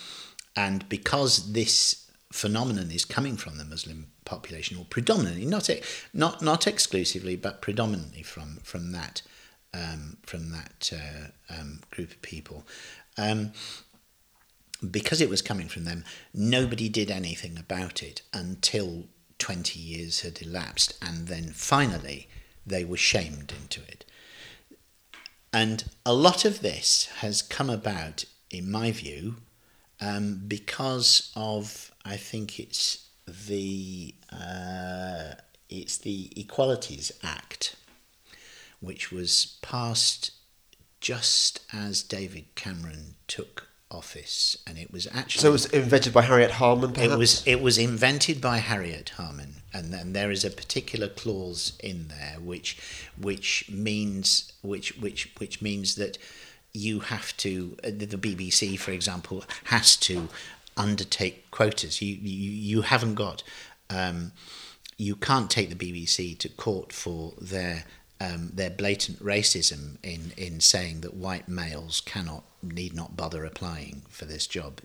and 0.57 0.89
because 0.89 1.53
this 1.53 2.11
phenomenon 2.33 2.91
is 2.91 3.05
coming 3.05 3.37
from 3.37 3.59
the 3.59 3.65
Muslim 3.65 4.09
population, 4.25 4.77
or 4.79 4.87
predominantly, 4.87 5.45
not 5.45 5.69
not 6.13 6.43
not 6.43 6.67
exclusively, 6.67 7.37
but 7.37 7.61
predominantly 7.61 8.23
from 8.23 8.59
from 8.63 8.93
that 8.93 9.23
um, 9.75 10.17
from 10.25 10.51
that 10.51 10.93
uh, 10.95 11.55
um, 11.55 11.81
group 11.91 12.11
of 12.11 12.23
people. 12.23 12.67
Because 14.91 15.21
it 15.21 15.29
was 15.29 15.43
coming 15.43 15.69
from 15.69 15.85
them, 15.85 16.05
nobody 16.33 16.89
did 16.89 17.11
anything 17.11 17.59
about 17.59 18.03
it 18.03 18.23
until 18.33 19.05
20 19.39 19.79
years 19.79 20.21
had 20.21 20.41
elapsed, 20.43 20.95
and 21.03 21.29
then 21.29 21.51
finally 21.51 22.29
they 22.67 22.85
were 22.85 22.97
shamed 22.97 23.53
into 23.61 23.83
it. 23.83 24.05
And 25.53 25.85
a 26.05 26.15
lot 26.15 26.45
of 26.45 26.61
this 26.61 27.07
has 27.19 27.43
come 27.43 27.71
about, 27.71 28.25
in 28.51 28.71
my 28.71 28.91
view, 28.91 29.37
um, 30.01 30.43
because 30.49 31.31
of, 31.37 31.93
I 32.05 32.17
think 32.17 32.59
it's 32.59 33.09
the, 33.27 34.15
uh, 34.33 35.35
it's 35.69 35.99
the 35.99 36.33
Equalities 36.37 37.13
Act 37.23 37.77
which 38.85 39.11
was 39.11 39.59
passed 39.63 40.33
just 41.01 41.61
as 41.73 42.03
David 42.03 42.55
Cameron 42.55 43.15
took 43.27 43.69
office, 43.91 44.57
and 44.67 44.79
it 44.79 44.93
was 44.93 45.07
actually 45.13 45.41
So 45.41 45.49
it 45.51 45.53
was 45.53 45.67
invented 45.67 46.13
by 46.13 46.23
Harriet 46.23 46.53
Harman. 46.53 46.93
Perhaps? 46.93 47.13
it 47.13 47.19
was 47.19 47.47
it 47.47 47.63
was 47.63 47.79
invented 47.79 48.41
by 48.41 48.59
Harriet 48.59 49.11
Harman, 49.11 49.57
and 49.73 49.93
then 49.93 50.13
there 50.13 50.31
is 50.31 50.45
a 50.45 50.51
particular 50.51 51.09
clause 51.09 51.75
in 51.83 52.09
there 52.09 52.37
which 52.41 52.79
which 53.19 53.71
means 53.71 54.53
which 54.63 54.97
which 54.99 55.33
which 55.39 55.63
means 55.63 55.95
that 55.97 56.19
you 56.73 57.01
have 57.01 57.37
to 57.39 57.77
uh, 57.85 57.91
the 57.91 58.07
the 58.07 58.19
BBC, 58.19 58.79
for 58.79 58.91
example, 58.91 59.45
has 59.65 59.97
to 59.97 60.29
undertake 60.77 61.51
quotas. 61.51 62.03
You 62.03 62.17
you 62.17 62.51
you 62.51 62.83
haven't 62.83 63.15
got. 63.15 63.43
Um, 63.91 64.33
you 64.97 65.17
can't 65.17 65.51
take 65.51 65.77
the 65.77 65.93
BBC 65.93 66.39
to 66.39 66.49
court 66.49 66.93
for 66.93 67.33
their 67.41 67.85
um, 68.21 68.51
their 68.55 68.71
blatant 68.71 69.23
racism 69.23 69.97
in, 70.03 70.33
in 70.37 70.61
saying 70.61 71.01
that 71.01 71.15
white 71.15 71.49
males 71.49 72.01
cannot 72.01 72.45
need 72.73 72.95
not 72.95 73.17
bother 73.17 73.45
applying 73.45 74.03
for 74.09 74.25
this 74.25 74.47
job. 74.47 74.81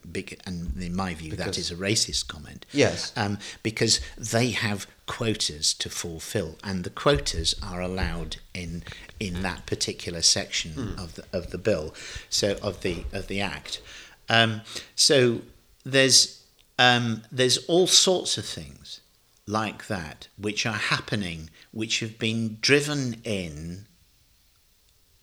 And 0.46 0.82
in 0.82 0.96
my 0.96 1.14
view, 1.14 1.32
that 1.32 1.38
Because- 1.38 1.58
is 1.58 1.72
a 1.72 1.76
racist 1.76 2.28
comment. 2.28 2.66
Yes. 2.72 3.12
Um, 3.16 3.38
because 3.64 4.00
they 4.18 4.52
have 4.52 4.88
quotas 5.06 5.74
to 5.76 5.90
fulfil, 5.90 6.58
and 6.64 6.84
the 6.84 6.90
quotas 6.90 7.56
are 7.62 7.82
allowed 7.82 8.38
in 8.54 8.84
in 9.20 9.42
that 9.42 9.66
particular 9.66 10.22
section 10.22 10.96
of 10.98 11.16
the 11.16 11.26
of 11.34 11.52
the 11.52 11.58
bill, 11.58 11.94
so 12.30 12.58
of 12.62 12.82
the 12.82 13.06
of 13.12 13.28
the 13.28 13.42
act. 13.42 13.82
Um, 14.30 14.62
so 14.96 15.42
there's 15.84 16.44
um, 16.78 17.24
there's 17.32 17.58
all 17.66 17.88
sorts 17.88 18.38
of 18.38 18.46
things 18.46 19.02
like 19.48 19.88
that 19.88 20.28
which 20.38 20.66
are 20.66 20.74
happening, 20.74 21.50
which 21.72 22.00
have 22.02 22.20
been 22.20 22.58
driven 22.62 23.20
in 23.24 23.88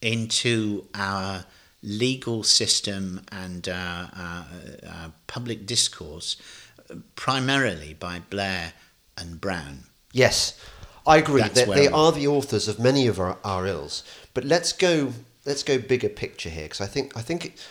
into 0.03 0.87
our 0.95 1.45
legal 1.87 2.43
system 2.43 3.23
and 3.31 3.69
our, 3.69 4.11
our, 4.15 4.47
our 4.89 5.13
public 5.29 5.65
discourse 5.67 6.37
uh, 6.91 6.97
primarily 7.15 7.95
by 7.95 8.21
Blair 8.29 8.73
and 9.17 9.41
Brown. 9.41 9.85
Yes, 10.13 10.59
I 11.07 11.19
agree. 11.19 11.43
That's 11.43 11.55
They, 11.55 11.65
they 11.65 11.87
I'm- 11.87 11.95
are 11.95 12.13
the 12.13 12.27
authors 12.27 12.67
of 12.69 12.79
many 12.81 13.07
of 13.07 13.21
our, 13.21 13.39
our 13.45 13.67
ills. 13.67 14.03
But 14.35 14.45
let's 14.45 14.73
go 14.73 15.13
let's 15.45 15.63
go 15.63 15.79
bigger 15.79 16.09
picture 16.09 16.51
here 16.51 16.65
because 16.65 16.81
I 16.81 16.87
think 16.87 17.17
I 17.17 17.23
think 17.23 17.45
it, 17.47 17.67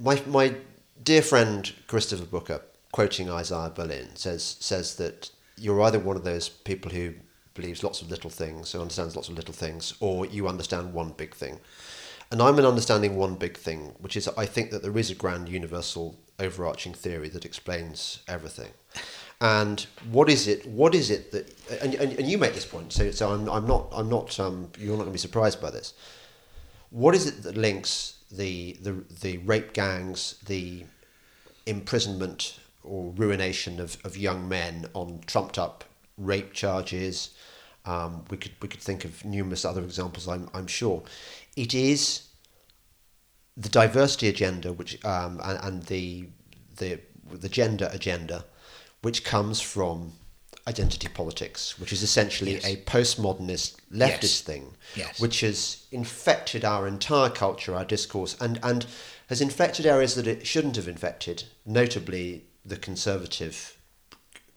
my 0.00 0.20
my 0.26 0.54
dear 1.02 1.22
friend 1.22 1.70
Christopher 1.86 2.24
Booker, 2.24 2.62
quoting 2.92 3.30
Isaiah 3.30 3.72
Berlin, 3.74 4.08
says 4.16 4.56
says 4.60 4.96
that 4.96 5.30
you're 5.58 5.82
either 5.82 5.98
one 5.98 6.16
of 6.16 6.24
those 6.24 6.48
people 6.48 6.90
who 6.90 7.12
believes 7.54 7.82
lots 7.82 8.00
of 8.00 8.10
little 8.10 8.30
things, 8.30 8.72
who 8.72 8.80
understands 8.80 9.16
lots 9.16 9.28
of 9.28 9.34
little 9.36 9.54
things, 9.54 9.92
or 10.00 10.24
you 10.26 10.48
understand 10.48 10.94
one 10.94 11.10
big 11.10 11.34
thing. 11.34 11.58
And 12.30 12.42
I'm 12.42 12.58
an 12.58 12.66
understanding 12.66 13.16
one 13.16 13.36
big 13.36 13.56
thing, 13.56 13.94
which 14.00 14.16
is 14.16 14.28
I 14.36 14.44
think 14.44 14.70
that 14.70 14.82
there 14.82 14.96
is 14.98 15.10
a 15.10 15.14
grand 15.14 15.48
universal 15.48 16.18
overarching 16.38 16.92
theory 16.92 17.28
that 17.30 17.44
explains 17.44 18.20
everything. 18.28 18.70
And 19.40 19.86
what 20.10 20.28
is 20.28 20.48
it? 20.48 20.66
What 20.66 20.94
is 20.94 21.10
it 21.10 21.30
that? 21.32 21.54
And, 21.80 21.94
and, 21.94 22.12
and 22.18 22.28
you 22.28 22.38
make 22.38 22.54
this 22.54 22.66
point, 22.66 22.92
so 22.92 23.10
so 23.12 23.30
I'm, 23.30 23.48
I'm 23.48 23.66
not 23.66 23.88
I'm 23.92 24.08
not 24.08 24.38
um, 24.40 24.70
you're 24.78 24.90
not 24.90 25.04
going 25.04 25.06
to 25.06 25.12
be 25.12 25.18
surprised 25.18 25.60
by 25.60 25.70
this. 25.70 25.94
What 26.90 27.14
is 27.14 27.26
it 27.26 27.42
that 27.44 27.56
links 27.56 28.18
the 28.32 28.76
the 28.82 29.04
the 29.20 29.38
rape 29.38 29.72
gangs, 29.72 30.36
the 30.46 30.84
imprisonment 31.66 32.58
or 32.82 33.12
ruination 33.12 33.78
of, 33.78 33.96
of 34.04 34.16
young 34.16 34.48
men 34.48 34.86
on 34.94 35.20
trumped 35.26 35.58
up 35.58 35.84
rape 36.16 36.52
charges? 36.52 37.30
Um, 37.86 38.24
we 38.30 38.36
could 38.38 38.52
we 38.60 38.68
could 38.68 38.80
think 38.80 39.04
of 39.04 39.24
numerous 39.24 39.64
other 39.64 39.82
examples. 39.82 40.26
I'm 40.26 40.50
I'm 40.52 40.66
sure. 40.66 41.02
It 41.58 41.74
is 41.74 42.22
the 43.56 43.68
diversity 43.68 44.28
agenda, 44.28 44.72
which 44.72 45.04
um, 45.04 45.40
and, 45.42 45.58
and 45.64 45.82
the 45.84 46.28
the 46.76 47.00
the 47.32 47.48
gender 47.48 47.88
agenda, 47.92 48.44
which 49.02 49.24
comes 49.24 49.60
from 49.60 50.12
identity 50.68 51.08
politics, 51.08 51.76
which 51.80 51.92
is 51.92 52.02
essentially 52.04 52.52
Yes. 52.54 52.64
a 52.64 52.76
postmodernist 52.76 53.74
leftist 53.92 54.22
Yes. 54.22 54.40
thing, 54.42 54.76
Yes. 54.94 55.18
which 55.18 55.40
has 55.40 55.78
infected 55.90 56.64
our 56.64 56.86
entire 56.86 57.30
culture, 57.30 57.74
our 57.74 57.84
discourse, 57.84 58.36
and 58.40 58.60
and 58.62 58.86
has 59.28 59.40
infected 59.40 59.84
areas 59.84 60.14
that 60.14 60.28
it 60.28 60.46
shouldn't 60.46 60.76
have 60.76 60.86
infected, 60.86 61.42
notably 61.66 62.44
the 62.64 62.76
conservative 62.76 63.76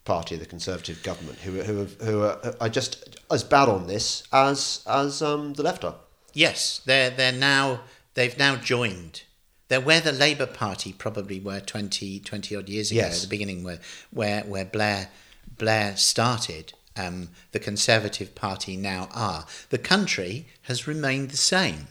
party, 0.05 0.35
the 0.35 0.45
conservative 0.45 1.01
government, 1.01 1.39
who 1.39 1.63
who 1.63 1.85
who 2.05 2.21
are, 2.21 2.55
are 2.61 2.69
just 2.69 3.19
as 3.31 3.43
bad 3.43 3.67
on 3.69 3.87
this 3.87 4.21
as 4.31 4.83
as 4.85 5.23
um, 5.23 5.53
the 5.53 5.63
left 5.63 5.83
are. 5.83 5.95
Yes, 6.33 6.81
they're 6.85 7.09
they're 7.09 7.31
now 7.31 7.81
they've 8.13 8.37
now 8.37 8.55
joined. 8.55 9.23
They're 9.67 9.81
where 9.81 10.01
the 10.01 10.11
Labour 10.11 10.47
Party 10.47 10.91
probably 10.91 11.39
were 11.39 11.61
20, 11.61 12.19
20 12.19 12.55
odd 12.57 12.67
years 12.67 12.91
ago 12.91 12.99
Yes. 12.99 13.17
at 13.17 13.21
the 13.21 13.29
beginning, 13.29 13.63
where 13.63 13.79
where 14.11 14.41
where 14.41 14.65
Blair 14.65 15.09
Blair 15.57 15.95
started. 15.97 16.73
Um, 16.97 17.29
the 17.53 17.59
Conservative 17.59 18.35
Party 18.35 18.75
now 18.75 19.07
are. 19.13 19.45
The 19.69 19.77
country 19.77 20.47
has 20.63 20.87
remained 20.87 21.29
the 21.31 21.37
same. 21.37 21.87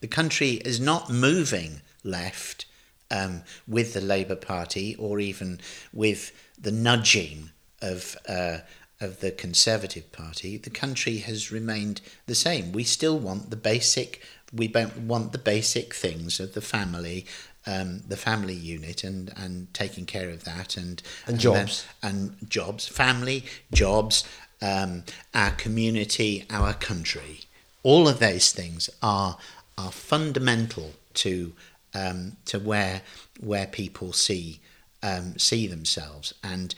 The 0.00 0.06
country 0.06 0.60
is 0.66 0.78
not 0.78 1.08
moving 1.08 1.80
left 2.04 2.66
um, 3.10 3.42
with 3.66 3.94
the 3.94 4.02
Labour 4.02 4.36
Party 4.36 4.94
or 4.96 5.18
even 5.18 5.60
with 5.94 6.32
the 6.60 6.70
nudging 6.72 7.50
of 7.80 8.18
uh, 8.28 8.58
of 9.02 9.20
the 9.20 9.30
Conservative 9.30 10.10
Party. 10.12 10.56
The 10.56 10.70
country 10.70 11.18
has 11.18 11.50
remained 11.52 12.00
the 12.26 12.34
same. 12.34 12.72
We 12.72 12.84
still 12.84 13.18
want 13.18 13.50
the 13.50 13.56
basic. 13.56 14.22
We 14.52 14.68
don't 14.68 14.96
want 15.08 15.32
the 15.32 15.38
basic 15.38 15.94
things 15.94 16.40
of 16.40 16.54
the 16.54 16.60
family. 16.60 17.26
Um, 17.64 18.02
the 18.08 18.16
family 18.16 18.54
unit 18.54 19.04
and, 19.04 19.32
and 19.36 19.72
taking 19.72 20.04
care 20.04 20.30
of 20.30 20.42
that 20.44 20.76
and 20.76 21.00
And 21.28 21.36
then- 21.36 21.40
jobs. 21.40 21.86
and 22.02 22.36
jobs, 22.48 22.88
family, 22.88 23.44
jobs, 23.72 24.24
um, 24.60 25.04
our 25.32 25.52
community, 25.52 26.44
our 26.50 26.74
country. 26.74 27.40
All 27.84 28.08
of 28.08 28.18
those 28.18 28.50
things 28.52 28.90
are 29.02 29.36
are 29.78 29.92
fundamental 29.92 30.92
to 31.14 31.52
um, 31.94 32.36
to 32.46 32.58
where 32.58 33.02
where 33.40 33.66
people 33.68 34.12
see 34.12 34.58
um, 35.02 35.38
see 35.38 35.66
themselves, 35.68 36.34
and 36.42 36.74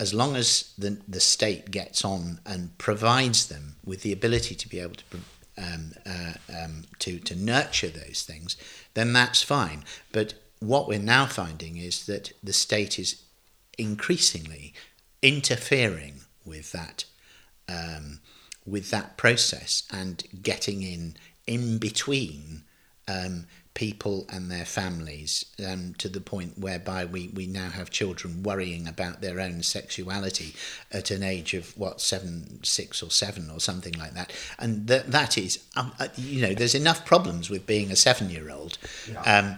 as 0.00 0.14
long 0.14 0.36
as 0.36 0.72
the, 0.78 0.98
the 1.08 1.20
state 1.20 1.70
gets 1.70 2.04
on 2.04 2.40
and 2.46 2.76
provides 2.78 3.48
them 3.48 3.76
with 3.84 4.02
the 4.02 4.12
ability 4.12 4.54
to 4.54 4.68
be 4.68 4.78
able 4.80 4.94
to 4.94 5.04
um, 5.58 5.92
uh, 6.06 6.34
um, 6.56 6.84
to 7.00 7.18
to 7.18 7.34
nurture 7.34 7.88
those 7.88 8.22
things, 8.22 8.56
then 8.94 9.12
that's 9.12 9.42
fine. 9.42 9.84
But 10.12 10.34
what 10.60 10.86
we're 10.86 11.00
now 11.00 11.26
finding 11.26 11.76
is 11.76 12.06
that 12.06 12.32
the 12.42 12.52
state 12.52 12.98
is 12.98 13.22
increasingly 13.76 14.72
interfering 15.20 16.20
with 16.44 16.72
that 16.72 17.04
um, 17.68 18.20
with 18.66 18.90
that 18.90 19.16
process 19.16 19.82
and 19.90 20.22
getting 20.42 20.82
in 20.82 21.16
in 21.46 21.78
between 21.78 22.62
um, 23.08 23.46
people 23.78 24.26
and 24.28 24.50
their 24.50 24.64
families 24.64 25.44
um, 25.64 25.94
to 25.98 26.08
the 26.08 26.20
point 26.20 26.58
whereby 26.58 27.04
we, 27.04 27.28
we 27.28 27.46
now 27.46 27.68
have 27.68 27.90
children 27.90 28.42
worrying 28.42 28.88
about 28.88 29.20
their 29.20 29.38
own 29.38 29.62
sexuality 29.62 30.52
at 30.90 31.12
an 31.12 31.22
age 31.22 31.54
of 31.54 31.78
what 31.78 32.00
seven 32.00 32.58
six 32.64 33.04
or 33.04 33.10
seven 33.12 33.48
or 33.48 33.60
something 33.60 33.92
like 33.92 34.14
that 34.14 34.32
and 34.58 34.88
that 34.88 35.12
that 35.12 35.38
is 35.38 35.62
um, 35.76 35.92
uh, 36.00 36.08
you 36.16 36.42
know 36.42 36.54
there's 36.54 36.74
enough 36.74 37.06
problems 37.06 37.48
with 37.48 37.68
being 37.68 37.92
a 37.92 37.94
seven 37.94 38.28
year 38.28 38.50
old 38.50 38.78
yeah. 39.08 39.56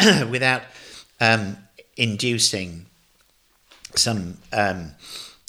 um, 0.00 0.28
without 0.30 0.62
um, 1.20 1.56
inducing 1.96 2.86
some 3.94 4.38
um, 4.52 4.90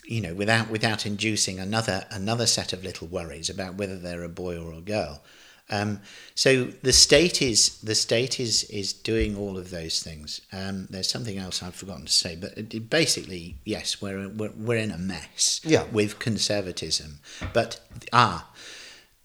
you 0.06 0.22
know 0.22 0.36
without 0.36 0.70
without 0.70 1.08
inducing 1.08 1.60
another 1.60 2.06
another 2.12 2.46
set 2.46 2.72
of 2.72 2.84
little 2.84 3.08
worries 3.08 3.50
about 3.50 3.74
whether 3.74 3.98
they're 3.98 4.24
a 4.24 4.30
boy 4.30 4.60
or 4.60 4.74
a 4.74 4.82
girl 4.82 5.24
um, 5.72 6.02
so 6.36 6.66
the 6.66 6.92
state 6.92 7.42
is 7.42 7.80
the 7.80 7.96
state 7.96 8.40
is 8.40 8.66
is 8.66 8.92
doing 8.92 9.38
all 9.38 9.58
of 9.58 9.70
those 9.70 10.04
things. 10.04 10.42
Um, 10.52 10.88
there's 10.90 11.10
something 11.10 11.38
else 11.38 11.64
I've 11.64 11.76
forgotten 11.76 12.06
to 12.06 12.12
say, 12.12 12.36
but 12.36 12.58
it, 12.58 12.90
basically, 12.90 13.56
yes, 13.64 14.02
we're, 14.02 14.28
we're 14.28 14.52
we're 14.56 14.78
in 14.78 14.92
a 14.92 14.98
mess 14.98 15.62
yeah. 15.64 15.84
with 15.92 16.20
conservatism. 16.20 17.20
But 17.54 17.80
ah, 18.12 18.50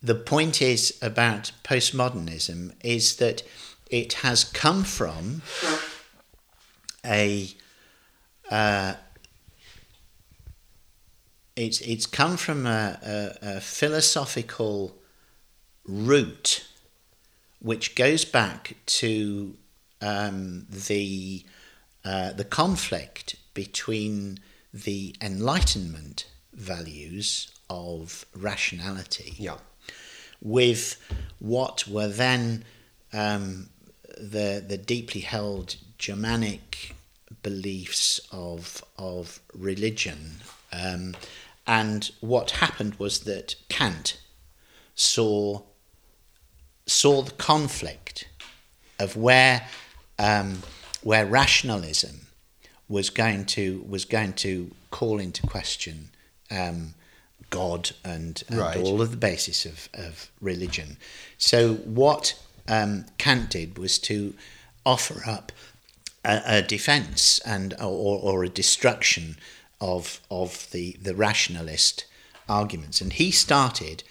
the 0.03 0.15
point 0.15 0.63
is 0.63 0.97
about 1.03 1.51
postmodernism 1.65 2.75
is 2.85 3.17
that 3.17 3.43
it 3.91 4.15
has 4.15 4.45
come 4.45 4.85
from 4.85 5.43
a 7.05 7.49
uh, 8.51 8.95
it's 11.57 11.81
it's 11.81 12.07
come 12.07 12.37
from 12.37 12.67
a, 12.67 12.99
a, 13.03 13.57
a 13.57 13.61
philosophical 13.61 14.97
root, 15.87 16.67
which 17.61 17.95
goes 17.95 18.25
back 18.25 18.77
to 18.87 19.57
um, 20.01 20.67
the 20.69 21.45
uh, 22.05 22.33
the 22.33 22.45
conflict 22.45 23.37
between 23.55 24.39
the 24.73 25.15
Enlightenment 25.21 26.27
values 26.53 27.51
of 27.69 28.25
rationality 28.35 29.35
yeah. 29.39 29.57
with 30.41 31.01
what 31.41 31.89
were 31.89 32.09
then 32.09 32.65
um, 33.13 33.69
the 34.17 34.65
the 34.67 34.79
deeply 34.79 35.21
held 35.23 35.77
Germanic 35.99 36.95
beliefs 37.43 38.21
of 38.31 38.85
of 38.99 39.41
religion. 39.55 40.37
Um, 40.73 41.17
and 41.67 42.11
what 42.21 42.53
happened 42.53 42.95
was 42.97 43.21
that 43.21 43.57
Kant 43.69 44.21
saw 44.95 45.63
saw 46.87 47.23
the 47.23 47.33
conflict 47.33 48.29
of 48.99 49.17
where 49.17 49.67
um, 50.19 50.63
where 51.03 51.27
rationalism 51.27 52.27
was 52.89 53.11
going 53.11 53.45
to 53.45 53.85
was 53.89 54.05
going 54.05 54.33
to 54.33 54.71
call 54.91 55.19
into 55.19 55.47
question 55.47 56.11
um, 56.51 56.95
God 57.51 57.91
and, 58.05 58.43
and 58.49 58.59
right. 58.59 58.77
all 58.77 59.03
of 59.03 59.11
the 59.11 59.17
basis 59.17 59.67
of, 59.67 59.89
of 59.95 60.31
religion. 60.41 60.97
So 61.39 61.75
what 61.75 62.41
um, 62.69 63.07
Kant 63.19 63.51
did 63.51 63.79
was 63.79 63.99
to 64.01 64.35
offer 64.85 65.29
up 65.29 65.53
a, 66.25 66.43
a 66.47 66.63
defense 66.63 67.41
and 67.41 67.75
or, 67.81 68.21
or 68.21 68.45
a 68.45 68.49
destruction 68.49 69.37
of 69.81 70.21
of 70.31 70.71
the 70.71 70.97
the 71.03 71.15
rationalist 71.15 72.07
arguments, 72.49 73.01
and 73.01 73.13
he 73.13 73.31
started 73.31 74.03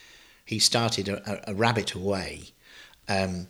he 0.45 0.59
started 0.59 1.09
a, 1.09 1.49
a 1.49 1.53
rabbit 1.53 1.93
away 1.93 2.51
um, 3.08 3.47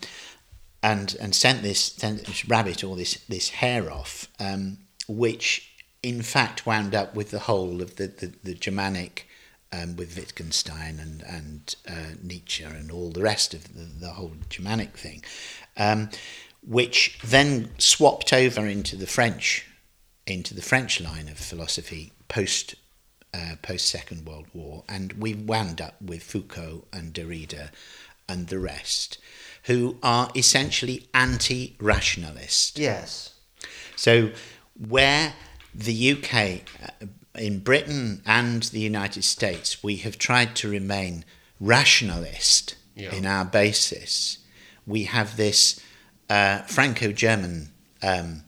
and 0.84 1.16
and 1.20 1.34
sent 1.34 1.62
this, 1.62 1.80
sent 1.80 2.26
this 2.26 2.48
rabbit 2.48 2.84
or 2.84 2.96
this 2.96 3.16
this 3.28 3.50
hare 3.50 3.92
off, 3.92 4.28
um, 4.40 4.78
which 5.08 5.72
in 6.04 6.22
fact 6.22 6.66
wound 6.66 6.94
up 6.94 7.16
with 7.16 7.32
the 7.32 7.40
whole 7.40 7.82
of 7.82 7.96
the 7.96 8.08
the, 8.08 8.34
the 8.44 8.54
Germanic. 8.54 9.28
Um, 9.74 9.98
with 9.98 10.16
Wittgenstein 10.16 11.00
and 11.02 11.22
and 11.24 11.76
uh, 11.86 12.16
Nietzsche 12.24 12.64
and 12.64 12.92
all 12.92 13.10
the 13.10 13.24
rest 13.24 13.54
of 13.54 13.74
the, 13.74 14.06
the 14.06 14.12
whole 14.12 14.32
Germanic 14.48 14.96
thing, 14.96 15.22
um, 15.76 16.10
which 16.66 17.20
then 17.24 17.72
swapped 17.78 18.32
over 18.32 18.66
into 18.66 18.96
the 18.96 19.08
French, 19.08 19.68
into 20.26 20.54
the 20.54 20.62
French 20.62 21.02
line 21.02 21.28
of 21.28 21.38
philosophy 21.38 22.14
post 22.30 22.76
uh, 23.34 23.56
post 23.62 23.90
Second 23.90 24.26
World 24.26 24.48
War, 24.54 24.84
and 24.88 25.14
we 25.14 25.34
wound 25.34 25.82
up 25.82 26.02
with 26.02 26.24
Foucault 26.24 26.86
and 26.94 27.14
Derrida 27.14 27.70
and 28.30 28.48
the 28.48 28.60
rest, 28.60 29.18
who 29.66 29.98
are 30.04 30.30
essentially 30.36 31.08
anti 31.14 31.76
rationalist. 31.80 32.78
Yes. 32.78 33.34
So, 33.96 34.32
where 34.88 35.34
the 35.74 36.14
UK, 36.14 36.62
uh, 36.84 37.08
in 37.38 37.60
Britain 37.60 38.22
and 38.26 38.64
the 38.64 38.80
United 38.80 39.24
States, 39.24 39.84
we 39.84 39.98
have 39.98 40.18
tried 40.18 40.56
to 40.58 40.70
remain 40.70 41.26
rationalist 41.60 42.76
yeah. 42.96 43.14
in 43.14 43.26
our 43.26 43.46
basis, 43.46 44.40
we 44.88 45.04
have 45.04 45.38
this 45.38 45.80
uh, 46.30 46.60
Franco 46.60 47.12
German 47.12 47.70
um, 48.02 48.44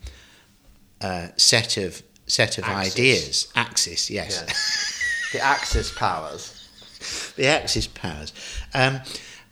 uh, 1.01 1.27
set 1.35 1.77
of 1.77 2.01
set 2.25 2.57
of 2.57 2.65
Axis. 2.65 2.93
ideas. 2.93 3.47
Axis, 3.55 4.09
yes. 4.09 4.43
yes. 4.45 5.29
the 5.33 5.39
Axis 5.39 5.91
powers. 5.97 7.33
the 7.37 7.47
Axis 7.47 7.87
powers. 7.87 8.33
Um, 8.73 8.99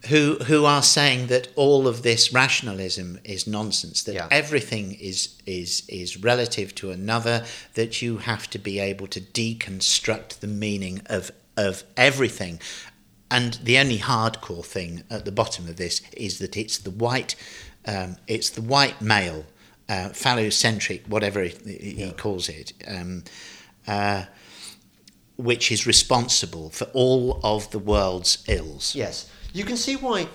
who 0.08 0.36
who 0.45 0.66
are 0.66 0.84
saying 0.84 1.28
that 1.28 1.47
all 1.56 1.88
of 1.88 2.03
this 2.03 2.32
rationalism 2.34 3.20
is 3.24 3.47
nonsense 3.47 4.03
that 4.03 4.14
yeah. 4.14 4.28
everything 4.32 4.93
is 4.93 5.36
is 5.45 5.84
is 5.88 6.18
relative 6.18 6.76
to 6.76 6.91
another 6.91 7.45
that 7.74 8.01
you 8.01 8.18
have 8.18 8.49
to 8.49 8.60
be 8.60 8.80
able 8.80 9.08
to 9.08 9.20
deconstruct 9.20 10.39
the 10.39 10.47
meaning 10.47 11.01
of 11.08 11.32
of 11.58 11.84
everything 11.97 12.60
and 13.32 13.56
the 13.56 13.78
only 13.78 13.97
hardcore 13.97 14.66
thing 14.66 15.03
at 15.10 15.26
the 15.26 15.32
bottom 15.32 15.68
of 15.68 15.78
this 15.78 16.01
is 16.16 16.39
that 16.39 16.56
it's 16.56 16.78
the 16.78 16.91
white 16.91 17.36
um, 17.88 18.18
it's 18.28 18.49
the 18.49 18.62
white 18.62 19.01
male 19.01 19.45
uh, 19.89 20.10
phallocentric 20.10 21.08
whatever 21.08 21.41
he, 21.43 21.78
he 21.78 22.06
yeah. 22.06 22.12
calls 22.12 22.49
it 22.49 22.74
um, 22.88 23.24
uh, 23.88 24.26
which 25.38 25.72
is 25.72 25.86
responsible 25.86 26.70
for 26.70 26.86
all 26.93 27.39
of 27.43 27.72
the 27.72 27.80
world's 27.80 28.43
ills 28.47 28.93
yes 28.93 29.30
you 29.56 29.64
can 29.64 29.78
see 29.78 29.95
why 29.95 30.28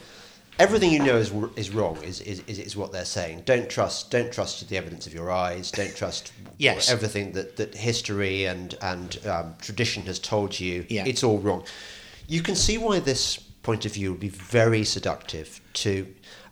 everything 0.58 0.90
you 0.90 0.98
know 0.98 1.16
is 1.16 1.32
is 1.56 1.70
wrong. 1.70 2.02
Is, 2.02 2.20
is 2.22 2.40
is 2.48 2.76
what 2.76 2.90
they're 2.90 3.04
saying. 3.04 3.42
Don't 3.44 3.68
trust 3.68 4.10
don't 4.10 4.32
trust 4.32 4.66
the 4.68 4.76
evidence 4.76 5.06
of 5.06 5.12
your 5.12 5.30
eyes. 5.30 5.70
Don't 5.70 5.94
trust 5.94 6.32
yes. 6.58 6.90
everything 6.90 7.32
that, 7.32 7.56
that 7.56 7.74
history 7.74 8.46
and 8.46 8.76
and 8.80 9.18
um, 9.26 9.54
tradition 9.60 10.04
has 10.04 10.18
told 10.18 10.58
you. 10.58 10.86
Yeah. 10.88 11.04
It's 11.06 11.22
all 11.22 11.38
wrong. 11.38 11.64
You 12.28 12.42
can 12.42 12.54
see 12.54 12.78
why 12.78 13.00
this 13.00 13.38
point 13.62 13.84
of 13.84 13.92
view 13.92 14.12
would 14.12 14.20
be 14.20 14.30
very 14.30 14.84
seductive 14.84 15.60
to 15.74 16.06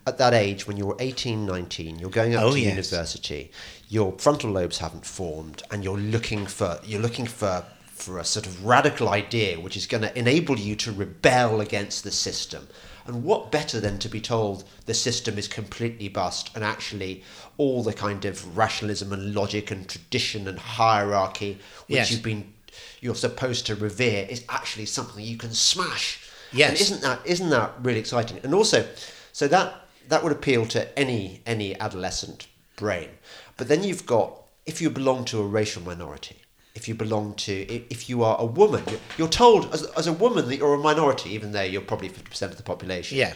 at 0.05 0.17
that 0.17 0.33
age 0.33 0.67
when 0.67 0.77
you're 0.77 0.95
18 0.99 1.45
19 1.45 1.99
you're 1.99 2.09
going 2.09 2.35
up 2.35 2.43
oh, 2.43 2.51
to 2.51 2.59
yes. 2.59 2.69
university 2.69 3.51
your 3.89 4.11
frontal 4.13 4.51
lobes 4.51 4.77
haven't 4.77 5.05
formed 5.05 5.63
and 5.71 5.83
you're 5.83 5.97
looking 5.97 6.45
for 6.45 6.79
you're 6.83 7.01
looking 7.01 7.25
for 7.25 7.65
for 8.01 8.17
a 8.17 8.25
sort 8.25 8.45
of 8.45 8.65
radical 8.65 9.09
idea 9.09 9.59
which 9.59 9.77
is 9.77 9.85
going 9.85 10.03
to 10.03 10.17
enable 10.17 10.57
you 10.57 10.75
to 10.77 10.91
rebel 10.91 11.61
against 11.61 12.03
the 12.03 12.11
system. 12.11 12.67
And 13.05 13.23
what 13.23 13.51
better 13.51 13.79
than 13.79 13.97
to 13.99 14.09
be 14.09 14.21
told 14.21 14.63
the 14.85 14.93
system 14.93 15.37
is 15.37 15.47
completely 15.47 16.09
bust 16.09 16.51
and 16.55 16.63
actually 16.63 17.23
all 17.57 17.83
the 17.83 17.93
kind 17.93 18.25
of 18.25 18.57
rationalism 18.57 19.11
and 19.11 19.33
logic 19.33 19.71
and 19.71 19.87
tradition 19.87 20.47
and 20.47 20.59
hierarchy 20.59 21.53
which 21.87 21.97
yes. 21.97 22.11
you've 22.11 22.23
been 22.23 22.53
you're 23.01 23.15
supposed 23.15 23.65
to 23.65 23.75
revere 23.75 24.27
is 24.29 24.43
actually 24.49 24.85
something 24.85 25.23
you 25.23 25.37
can 25.37 25.53
smash. 25.53 26.29
Yes. 26.51 26.69
And 26.69 26.81
isn't 26.81 27.01
that 27.01 27.19
isn't 27.25 27.49
that 27.49 27.73
really 27.81 27.99
exciting? 27.99 28.39
And 28.43 28.53
also, 28.53 28.87
so 29.31 29.47
that 29.47 29.87
that 30.07 30.23
would 30.23 30.31
appeal 30.31 30.65
to 30.67 30.97
any 30.97 31.41
any 31.45 31.79
adolescent 31.79 32.47
brain. 32.75 33.09
But 33.57 33.67
then 33.67 33.83
you've 33.83 34.05
got 34.05 34.35
if 34.65 34.81
you 34.81 34.89
belong 34.89 35.25
to 35.25 35.39
a 35.39 35.45
racial 35.45 35.81
minority, 35.81 36.38
if 36.75 36.87
you 36.87 36.95
belong 36.95 37.33
to, 37.35 37.53
if 37.93 38.09
you 38.09 38.23
are 38.23 38.37
a 38.39 38.45
woman, 38.45 38.83
you're 39.17 39.27
told 39.27 39.73
as, 39.73 39.83
as 39.97 40.07
a 40.07 40.13
woman 40.13 40.47
that 40.47 40.57
you're 40.57 40.75
a 40.75 40.77
minority, 40.77 41.31
even 41.31 41.51
though 41.51 41.61
you're 41.63 41.81
probably 41.81 42.09
50% 42.09 42.41
of 42.43 42.57
the 42.57 42.63
population. 42.63 43.17
Yeah. 43.17 43.33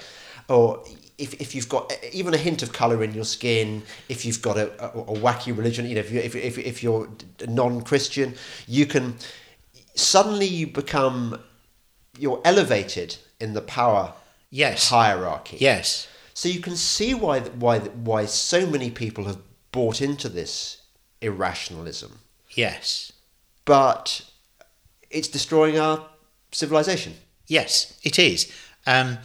Or 0.48 0.84
if, 1.18 1.34
if 1.42 1.56
you've 1.56 1.70
got 1.70 1.92
even 2.12 2.34
a 2.34 2.38
hint 2.38 2.64
of 2.64 2.74
color 2.74 3.04
in 3.04 3.14
your 3.14 3.26
skin, 3.26 3.84
if 4.10 4.26
you've 4.26 4.42
got 4.42 4.58
a, 4.58 4.72
a, 4.84 5.00
a 5.02 5.16
wacky 5.18 5.56
religion, 5.56 5.86
you 5.88 5.96
know, 5.96 6.02
if 6.02 6.12
you 6.12 6.20
if, 6.20 6.36
if, 6.36 6.58
if 6.58 6.84
you're 6.84 7.10
non-Christian, 7.48 8.36
you 8.68 8.86
can 8.86 9.16
suddenly 9.96 10.46
you 10.46 10.68
become 10.68 11.40
you're 12.18 12.42
elevated 12.46 13.18
in 13.40 13.54
the 13.54 13.62
power 13.62 14.14
Yes. 14.50 14.90
hierarchy. 14.90 15.58
Yes. 15.60 16.08
So 16.36 16.50
you 16.50 16.60
can 16.60 16.76
see 16.76 17.14
why 17.14 17.40
why 17.40 17.80
why 17.80 18.26
so 18.26 18.66
many 18.68 18.92
people 18.92 19.26
have 19.26 19.38
bought 19.72 20.02
into 20.02 20.30
this 20.30 20.82
irrationalism, 21.22 22.20
Yes. 22.56 23.13
But 23.66 24.22
it's 25.10 25.28
destroying 25.28 25.80
our 25.80 26.08
civilization. 26.52 27.14
Yes, 27.48 28.00
it 28.04 28.20
is. 28.20 28.52
Um, 28.86 29.20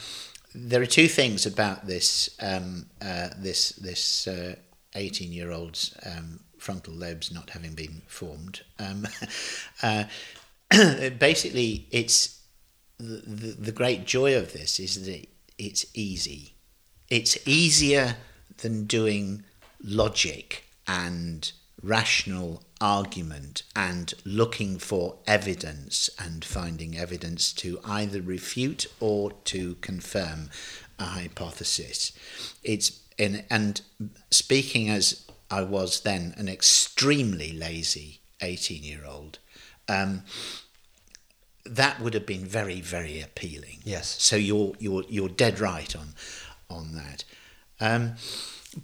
there 0.55 0.83
are 0.83 0.87
two 0.87 1.09
things 1.09 1.47
about 1.47 1.87
this 1.87 2.31
um, 2.41 2.87
uh, 3.01 3.29
this 3.39 3.71
this 3.71 4.29
eighteen 4.95 5.33
year 5.33 5.51
old's 5.51 5.97
um, 6.05 6.41
frontal 6.59 6.95
lobes 6.95 7.33
not 7.33 7.51
having 7.51 7.75
been 7.75 8.03
formed. 8.07 8.63
Um, 8.79 9.07
uh, 9.83 10.05
basically, 11.19 11.87
it's 11.91 12.41
the, 12.99 13.23
the 13.27 13.57
the 13.59 13.73
great 13.73 14.07
joy 14.07 14.37
of 14.37 14.53
this 14.53 14.81
is 14.81 15.05
that 15.07 15.27
it's 15.59 15.87
easy. 15.95 16.55
It's 17.09 17.39
easier 17.47 18.17
than 18.59 18.85
doing 18.85 19.45
logic 19.83 20.65
and 20.87 21.51
rational 21.83 22.63
argument 22.81 23.63
and 23.75 24.15
looking 24.25 24.79
for 24.79 25.17
evidence 25.27 26.11
and 26.19 26.45
finding 26.45 26.97
evidence 26.97 27.53
to 27.53 27.81
either 27.85 28.21
refute 28.21 28.87
or 29.01 29.33
to 29.45 29.75
confirm 29.77 30.51
a 30.99 31.05
hypothesis. 31.05 32.13
It's 32.63 33.01
in, 33.17 33.45
and 33.51 33.81
speaking 34.31 34.89
as 34.89 35.27
I 35.51 35.63
was 35.63 36.01
then 36.01 36.35
an 36.37 36.49
extremely 36.49 37.53
lazy 37.53 38.21
18 38.41 38.85
year 38.85 39.05
old, 39.07 39.39
um, 39.89 40.23
that 41.65 42.01
would 42.01 42.15
have 42.15 42.27
been 42.27 42.45
very, 42.45 42.81
very 42.81 43.21
appealing. 43.21 43.79
Yes. 43.85 44.23
So 44.23 44.37
you're 44.37 44.73
you're 44.79 45.05
you're 45.09 45.29
dead 45.29 45.61
right 45.61 45.95
on 45.95 46.15
on 46.71 46.95
that. 46.95 47.25
Um, 47.81 48.15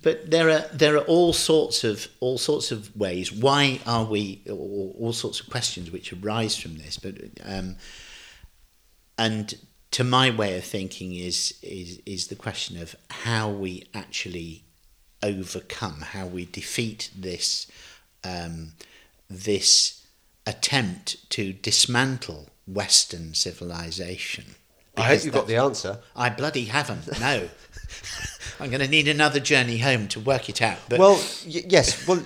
but 0.03 0.31
there 0.31 0.51
are 0.51 0.65
there 0.73 0.97
are 0.97 1.05
all 1.05 1.33
sorts 1.33 1.85
of 1.85 2.09
all 2.21 2.39
sorts 2.39 2.73
of 2.73 2.97
ways. 2.97 3.33
Why 3.33 3.81
are 3.87 4.05
we 4.05 4.43
all, 4.49 4.97
all 4.99 5.13
sorts 5.13 5.41
of 5.41 5.51
questions 5.51 5.91
which 5.91 6.13
arise 6.13 6.57
from 6.57 6.77
this? 6.77 6.99
But 6.99 7.15
um, 7.45 7.77
and 9.19 9.55
to 9.93 10.05
my 10.05 10.31
way 10.31 10.57
of 10.57 10.65
thinking 10.65 11.15
is 11.15 11.59
is 11.63 12.01
is 12.07 12.29
the 12.29 12.35
question 12.35 12.81
of 12.81 12.97
how 13.11 13.51
we 13.51 13.87
actually 13.95 14.65
overcome, 15.23 16.01
how 16.01 16.27
we 16.27 16.47
defeat 16.47 17.11
this 17.17 17.71
um, 18.25 18.73
this 19.29 20.07
attempt 20.47 21.31
to 21.31 21.53
dismantle 21.53 22.49
Western 22.67 23.35
civilization. 23.35 24.45
I 24.97 25.03
hope 25.03 25.25
you've 25.25 25.35
got 25.35 25.47
the 25.47 25.57
answer. 25.57 25.99
I 26.15 26.31
bloody 26.31 26.67
haven't. 26.67 27.21
No. 27.21 27.49
I'm 28.61 28.71
going 28.71 28.81
to 28.81 28.89
need 28.89 29.09
another 29.09 29.41
journey 29.41 29.79
home 29.79 30.09
to 30.09 30.21
work 30.21 30.49
it 30.49 30.63
out. 30.63 30.79
But 30.89 30.99
well, 31.01 31.17
y- 31.47 31.65
yes. 31.69 32.07
Well, 32.07 32.23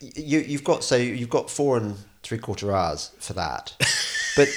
you 0.00 0.40
you've 0.40 0.64
got 0.64 0.82
so 0.82 0.96
you've 0.96 1.30
got 1.30 1.50
four 1.50 1.76
and 1.76 1.96
three 2.22 2.38
quarter 2.38 2.72
hours 2.72 3.10
for 3.18 3.34
that, 3.34 3.74
but 4.36 4.48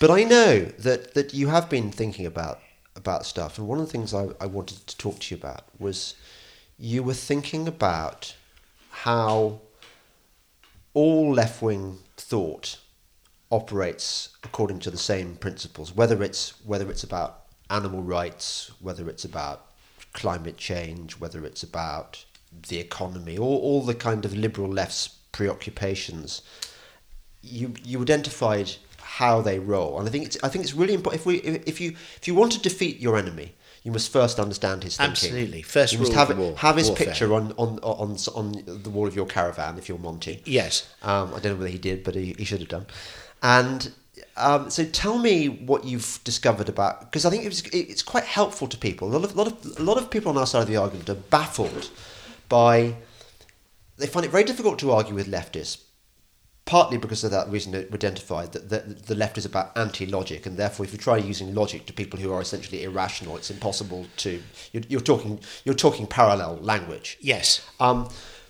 but 0.00 0.10
I 0.10 0.24
know 0.24 0.60
that 0.78 1.14
that 1.14 1.34
you 1.34 1.48
have 1.48 1.68
been 1.68 1.90
thinking 1.90 2.26
about 2.26 2.60
about 2.96 3.26
stuff, 3.26 3.58
and 3.58 3.68
one 3.68 3.78
of 3.78 3.86
the 3.86 3.92
things 3.92 4.14
I, 4.14 4.28
I 4.40 4.46
wanted 4.46 4.86
to 4.86 4.96
talk 4.96 5.18
to 5.20 5.34
you 5.34 5.38
about 5.38 5.64
was 5.78 6.14
you 6.78 7.02
were 7.02 7.14
thinking 7.14 7.68
about 7.68 8.34
how 8.90 9.60
all 10.94 11.32
left 11.32 11.62
wing 11.62 11.98
thought 12.16 12.78
operates 13.50 14.30
according 14.42 14.78
to 14.80 14.90
the 14.90 14.98
same 14.98 15.36
principles, 15.36 15.94
whether 15.94 16.22
it's 16.22 16.54
whether 16.64 16.90
it's 16.90 17.04
about 17.04 17.41
animal 17.72 18.02
rights, 18.02 18.70
whether 18.80 19.08
it's 19.08 19.24
about 19.24 19.66
climate 20.12 20.58
change, 20.58 21.18
whether 21.18 21.44
it's 21.44 21.62
about 21.62 22.24
the 22.68 22.78
economy, 22.78 23.38
all, 23.38 23.58
all 23.58 23.82
the 23.82 23.94
kind 23.94 24.24
of 24.24 24.34
liberal 24.34 24.68
left's 24.68 25.08
preoccupations. 25.32 26.42
You 27.40 27.74
you 27.82 28.00
identified 28.02 28.72
how 28.98 29.40
they 29.40 29.58
roll, 29.58 29.98
and 29.98 30.08
I 30.08 30.10
think 30.12 30.26
it's 30.26 30.38
I 30.44 30.48
think 30.48 30.64
it's 30.64 30.74
really 30.74 30.94
important. 30.94 31.20
If 31.20 31.26
we 31.26 31.36
if 31.38 31.80
you 31.80 31.90
if 32.20 32.28
you 32.28 32.34
want 32.34 32.52
to 32.52 32.60
defeat 32.60 33.00
your 33.00 33.16
enemy, 33.16 33.54
you 33.82 33.90
must 33.90 34.12
first 34.12 34.38
understand 34.38 34.84
his 34.84 34.96
thinking. 34.96 35.12
Absolutely. 35.12 35.62
First 35.62 35.92
you 35.92 35.98
must 35.98 36.12
have 36.12 36.30
of 36.30 36.38
war- 36.38 36.56
have 36.56 36.76
his 36.76 36.88
warfare. 36.88 37.06
picture 37.06 37.34
on, 37.34 37.52
on 37.56 37.78
on 37.80 38.16
on 38.34 38.52
the 38.82 38.90
wall 38.90 39.08
of 39.08 39.16
your 39.16 39.26
caravan 39.26 39.76
if 39.78 39.88
you're 39.88 39.98
Monty. 39.98 40.42
yes. 40.44 40.88
Um, 41.02 41.34
I 41.34 41.40
don't 41.40 41.54
know 41.54 41.58
whether 41.58 41.70
he 41.70 41.78
did, 41.78 42.04
but 42.04 42.14
he, 42.14 42.34
he 42.38 42.44
should 42.44 42.60
have 42.60 42.68
done. 42.68 42.86
And 43.42 43.92
um, 44.36 44.70
so, 44.70 44.84
tell 44.84 45.18
me 45.18 45.48
what 45.48 45.84
you've 45.84 46.20
discovered 46.24 46.68
about 46.68 47.00
because 47.00 47.24
I 47.24 47.30
think 47.30 47.44
it's 47.44 47.62
it's 47.72 48.02
quite 48.02 48.24
helpful 48.24 48.68
to 48.68 48.76
people. 48.76 49.08
A 49.08 49.16
lot 49.16 49.24
of 49.24 49.36
lot 49.36 49.46
of 49.46 49.78
a 49.78 49.82
lot 49.82 49.96
of 49.96 50.10
people 50.10 50.30
on 50.30 50.36
our 50.36 50.46
side 50.46 50.62
of 50.62 50.68
the 50.68 50.76
argument 50.76 51.08
are 51.08 51.14
baffled 51.14 51.90
by 52.48 52.96
they 53.96 54.06
find 54.06 54.26
it 54.26 54.30
very 54.30 54.44
difficult 54.44 54.78
to 54.80 54.90
argue 54.92 55.14
with 55.14 55.28
leftists. 55.28 55.82
Partly 56.64 56.96
because 56.96 57.24
of 57.24 57.32
that 57.32 57.50
reason 57.50 57.72
that 57.72 57.90
we 57.90 57.96
identified 57.96 58.52
that 58.52 58.68
the, 58.68 58.78
the 58.78 59.16
left 59.16 59.36
is 59.36 59.44
about 59.44 59.76
anti-logic, 59.76 60.46
and 60.46 60.56
therefore, 60.56 60.86
if 60.86 60.92
you 60.92 60.98
try 60.98 61.16
using 61.16 61.54
logic 61.54 61.86
to 61.86 61.92
people 61.92 62.20
who 62.20 62.32
are 62.32 62.40
essentially 62.40 62.84
irrational, 62.84 63.36
it's 63.36 63.50
impossible 63.50 64.06
to. 64.18 64.40
You're, 64.72 64.84
you're 64.88 65.00
talking 65.00 65.40
you're 65.64 65.74
talking 65.74 66.06
parallel 66.06 66.58
language. 66.58 67.18
Yes. 67.20 67.66
Um, 67.80 68.08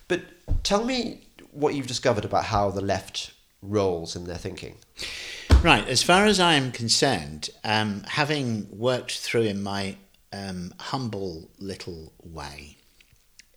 but 0.09 0.23
tell 0.63 0.85
me 0.85 1.23
what 1.53 1.75
you've 1.75 1.87
discovered 1.87 2.25
about 2.25 2.47
how 2.47 2.71
the 2.71 2.83
left 2.83 3.33
rolls 3.63 4.15
in 4.17 4.25
their 4.25 4.37
thinking. 4.37 4.77
Right. 5.63 5.87
As 5.87 6.03
far 6.03 6.27
as 6.27 6.41
I 6.41 6.55
am 6.55 6.73
concerned, 6.73 7.51
um, 7.63 8.03
having 8.09 8.67
worked 8.77 9.19
through 9.19 9.43
in 9.43 9.63
my 9.63 9.95
um, 10.33 10.75
humble 10.81 11.51
little 11.57 12.13
way, 12.21 12.79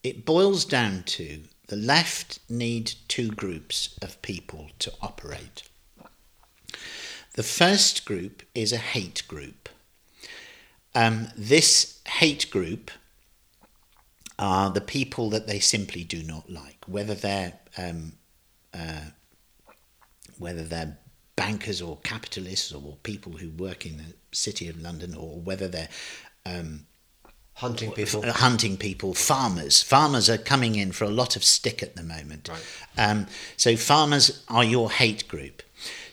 it 0.03 0.23
boils 0.23 0.65
down 0.65 1.01
to 1.07 1.41
the 1.65 1.75
left 1.75 2.37
need 2.47 2.93
two 3.07 3.29
groups 3.29 3.97
of 4.03 4.21
people 4.21 4.69
to 4.77 4.93
operate. 5.01 5.63
The 7.33 7.41
first 7.41 8.05
group 8.05 8.43
is 8.53 8.71
a 8.71 8.77
hate 8.77 9.23
group. 9.27 9.67
Um, 10.93 11.29
this 11.35 12.01
hate 12.07 12.51
group 12.51 12.91
are 14.37 14.69
the 14.69 14.79
people 14.79 15.31
that 15.31 15.47
they 15.47 15.59
simply 15.59 16.03
do 16.03 16.21
not 16.21 16.51
like, 16.51 16.85
whether 16.85 17.15
they're 17.15 17.53
um, 17.79 18.11
uh, 18.75 19.09
whether 20.37 20.63
they're 20.63 20.99
bankers 21.35 21.81
or 21.81 21.97
capitalists 22.03 22.71
or 22.73 22.97
people 23.03 23.33
who 23.33 23.49
work 23.51 23.85
in 23.85 23.97
the 23.97 24.13
city 24.31 24.67
of 24.67 24.81
London, 24.81 25.15
or 25.15 25.39
whether 25.39 25.67
they're 25.67 25.89
um, 26.45 26.85
Hunting 27.59 27.93
people. 27.93 28.21
hunting 28.31 28.75
people, 28.75 29.13
farmers. 29.13 29.81
Farmers 29.81 30.29
are 30.29 30.37
coming 30.37 30.75
in 30.75 30.91
for 30.91 31.05
a 31.05 31.09
lot 31.09 31.37
of 31.37 31.43
stick 31.43 31.81
at 31.81 31.95
the 31.95 32.03
moment. 32.03 32.49
Right. 32.49 32.61
Um, 32.97 33.27
so 33.55 33.77
farmers 33.77 34.43
are 34.49 34.63
your 34.63 34.91
hate 34.91 35.25
group. 35.29 35.63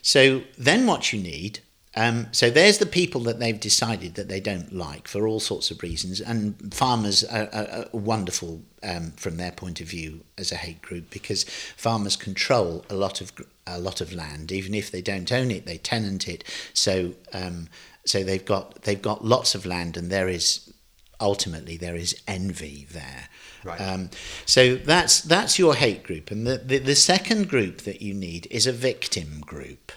So 0.01 0.43
then 0.57 0.85
what 0.85 1.11
you 1.11 1.21
need. 1.21 1.59
Um, 1.95 2.27
so 2.31 2.49
there's 2.49 2.79
the 2.79 2.87
people 2.87 3.21
that 3.21 3.39
they've 3.39 3.59
decided 3.59 4.15
that 4.15 4.27
they 4.27 4.39
don't 4.39 4.73
like 4.73 5.07
for 5.07 5.27
all 5.27 5.39
sorts 5.39 5.69
of 5.69 5.83
reasons, 5.83 6.19
and 6.19 6.73
farmers 6.73 7.23
are, 7.23 7.49
are, 7.53 7.67
are 7.69 7.85
wonderful 7.91 8.61
um, 8.81 9.11
from 9.11 9.37
their 9.37 9.51
point 9.51 9.79
of 9.79 9.87
view 9.87 10.21
as 10.37 10.51
a 10.51 10.55
hate 10.55 10.81
group 10.81 11.11
because 11.11 11.43
farmers 11.43 12.15
control 12.15 12.83
a 12.89 12.95
lot 12.95 13.21
of 13.21 13.31
a 13.67 13.79
lot 13.79 14.01
of 14.01 14.11
land, 14.11 14.51
even 14.51 14.73
if 14.73 14.89
they 14.91 15.01
don't 15.01 15.31
own 15.31 15.51
it, 15.51 15.65
they 15.65 15.77
tenant 15.77 16.27
it. 16.27 16.43
So 16.73 17.13
um, 17.31 17.67
so 18.05 18.23
they've 18.23 18.43
got 18.43 18.81
they've 18.83 19.01
got 19.01 19.23
lots 19.23 19.55
of 19.55 19.65
land, 19.65 19.95
and 19.95 20.09
there 20.09 20.27
is 20.27 20.73
ultimately 21.19 21.77
there 21.77 21.95
is 21.95 22.15
envy 22.27 22.87
there. 22.91 23.29
Right. 23.63 23.79
Um, 23.79 24.09
so 24.45 24.75
that's 24.75 25.21
that's 25.21 25.57
your 25.57 25.75
hate 25.75 26.03
group, 26.03 26.31
and 26.31 26.45
the, 26.45 26.57
the 26.57 26.79
the 26.79 26.95
second 26.95 27.49
group 27.49 27.81
that 27.81 28.01
you 28.01 28.13
need 28.13 28.47
is 28.51 28.67
a 28.67 28.73
victim 28.73 29.41
group, 29.41 29.91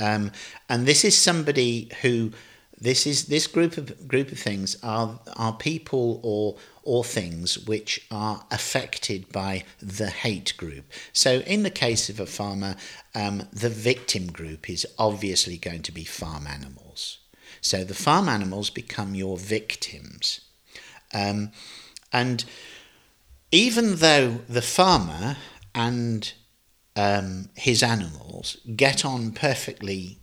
um, 0.00 0.32
and 0.68 0.86
this 0.86 1.04
is 1.04 1.16
somebody 1.16 1.90
who 2.02 2.32
this 2.78 3.06
is 3.06 3.26
this 3.26 3.46
group 3.46 3.78
of 3.78 4.06
group 4.06 4.30
of 4.32 4.38
things 4.38 4.76
are 4.82 5.18
are 5.36 5.54
people 5.54 6.20
or 6.22 6.56
or 6.82 7.02
things 7.04 7.58
which 7.58 8.06
are 8.10 8.44
affected 8.50 9.30
by 9.32 9.64
the 9.80 10.10
hate 10.10 10.54
group. 10.56 10.84
So 11.12 11.40
in 11.40 11.62
the 11.62 11.70
case 11.70 12.08
of 12.08 12.20
a 12.20 12.26
farmer, 12.26 12.76
um, 13.14 13.42
the 13.52 13.70
victim 13.70 14.26
group 14.28 14.70
is 14.70 14.86
obviously 14.98 15.56
going 15.56 15.82
to 15.82 15.92
be 15.92 16.04
farm 16.04 16.46
animals. 16.46 17.18
So 17.60 17.82
the 17.82 17.94
farm 17.94 18.28
animals 18.28 18.70
become 18.70 19.14
your 19.14 19.36
victims. 19.36 20.40
Um, 21.12 21.50
and 22.12 22.44
even 23.50 23.96
though 23.96 24.40
the 24.48 24.62
farmer 24.62 25.36
and 25.74 26.32
um, 26.96 27.50
his 27.54 27.82
animals 27.82 28.56
get 28.74 29.04
on 29.04 29.32
perfectly 29.32 30.18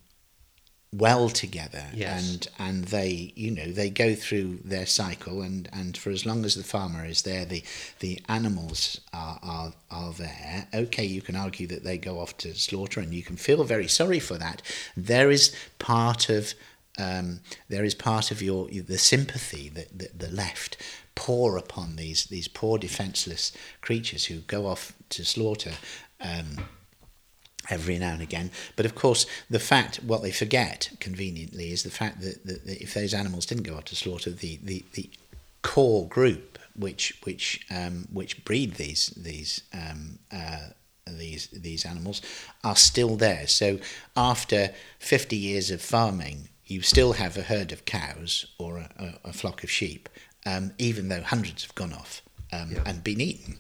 well 0.95 1.27
together 1.27 1.83
Yes. 1.93 2.29
and 2.29 2.47
and 2.59 2.83
they 2.85 3.33
you 3.35 3.49
know 3.49 3.71
they 3.71 3.89
go 3.89 4.13
through 4.13 4.59
their 4.63 4.85
cycle 4.85 5.41
and 5.41 5.67
and 5.73 5.97
for 5.97 6.11
as 6.11 6.23
long 6.23 6.45
as 6.45 6.53
the 6.53 6.63
farmer 6.63 7.03
is 7.03 7.23
there 7.23 7.45
the 7.45 7.63
the 7.99 8.21
animals 8.29 9.01
are 9.11 9.39
are, 9.41 9.73
are 9.89 10.13
there. 10.13 10.67
Okay 10.71 11.05
you 11.05 11.21
can 11.21 11.35
argue 11.35 11.65
that 11.67 11.83
they 11.83 11.97
go 11.97 12.19
off 12.19 12.37
to 12.37 12.53
slaughter 12.53 12.99
and 12.99 13.11
you 13.13 13.23
can 13.23 13.37
feel 13.37 13.63
very 13.63 13.87
sorry 13.87 14.19
for 14.19 14.37
that. 14.37 14.61
There 14.95 15.31
is 15.31 15.55
part 15.79 16.29
of 16.29 16.53
um, 16.99 17.39
there 17.69 17.83
is 17.83 17.95
part 17.95 18.29
of 18.29 18.39
your 18.43 18.67
the 18.69 18.99
sympathy 18.99 19.69
that, 19.69 19.97
that 19.97 20.19
the 20.19 20.29
left 20.31 20.77
pour 21.15 21.57
upon 21.57 21.95
these 21.95 22.25
these 22.25 22.47
poor 22.47 22.77
defenseless 22.77 23.51
creatures 23.81 24.25
who 24.25 24.41
go 24.41 24.67
off 24.67 24.93
to 25.09 25.25
slaughter 25.25 25.73
um, 26.23 26.65
every 27.69 27.97
now 27.99 28.13
and 28.13 28.21
again. 28.21 28.51
But 28.75 28.85
of 28.85 28.95
course, 28.95 29.25
the 29.49 29.59
fact, 29.59 29.97
what 29.97 30.21
they 30.21 30.31
forget 30.31 30.91
conveniently, 30.99 31.71
is 31.71 31.83
the 31.83 31.89
fact 31.91 32.21
that, 32.21 32.45
that, 32.45 32.65
that 32.65 32.81
if 32.81 32.93
those 32.93 33.13
animals 33.13 33.45
didn't 33.45 33.63
go 33.63 33.75
out 33.75 33.85
to 33.87 33.95
slaughter, 33.95 34.31
the, 34.31 34.59
the, 34.63 34.85
the 34.93 35.09
core 35.61 36.07
group 36.07 36.59
which 36.75 37.19
which 37.23 37.65
um, 37.69 38.07
which 38.11 38.43
breed 38.45 38.75
these 38.75 39.07
these 39.15 39.61
um, 39.73 40.19
uh, 40.31 40.69
these 41.07 41.47
these 41.47 41.85
animals 41.85 42.21
are 42.63 42.75
still 42.75 43.15
there. 43.15 43.47
So 43.47 43.79
after 44.15 44.71
fifty 44.99 45.35
years 45.35 45.69
of 45.71 45.81
farming, 45.81 46.49
you 46.65 46.81
still 46.81 47.13
have 47.13 47.37
a 47.37 47.43
herd 47.43 47.71
of 47.71 47.85
cows 47.85 48.45
or 48.57 48.77
a, 48.77 49.19
a, 49.23 49.33
flock 49.33 49.63
of 49.63 49.69
sheep, 49.69 50.09
um, 50.45 50.71
even 50.77 51.09
though 51.09 51.21
hundreds 51.21 51.63
have 51.63 51.75
gone 51.75 51.93
off 51.93 52.21
um, 52.51 52.71
Yeah. 52.71 52.83
and 52.85 53.03
been 53.03 53.21
eaten. 53.21 53.57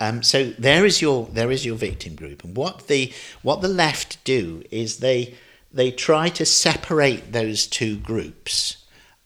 Um, 0.00 0.22
so 0.22 0.50
there 0.58 0.84
is 0.84 1.00
your 1.00 1.26
there 1.26 1.50
is 1.50 1.64
your 1.64 1.76
victim 1.76 2.14
group, 2.14 2.44
and 2.44 2.56
what 2.56 2.88
the 2.88 3.12
what 3.42 3.60
the 3.60 3.68
left 3.68 4.22
do 4.24 4.62
is 4.70 4.98
they 4.98 5.34
they 5.72 5.90
try 5.90 6.28
to 6.30 6.44
separate 6.44 7.32
those 7.32 7.66
two 7.66 7.96
groups. 7.96 8.78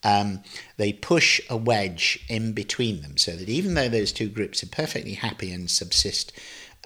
Um, 0.03 0.43
they 0.77 0.93
push 0.93 1.41
a 1.49 1.57
wedge 1.57 2.23
in 2.29 2.53
between 2.53 3.01
them, 3.01 3.17
so 3.17 3.31
that 3.35 3.49
even 3.49 3.73
though 3.73 3.89
those 3.89 4.13
two 4.13 4.29
groups 4.29 4.63
are 4.63 4.67
perfectly 4.67 5.15
happy 5.15 5.51
and 5.51 5.69
subsist 5.69 6.31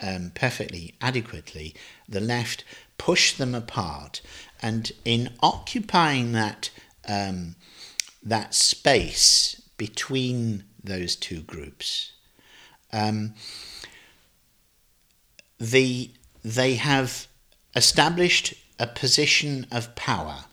um, 0.02 0.32
perfectly 0.34 0.96
adequately, 1.00 1.76
the 2.10 2.20
left 2.20 2.64
push 2.98 3.34
them 3.34 3.54
apart, 3.54 4.22
and 4.62 4.92
in 5.06 5.30
occupying 5.42 6.32
that 6.32 6.70
um, 7.08 7.56
that 8.24 8.54
space 8.54 9.62
between 9.78 10.64
those 10.84 11.16
two 11.16 11.42
groups, 11.42 12.14
um, 12.92 13.34
the 15.64 16.12
they 16.44 16.76
have 16.76 17.28
established 17.76 18.54
a 18.78 18.86
position 18.86 19.66
of 19.72 19.96
power. 19.96 20.46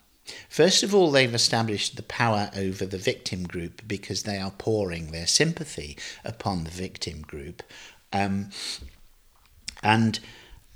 First 0.49 0.85
of 0.85 0.95
all, 0.95 1.11
they've 1.11 1.35
established 1.35 1.97
the 1.97 2.05
power 2.05 2.51
over 2.57 2.87
the 2.87 2.99
victim 2.99 3.43
group 3.43 3.83
because 3.89 4.23
they 4.23 4.39
are 4.39 4.53
pouring 4.53 5.11
their 5.11 5.27
sympathy 5.27 5.99
upon 6.25 6.63
the 6.63 6.71
victim 6.71 7.23
group, 7.23 7.65
um, 8.13 8.51
and 9.83 10.21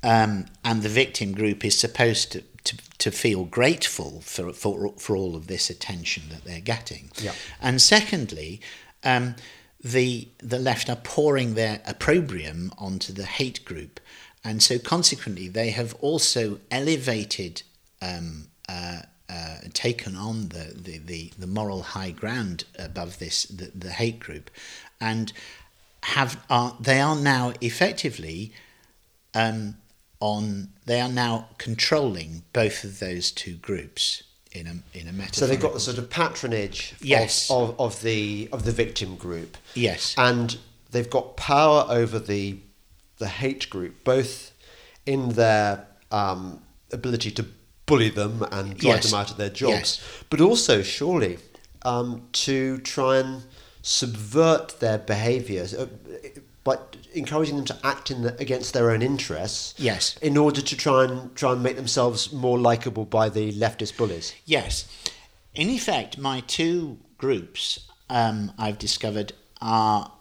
um, 0.03 0.45
and 0.65 0.83
the 0.83 0.89
victim 0.89 1.31
group 1.31 1.63
is 1.63 1.79
supposed 1.79 2.33
to, 2.33 2.43
to, 2.65 2.77
to 2.97 3.11
feel 3.11 3.45
grateful 3.45 4.19
for, 4.21 4.51
for 4.51 4.93
for 4.97 5.15
all 5.15 5.35
of 5.37 5.47
this 5.47 5.69
attention 5.69 6.23
that 6.29 6.43
they're 6.43 6.59
getting. 6.59 7.09
Yeah. 7.21 7.33
And 7.61 7.81
secondly, 7.81 8.59
um, 9.03 9.35
the 9.81 10.27
the 10.39 10.57
left 10.59 10.89
are 10.89 10.95
pouring 10.95 11.53
their 11.53 11.79
opprobrium 11.85 12.71
onto 12.77 13.13
the 13.13 13.25
hate 13.25 13.63
group, 13.63 13.99
and 14.45 14.61
so 14.63 14.79
consequently 14.79 15.47
they 15.49 15.71
have 15.71 15.93
also 15.95 16.59
elevated, 16.71 17.63
um, 18.01 18.47
uh, 18.69 18.99
uh, 19.27 19.57
taken 19.73 20.15
on 20.15 20.49
the, 20.49 20.73
the, 20.75 20.99
the, 20.99 21.31
the 21.39 21.47
moral 21.47 21.81
high 21.81 22.11
ground 22.11 22.63
above 22.77 23.17
this 23.19 23.43
the, 23.45 23.71
the 23.73 23.89
hate 23.91 24.19
group, 24.19 24.51
and 25.01 25.33
have 26.03 26.39
are 26.49 26.77
they 26.79 27.01
are 27.01 27.15
now 27.15 27.51
effectively 27.59 28.53
um, 29.33 29.75
on 30.19 30.69
they 30.85 31.01
are 31.01 31.09
now 31.09 31.49
controlling 31.57 32.43
both 32.53 32.83
of 32.83 32.99
those 32.99 33.31
two 33.31 33.55
groups 33.55 34.21
in 34.51 34.67
a 34.67 34.97
in 34.97 35.07
a 35.07 35.11
metaphor. 35.11 35.33
So 35.39 35.47
they've 35.47 35.59
got 35.59 35.73
the 35.73 35.79
sort 35.79 35.97
of 35.97 36.09
patronage 36.09 36.93
of- 37.49 37.69
of, 37.71 37.79
of, 37.79 38.01
the 38.03 38.47
of 38.51 38.63
the 38.63 38.71
victim 38.71 39.15
group. 39.15 39.57
yes 39.73 40.13
and 40.17 40.57
they've 40.91 41.09
got 41.09 41.35
power 41.35 41.85
over 41.89 42.19
the 42.19 42.57
the 43.17 43.27
hate 43.27 43.69
group, 43.69 44.03
both 44.03 44.51
in 45.05 45.29
their 45.29 45.87
um, 46.11 46.61
ability 46.91 47.31
to 47.31 47.45
bully 47.85 48.09
them 48.09 48.43
and 48.51 48.77
drive 48.77 48.95
Yes. 48.97 49.11
them 49.11 49.19
out 49.19 49.31
of 49.31 49.37
their 49.37 49.49
jobs, 49.49 49.71
Yes. 49.71 50.01
but 50.29 50.41
also 50.41 50.81
surely 50.81 51.37
um, 51.83 52.23
to 52.31 52.79
try 52.79 53.17
and 53.17 53.43
subvert 53.81 54.79
their 54.79 54.97
behaviours 54.97 55.73
uh, 55.73 55.85
by 56.63 56.77
encouraging 57.13 57.55
them 57.57 57.65
to 57.65 57.77
act 57.83 58.09
in 58.09 58.23
the, 58.23 58.35
against 58.41 58.73
their 58.73 58.89
own 58.89 59.03
interests. 59.03 59.75
Yes. 59.77 60.17
In 60.21 60.35
order 60.37 60.61
to 60.61 60.75
try 60.75 61.03
and 61.03 61.35
try 61.35 61.51
and 61.53 61.61
make 61.61 61.75
themselves 61.75 62.33
more 62.33 62.57
likable 62.57 63.05
by 63.05 63.29
the 63.29 63.53
leftist 63.53 63.95
bullies. 63.97 64.33
Yes. 64.45 64.85
In 65.53 65.69
effect, 65.69 66.17
my 66.17 66.39
two 66.47 66.97
groups 67.19 67.79
um, 68.09 68.51
I've 68.57 68.79
discovered 68.79 69.33
are 69.61 70.11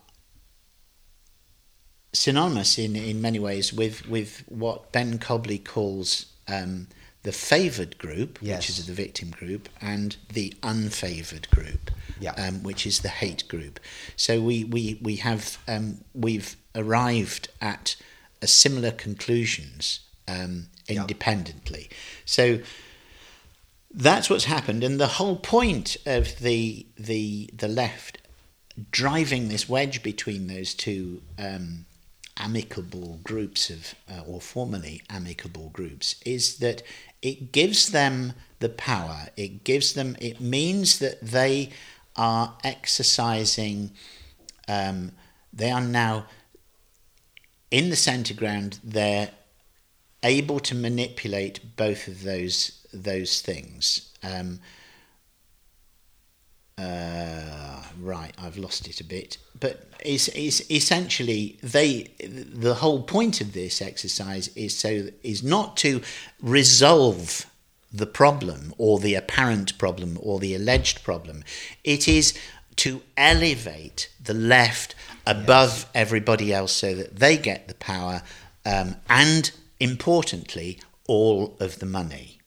synonymous 2.15 2.79
in, 2.79 2.97
in 2.97 3.21
many 3.21 3.39
ways 3.39 3.73
with, 3.73 4.09
with 4.09 4.45
what 4.49 4.93
Ben 4.93 5.19
Cobley 5.19 5.59
calls 5.59 6.27
um, 6.49 6.87
the 7.25 7.33
favoured 7.33 7.99
group, 7.99 8.39
Yes. 8.41 8.59
which 8.69 8.79
is 8.79 8.87
the 8.87 8.93
victim 8.93 9.31
group, 9.31 9.69
and 9.81 10.17
the 10.33 10.55
unfavoured 10.63 11.51
group, 11.51 11.91
Yeah. 12.21 12.33
um, 12.33 12.63
which 12.63 12.87
is 12.87 13.01
the 13.01 13.09
hate 13.09 13.47
group. 13.49 13.81
So 14.17 14.41
we, 14.41 14.65
we, 14.65 14.99
we 15.03 15.17
have 15.17 15.59
um, 15.69 16.05
we've 16.15 16.57
arrived 16.75 17.49
at 17.61 17.97
a 18.41 18.47
similar 18.47 18.91
conclusions 18.91 20.01
um, 20.29 20.67
independently. 20.89 21.89
So 22.25 22.61
that's 23.91 24.29
what's 24.29 24.45
happened, 24.45 24.83
and 24.85 25.01
the 25.01 25.07
whole 25.07 25.37
point 25.37 25.97
of 26.05 26.39
the 26.41 26.85
the 26.99 27.49
the 27.57 27.69
left 27.69 28.19
driving 28.91 29.49
this 29.49 29.69
wedge 29.69 30.03
between 30.03 30.49
those 30.49 30.75
two 30.75 31.23
um, 31.39 31.87
amicable 32.37 33.21
groups 33.23 33.71
of 33.71 33.95
uh, 34.11 34.23
or 34.27 34.41
formerly 34.41 35.03
amicable 35.09 35.71
groups 35.73 36.17
is 36.27 36.59
that 36.59 36.83
it 37.23 37.53
gives 37.53 37.89
them 37.89 38.35
the 38.59 38.69
power. 38.69 39.29
It 39.37 39.65
gives 39.65 39.95
them. 39.95 40.17
It 40.21 40.41
means 40.41 40.99
that 40.99 41.21
they 41.21 41.71
are 42.17 42.57
exercising. 42.63 43.93
Um, 44.69 45.13
they 45.53 45.71
are 45.71 45.81
now 45.81 46.27
in 47.71 47.91
the 47.91 47.97
centre 47.97 48.35
ground. 48.35 48.79
They're 48.83 49.31
able 50.23 50.61
to 50.61 50.75
manipulate 50.75 51.77
both 51.77 52.09
of 52.09 52.23
those 52.23 52.87
those 52.93 53.41
things. 53.41 54.13
Um, 54.23 54.61
uh, 56.77 57.83
right, 58.01 58.35
I've 58.39 58.57
lost 58.57 58.89
it 58.89 59.01
a 59.01 59.05
bit, 59.05 59.39
but 59.59 59.89
it's, 60.01 60.29
it's 60.29 60.69
essentially 60.71 61.59
they. 61.63 62.11
The 62.21 62.75
whole 62.75 63.03
point 63.03 63.41
of 63.41 63.53
this 63.53 63.81
exercise 63.81 64.49
is 64.57 64.77
so 64.77 65.09
is 65.23 65.43
not 65.43 65.77
to 65.79 66.03
resolve 66.43 67.47
the 67.93 68.07
problem 68.07 68.75
or 68.77 68.99
the 68.99 69.15
apparent 69.15 69.79
problem 69.79 70.19
or 70.21 70.41
the 70.41 70.55
alleged 70.55 71.05
problem. 71.05 71.45
It 71.85 72.09
is 72.09 72.37
to 72.77 73.03
elevate 73.17 74.11
the 74.23 74.35
left 74.35 74.97
above 75.27 75.87
everybody 75.95 76.53
else 76.53 76.73
so 76.73 76.95
that 76.95 77.17
they 77.17 77.37
get 77.37 77.69
the 77.69 77.75
power 77.75 78.23
um, 78.67 78.97
and 79.09 79.53
importantly 79.79 80.81
all 81.07 81.57
of 81.61 81.79
the 81.79 81.87
money. 81.87 82.41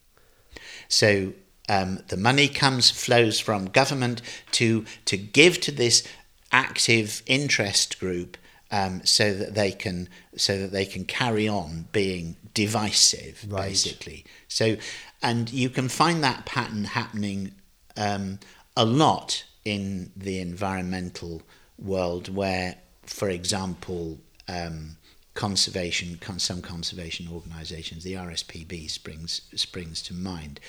So 0.90 1.34
um, 1.70 2.00
the 2.08 2.18
money 2.18 2.48
comes 2.48 2.90
flows 2.90 3.40
from 3.40 3.66
government 3.66 4.22
to 4.52 4.86
to 5.06 5.18
give 5.18 5.60
to 5.62 5.72
this 5.72 6.08
active 6.52 7.22
interest 7.26 8.00
group 8.00 8.38
um, 8.72 9.02
so 9.06 9.34
that 9.34 9.56
they 9.56 9.72
can 9.72 10.10
so 10.36 10.58
that 10.60 10.72
they 10.72 10.86
can 10.86 11.06
carry 11.06 11.48
on 11.48 11.88
being 11.92 12.38
divisive 12.54 13.46
Right. 13.48 13.70
basically. 13.70 14.26
So 14.48 14.78
and 15.22 15.52
you 15.52 15.70
can 15.70 15.90
find 15.90 16.24
that 16.24 16.46
pattern 16.46 16.86
happening 16.86 17.54
um, 17.96 18.40
a 18.76 18.86
lot 18.86 19.44
in 19.66 20.12
the 20.16 20.40
environmental 20.40 21.42
world 21.78 22.34
where, 22.34 22.76
for 23.04 23.30
example, 23.30 24.20
um, 24.48 24.98
conservation, 25.34 26.20
some 26.38 26.62
conservation 26.62 27.28
organisations, 27.32 28.04
the 28.04 28.14
RSPB 28.14 28.90
springs 28.90 29.42
springs 29.56 30.02
to 30.04 30.14
mind, 30.14 30.60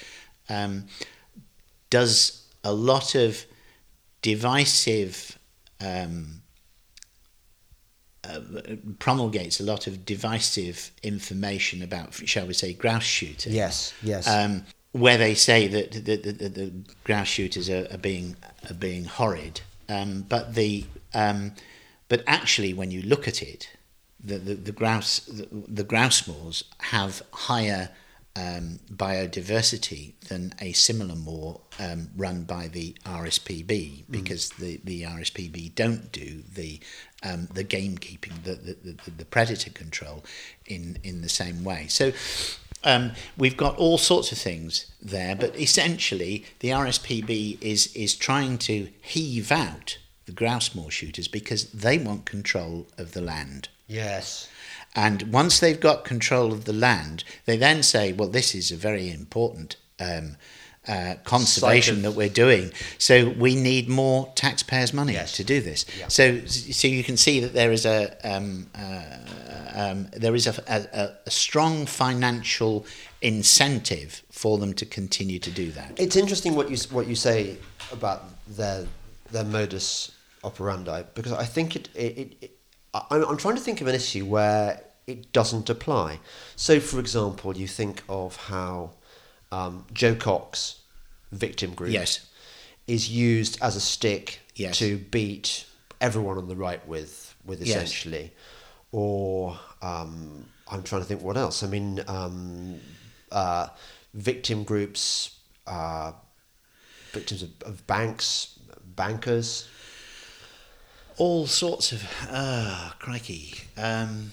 um, 0.48 0.86
does 1.90 2.46
a 2.64 2.72
lot 2.72 3.14
of 3.14 3.44
divisive. 4.22 5.38
Um, 5.80 6.42
uh, 8.24 8.40
promulgates 8.98 9.60
a 9.60 9.62
lot 9.62 9.86
of 9.86 10.04
divisive 10.04 10.90
information 11.02 11.82
about, 11.82 12.12
shall 12.12 12.46
we 12.46 12.52
say, 12.52 12.74
grouse 12.74 13.04
shooting. 13.04 13.54
Yes, 13.54 13.94
yes. 14.02 14.28
Um, 14.28 14.64
where 14.92 15.16
they 15.16 15.34
say 15.34 15.68
that 15.68 15.92
the, 15.92 16.16
the, 16.16 16.32
the, 16.32 16.48
the 16.48 16.72
grouse 17.04 17.28
shooters 17.28 17.70
are, 17.70 17.86
are 17.90 17.98
being 17.98 18.36
are 18.68 18.74
being 18.74 19.04
horrid, 19.04 19.60
um, 19.88 20.26
but 20.28 20.54
the 20.54 20.84
um, 21.14 21.52
but 22.08 22.22
actually, 22.26 22.74
when 22.74 22.90
you 22.90 23.02
look 23.02 23.28
at 23.28 23.42
it, 23.42 23.70
the 24.22 24.38
the, 24.38 24.54
the 24.54 24.72
grouse 24.72 25.20
the, 25.20 25.48
the 25.52 25.84
grouse 25.84 26.26
moors 26.26 26.64
have 26.78 27.22
higher 27.32 27.90
um, 28.38 28.78
biodiversity 28.92 30.12
than 30.28 30.54
a 30.60 30.72
similar 30.72 31.16
moor 31.16 31.60
um, 31.80 32.10
run 32.16 32.44
by 32.44 32.68
the 32.68 32.94
RSPB 33.04 34.04
because 34.10 34.50
the, 34.50 34.80
the 34.84 35.02
RSPB 35.02 35.74
don't 35.74 36.12
do 36.12 36.42
the 36.54 36.78
um, 37.24 37.48
the 37.52 37.64
gamekeeping, 37.64 38.44
the, 38.44 38.54
the, 38.54 38.92
the, 38.92 39.10
the 39.10 39.24
predator 39.24 39.70
control 39.70 40.24
in, 40.66 40.98
in 41.02 41.20
the 41.20 41.28
same 41.28 41.64
way. 41.64 41.86
So 41.88 42.12
um, 42.84 43.12
we've 43.36 43.56
got 43.56 43.76
all 43.76 43.98
sorts 43.98 44.30
of 44.30 44.38
things 44.38 44.86
there, 45.02 45.34
but 45.34 45.58
essentially 45.58 46.44
the 46.60 46.68
RSPB 46.68 47.60
is, 47.60 47.92
is 47.96 48.14
trying 48.14 48.58
to 48.58 48.88
heave 49.00 49.50
out 49.50 49.98
the 50.26 50.32
grouse 50.32 50.76
moor 50.76 50.92
shooters 50.92 51.26
because 51.26 51.72
they 51.72 51.98
want 51.98 52.24
control 52.24 52.86
of 52.96 53.14
the 53.14 53.20
land. 53.20 53.68
Yes. 53.88 54.48
And 54.98 55.32
once 55.32 55.60
they've 55.60 55.78
got 55.78 56.04
control 56.04 56.50
of 56.52 56.64
the 56.64 56.72
land, 56.72 57.22
they 57.44 57.56
then 57.56 57.84
say, 57.84 58.12
well, 58.12 58.28
this 58.28 58.52
is 58.52 58.72
a 58.72 58.76
very 58.76 59.12
important 59.12 59.76
um, 60.00 60.36
uh, 60.88 61.14
conservation 61.22 61.98
of- 61.98 62.02
that 62.02 62.12
we're 62.12 62.28
doing. 62.28 62.72
So 62.98 63.28
we 63.28 63.54
need 63.54 63.88
more 63.88 64.32
taxpayers' 64.34 64.92
money 64.92 65.12
Yes. 65.12 65.30
to 65.32 65.44
do 65.44 65.60
this. 65.60 65.86
Yeah. 65.96 66.08
So, 66.08 66.44
so 66.46 66.88
you 66.88 67.04
can 67.04 67.16
see 67.16 67.38
that 67.38 67.52
there 67.54 67.70
is 67.70 67.86
a 67.86 68.16
um, 68.24 68.66
uh, 68.74 69.04
um, 69.74 70.08
there 70.16 70.34
is 70.34 70.48
a, 70.48 70.54
a, 70.66 71.10
a 71.26 71.30
strong 71.30 71.86
financial 71.86 72.84
incentive 73.22 74.24
for 74.32 74.58
them 74.58 74.74
to 74.74 74.84
continue 74.84 75.38
to 75.38 75.50
do 75.52 75.70
that. 75.72 75.92
It's 75.96 76.16
interesting 76.16 76.56
what 76.56 76.70
you 76.72 76.76
what 76.90 77.06
you 77.06 77.14
say 77.14 77.58
about 77.92 78.24
their 78.48 78.84
their 79.30 79.44
modus 79.44 80.10
operandi 80.42 81.02
because 81.14 81.32
I 81.32 81.44
think 81.44 81.76
it 81.76 81.88
it, 81.94 82.18
it, 82.18 82.36
it 82.40 82.50
I'm, 82.94 83.24
I'm 83.24 83.36
trying 83.36 83.54
to 83.54 83.60
think 83.62 83.80
of 83.80 83.86
an 83.86 83.94
issue 83.94 84.24
where 84.24 84.80
it 85.08 85.32
doesn't 85.32 85.68
apply. 85.70 86.20
So, 86.54 86.78
for 86.80 87.00
example, 87.00 87.56
you 87.56 87.66
think 87.66 88.02
of 88.08 88.36
how 88.36 88.90
um, 89.50 89.84
Jo 89.92 90.14
Cox 90.14 90.80
victim 91.32 91.74
group 91.74 91.90
Yes. 91.92 92.26
is 92.86 93.08
used 93.10 93.58
as 93.62 93.74
a 93.76 93.80
stick 93.80 94.40
Yes. 94.54 94.78
to 94.78 94.98
beat 94.98 95.64
everyone 96.00 96.36
on 96.38 96.46
the 96.48 96.56
right 96.56 96.86
with 96.86 97.34
with 97.44 97.60
Yes. 97.60 97.68
essentially, 97.76 98.32
or 98.92 99.58
um, 99.80 100.44
I'm 100.70 100.82
trying 100.82 101.00
to 101.02 101.08
think 101.08 101.22
what 101.22 101.36
else. 101.36 101.62
I 101.62 101.66
mean, 101.66 102.02
um, 102.06 102.78
uh, 103.32 103.68
victim 104.14 104.64
groups, 104.64 105.30
uh, 105.66 106.12
victims 107.12 107.42
of, 107.42 107.50
of 107.62 107.86
banks, 107.86 108.58
bankers. 108.96 109.66
all 111.16 111.46
sorts 111.46 111.90
of 111.92 112.00
ah 112.30 112.94
crikey 113.00 113.54
um, 113.76 114.30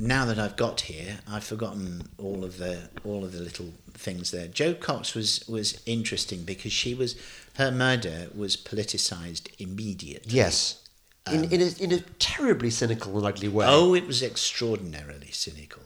now 0.00 0.24
that 0.24 0.38
I've 0.38 0.56
got 0.56 0.82
here 0.82 1.18
I've 1.28 1.44
forgotten 1.44 2.08
all 2.18 2.44
of 2.44 2.58
the 2.58 2.88
all 3.04 3.24
of 3.24 3.32
the 3.32 3.40
little 3.40 3.72
things 3.92 4.30
there 4.30 4.46
Jo 4.48 4.74
Cox 4.74 5.14
was 5.14 5.44
was 5.48 5.80
interesting 5.86 6.44
because 6.44 6.72
she 6.72 6.94
was 6.94 7.16
her 7.54 7.70
murder 7.70 8.28
was 8.34 8.56
politicized 8.56 9.48
immediately 9.58 10.32
Yes, 10.34 10.82
in 11.30 11.44
in, 11.44 11.60
a, 11.60 11.82
in 11.82 11.92
a 11.92 12.00
terribly 12.18 12.70
cynical 12.70 13.16
and 13.18 13.26
ugly 13.26 13.48
way. 13.48 13.66
oh 13.68 13.94
it 13.94 14.06
was 14.06 14.22
extraordinarily 14.22 15.30
cynical 15.32 15.82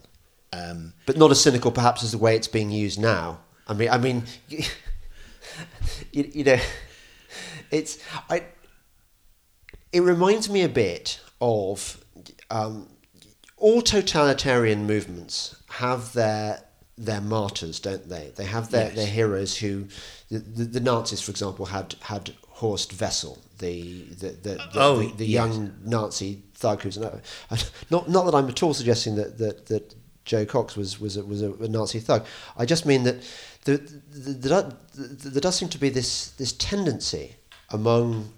um, 0.52 0.92
but 1.06 1.16
not 1.16 1.30
as 1.30 1.40
cynical 1.40 1.70
perhaps 1.70 2.04
as 2.04 2.12
the 2.12 2.18
way 2.18 2.36
it's 2.36 2.48
being 2.48 2.70
used 2.70 3.00
now. 3.00 3.40
I 3.66 3.72
mean, 3.72 3.88
I 3.88 3.96
mean, 3.96 4.24
you, 4.48 4.64
you 6.12 6.44
know, 6.44 6.58
it's 7.70 7.98
I. 8.28 8.44
It 9.92 10.00
reminds 10.02 10.50
me 10.50 10.62
a 10.62 10.68
bit 10.68 11.20
of 11.40 12.04
um, 12.50 12.88
all 13.62 13.80
totalitarian 13.80 14.86
movements 14.86 15.56
have 15.70 16.12
their 16.12 16.64
their 16.98 17.20
martyrs, 17.20 17.80
don't 17.80 18.08
they? 18.08 18.32
They 18.36 18.44
have 18.44 18.70
their, 18.70 18.86
Yes. 18.88 18.94
their 18.96 19.06
heroes 19.06 19.56
who 19.56 19.86
the, 20.30 20.38
the, 20.38 20.64
the 20.64 20.80
Nazis, 20.80 21.22
for 21.22 21.30
example, 21.30 21.66
had 21.66 21.94
had 22.00 22.34
Horst 22.60 23.00
Wessel, 23.00 23.38
the 23.58 24.02
the 24.22 24.28
the, 24.46 24.68
Oh, 24.74 24.98
the, 24.98 25.12
the 25.16 25.26
yes. 25.26 25.32
young 25.40 25.74
Nazi 25.84 26.42
thug 26.54 26.82
who's 26.82 26.98
no, 26.98 27.20
not 27.90 28.08
not 28.10 28.24
that 28.26 28.34
I'm 28.34 28.48
at 28.48 28.62
all 28.62 28.74
suggesting 28.74 29.14
that 29.16 29.38
that, 29.38 29.66
that 29.66 29.94
Jo 30.24 30.44
Cox 30.44 30.76
was 30.76 31.00
was 31.00 31.16
a, 31.16 31.24
was 31.24 31.40
a, 31.42 31.50
Nazi 31.68 32.00
thug. 32.00 32.24
I 32.56 32.66
just 32.66 32.84
mean 32.84 33.04
that 33.04 33.16
the, 33.64 33.76
the, 34.10 34.32
the, 34.32 34.76
the, 34.94 35.30
there 35.30 35.40
does 35.40 35.56
seem 35.56 35.68
to 35.70 35.78
be 35.78 35.88
this 35.88 36.30
this 36.32 36.52
tendency 36.52 37.36
among 37.70 38.32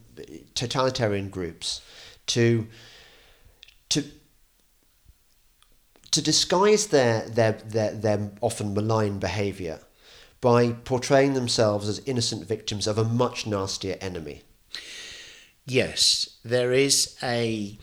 totalitarian 0.55 1.29
groups 1.29 1.81
to 2.27 2.67
to 3.89 4.05
to 6.15 6.23
disguise 6.23 6.87
their 6.87 7.29
their 7.29 7.53
their, 7.53 7.93
their 7.93 8.31
often 8.41 8.73
malign 8.73 9.19
behaviour 9.19 9.81
by 10.41 10.71
portraying 10.71 11.35
themselves 11.35 11.89
as 11.89 11.99
innocent 12.07 12.47
victims 12.47 12.87
of 12.87 12.99
a 12.99 13.05
much 13.05 13.47
nastier 13.47 13.97
enemy. 14.01 14.43
Yes, 15.67 16.37
there 16.45 16.73
is 16.73 17.17
a. 17.21 17.77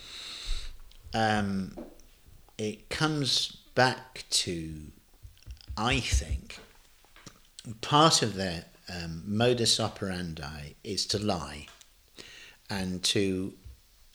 Um, 1.14 1.78
it 2.58 2.88
comes 2.90 3.58
back 3.76 4.24
to, 4.30 4.76
I 5.76 6.00
think, 6.00 6.60
part 7.82 8.22
of 8.22 8.36
their 8.36 8.64
um, 8.88 9.24
modus 9.26 9.78
operandi 9.78 10.76
is 10.86 11.06
to 11.08 11.20
lie, 11.20 11.68
and 12.70 13.04
to 13.04 13.54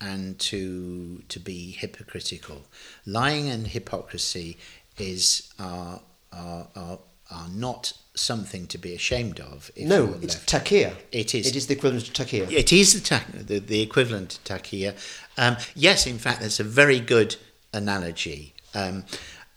and 0.00 0.38
to 0.38 1.22
to 1.28 1.38
be 1.38 1.72
hypocritical. 1.72 2.62
Lying 3.04 3.48
and 3.48 3.66
hypocrisy 3.66 4.58
is 4.98 5.52
are 5.58 6.00
are 6.32 6.68
are, 6.74 6.98
are 7.30 7.48
not 7.48 7.92
something 8.14 8.66
to 8.68 8.78
be 8.78 8.94
ashamed 8.94 9.40
of. 9.40 9.70
No, 9.76 10.14
it's 10.22 10.34
left- 10.34 10.48
taqiyya. 10.48 10.94
It 11.12 11.34
is. 11.34 11.46
It 11.46 11.56
is 11.56 11.66
the 11.66 11.74
equivalent 11.74 12.08
of 12.08 12.14
taqiyya. 12.14 12.50
It 12.50 12.72
is 12.72 12.94
the, 12.94 13.00
ta- 13.00 13.24
the, 13.32 13.58
the 13.58 13.82
equivalent 13.82 14.30
to 14.44 14.54
taqiyya. 14.54 14.94
Um, 15.36 15.56
yes, 15.74 16.06
in 16.06 16.18
fact, 16.18 16.40
that's 16.40 16.60
a 16.60 16.64
very 16.64 17.00
good 17.00 17.36
analogy. 17.72 18.54
Um, 18.74 19.04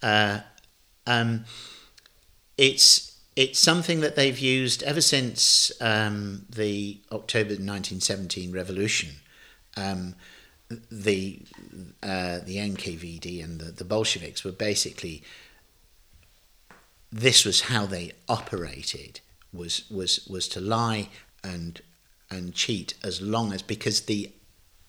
uh, 0.02 0.40
um, 1.06 1.44
it's 2.56 3.18
it's 3.36 3.58
something 3.58 4.00
that 4.00 4.16
they've 4.16 4.38
used 4.38 4.82
ever 4.82 5.00
since 5.00 5.72
um, 5.80 6.46
the 6.50 6.98
October 7.10 7.50
1917 7.50 8.52
revolution. 8.52 9.10
Um, 9.76 10.14
the 10.90 11.40
uh, 12.02 12.38
the 12.44 12.56
NKVD 12.56 13.42
and 13.42 13.60
the, 13.60 13.72
the 13.72 13.84
Bolsheviks 13.84 14.44
were 14.44 14.52
basically 14.52 15.22
this 17.12 17.44
was 17.44 17.62
how 17.62 17.86
they 17.86 18.12
operated 18.28 19.20
was 19.52 19.90
was 19.90 20.26
was 20.28 20.48
to 20.48 20.60
lie 20.60 21.08
and 21.42 21.80
and 22.30 22.54
cheat 22.54 22.94
as 23.02 23.20
long 23.20 23.52
as 23.52 23.62
because 23.62 24.02
the 24.02 24.30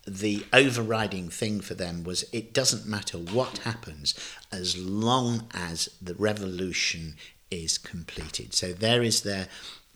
the 0.05 0.45
overriding 0.51 1.29
thing 1.29 1.61
for 1.61 1.73
them 1.73 2.03
was 2.03 2.25
it 2.31 2.53
doesn't 2.53 2.85
matter 2.85 3.17
what 3.17 3.59
happens 3.59 4.13
as 4.51 4.77
long 4.77 5.47
as 5.53 5.89
the 6.01 6.15
revolution 6.15 7.15
is 7.51 7.77
completed. 7.77 8.53
So 8.53 8.73
there 8.73 9.03
is 9.03 9.21
their 9.21 9.47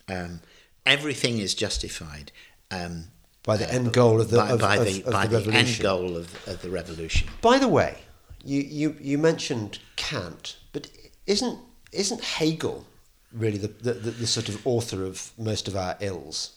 um, 0.08 0.42
everything 0.86 1.40
is 1.40 1.56
justified 1.56 2.32
um, 2.70 3.06
By 3.46 3.58
the 3.58 3.72
end 3.72 3.94
goal 3.94 4.22
of 4.22 4.30
the- 4.32 4.38
by, 4.38 4.50
of- 4.52 4.60
by 4.60 4.76
of- 4.78 4.86
the 4.86 5.04
of 5.04 5.12
by 5.14 5.28
the 5.28 5.38
the, 5.40 5.44
end 5.46 5.46
revolution. 5.48 5.84
goal 5.84 6.18
of, 6.18 6.48
of 6.48 6.62
the 6.62 6.70
revolution. 6.70 7.28
By 7.42 7.60
the 7.60 7.68
way, 7.68 8.00
you, 8.44 8.62
you, 8.62 8.96
you 9.00 9.18
mentioned 9.18 9.80
Kant, 9.96 10.58
but 10.74 10.88
isn't 11.28 11.60
isn't 11.92 12.24
Hegel 12.24 12.86
really 13.32 13.58
the, 13.58 13.68
the, 13.68 13.94
the, 13.94 14.28
sort 14.28 14.50
of 14.50 14.66
author 14.68 15.04
of 15.06 15.32
most 15.38 15.68
of 15.68 15.76
our 15.76 15.96
ills? 16.00 16.52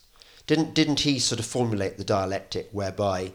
Didn't 0.47 0.73
didn't 0.73 1.01
he 1.01 1.19
sort 1.19 1.39
of 1.39 1.45
formulate 1.45 1.97
the 1.97 2.03
dialectic 2.03 2.69
whereby 2.71 3.31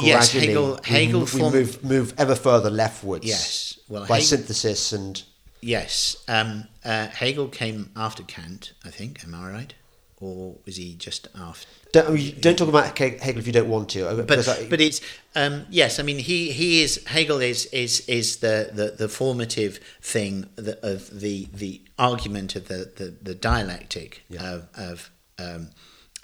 Yes, 0.00 0.30
gradually 0.32 0.46
Hegel- 0.54 0.80
we, 0.82 0.88
Hegel 0.88 1.20
we 1.20 1.26
form- 1.26 1.52
move 1.52 1.84
move 1.84 2.14
ever 2.16 2.34
further 2.34 2.70
leftwards? 2.70 3.26
Yes, 3.26 3.78
well, 3.88 4.06
by 4.06 4.16
Hegel- 4.16 4.26
synthesis 4.28 4.92
and 4.92 5.22
Yes, 5.60 6.16
um, 6.28 6.68
uh, 6.84 7.08
Hegel 7.08 7.48
came 7.48 7.90
after 7.96 8.22
Kant, 8.22 8.72
I 8.84 8.90
think. 8.90 9.24
Am 9.24 9.34
I 9.34 9.50
right? 9.50 9.74
Or 10.20 10.56
was 10.66 10.76
he 10.76 10.94
just 10.94 11.28
after? 11.38 11.68
don't, 11.92 12.40
don't 12.40 12.58
talk 12.58 12.68
about 12.68 12.98
Hegel 12.98 13.38
if 13.38 13.46
you 13.46 13.52
don't 13.52 13.68
want 13.68 13.88
to. 13.90 14.24
but 14.26 14.66
but 14.68 14.80
it's 14.80 15.00
um, 15.36 15.64
yes. 15.70 16.00
I 16.00 16.02
mean, 16.02 16.18
he, 16.18 16.50
he 16.50 16.82
is 16.82 17.04
Hegel 17.06 17.40
is 17.40 17.66
is 17.66 18.00
is 18.08 18.38
the, 18.38 18.70
the, 18.72 18.90
the 18.98 19.08
formative 19.08 19.78
thing 20.02 20.46
of 20.56 21.20
the 21.20 21.48
the 21.54 21.82
argument 21.98 22.56
of 22.56 22.66
the 22.66 22.90
the, 22.96 23.14
the 23.22 23.34
dialectic 23.34 24.24
Yeah. 24.28 24.54
of 24.54 24.68
of 24.74 25.10
um, 25.38 25.68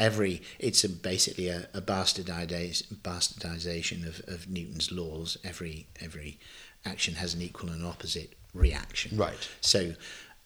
every. 0.01 0.43
It's 0.59 0.83
a, 0.83 0.89
basically 0.89 1.49
a, 1.49 1.69
a 1.73 1.81
bastardization 1.81 2.97
bastardization 2.97 4.07
of, 4.09 4.23
of 4.27 4.49
Newton's 4.49 4.91
laws. 4.91 5.39
Every 5.45 5.87
every 6.01 6.39
action 6.85 7.15
has 7.15 7.33
an 7.35 7.43
equal 7.43 7.71
and 7.71 7.87
opposite 7.87 8.35
reaction. 8.53 9.17
Right. 9.17 9.49
So. 9.61 9.95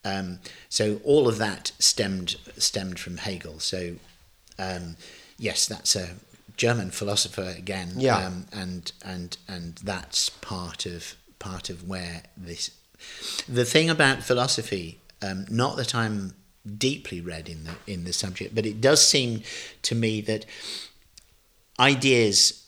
Um, 0.05 0.39
so 0.69 1.01
all 1.05 1.29
of 1.29 1.39
that 1.39 1.73
stemmed 1.79 2.37
stemmed 2.57 2.99
from 2.99 3.19
Hegel. 3.19 3.61
So 3.61 3.97
um, 4.59 4.97
yes, 5.39 5.67
that's 5.67 5.97
a 5.97 6.11
German 6.57 6.91
philosopher 6.91 7.55
again. 7.57 7.93
Yeah. 7.97 8.19
Um, 8.19 8.47
and 8.53 8.93
and 9.05 9.37
and 9.49 9.77
that's 9.77 10.29
part 10.29 10.87
of 10.87 11.15
part 11.39 11.71
of 11.71 11.89
where 11.89 12.23
this. 12.37 12.71
The 13.49 13.65
thing 13.65 13.89
about 13.89 14.25
philosophy, 14.25 15.01
um, 15.23 15.47
not 15.49 15.77
that 15.77 15.95
I'm 15.95 16.35
deeply 16.77 17.21
read 17.21 17.49
in 17.49 17.65
the 17.65 17.75
in 17.87 18.05
the 18.05 18.13
subject, 18.13 18.55
but 18.55 18.67
it 18.67 18.81
does 18.81 19.07
seem 19.07 19.43
to 19.83 19.95
me 19.95 20.21
that 20.23 20.45
ideas 21.79 22.67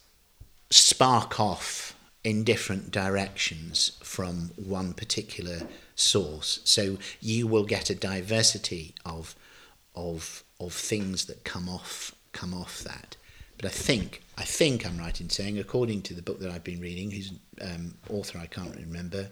spark 0.71 1.41
off 1.41 1.97
in 2.23 2.45
different 2.45 2.91
directions 2.91 3.99
from 4.03 4.53
one 4.57 4.93
particular 4.93 5.63
source. 6.01 6.61
So 6.65 6.99
you 7.21 7.47
will 7.47 7.65
get 7.65 7.91
a 7.91 7.95
diversity 7.95 8.95
of 9.05 9.35
of 9.95 10.45
of 10.59 10.73
things 10.73 11.27
that 11.27 11.45
come 11.45 11.69
off 11.69 12.15
come 12.33 12.55
off 12.55 12.81
that. 12.85 13.17
But 13.57 13.67
I 13.67 13.73
think 13.73 14.23
I 14.39 14.45
think 14.45 14.87
I'm 14.87 14.97
right 14.97 15.21
in 15.21 15.29
saying, 15.29 15.59
according 15.59 16.03
to 16.03 16.15
the 16.15 16.23
book 16.23 16.41
that 16.41 16.51
I've 16.51 16.65
been 16.65 16.81
reading, 16.81 17.11
whose 17.11 17.33
um, 17.61 17.95
author 18.09 18.39
I 18.39 18.47
can't 18.47 18.75
remember, 18.75 19.29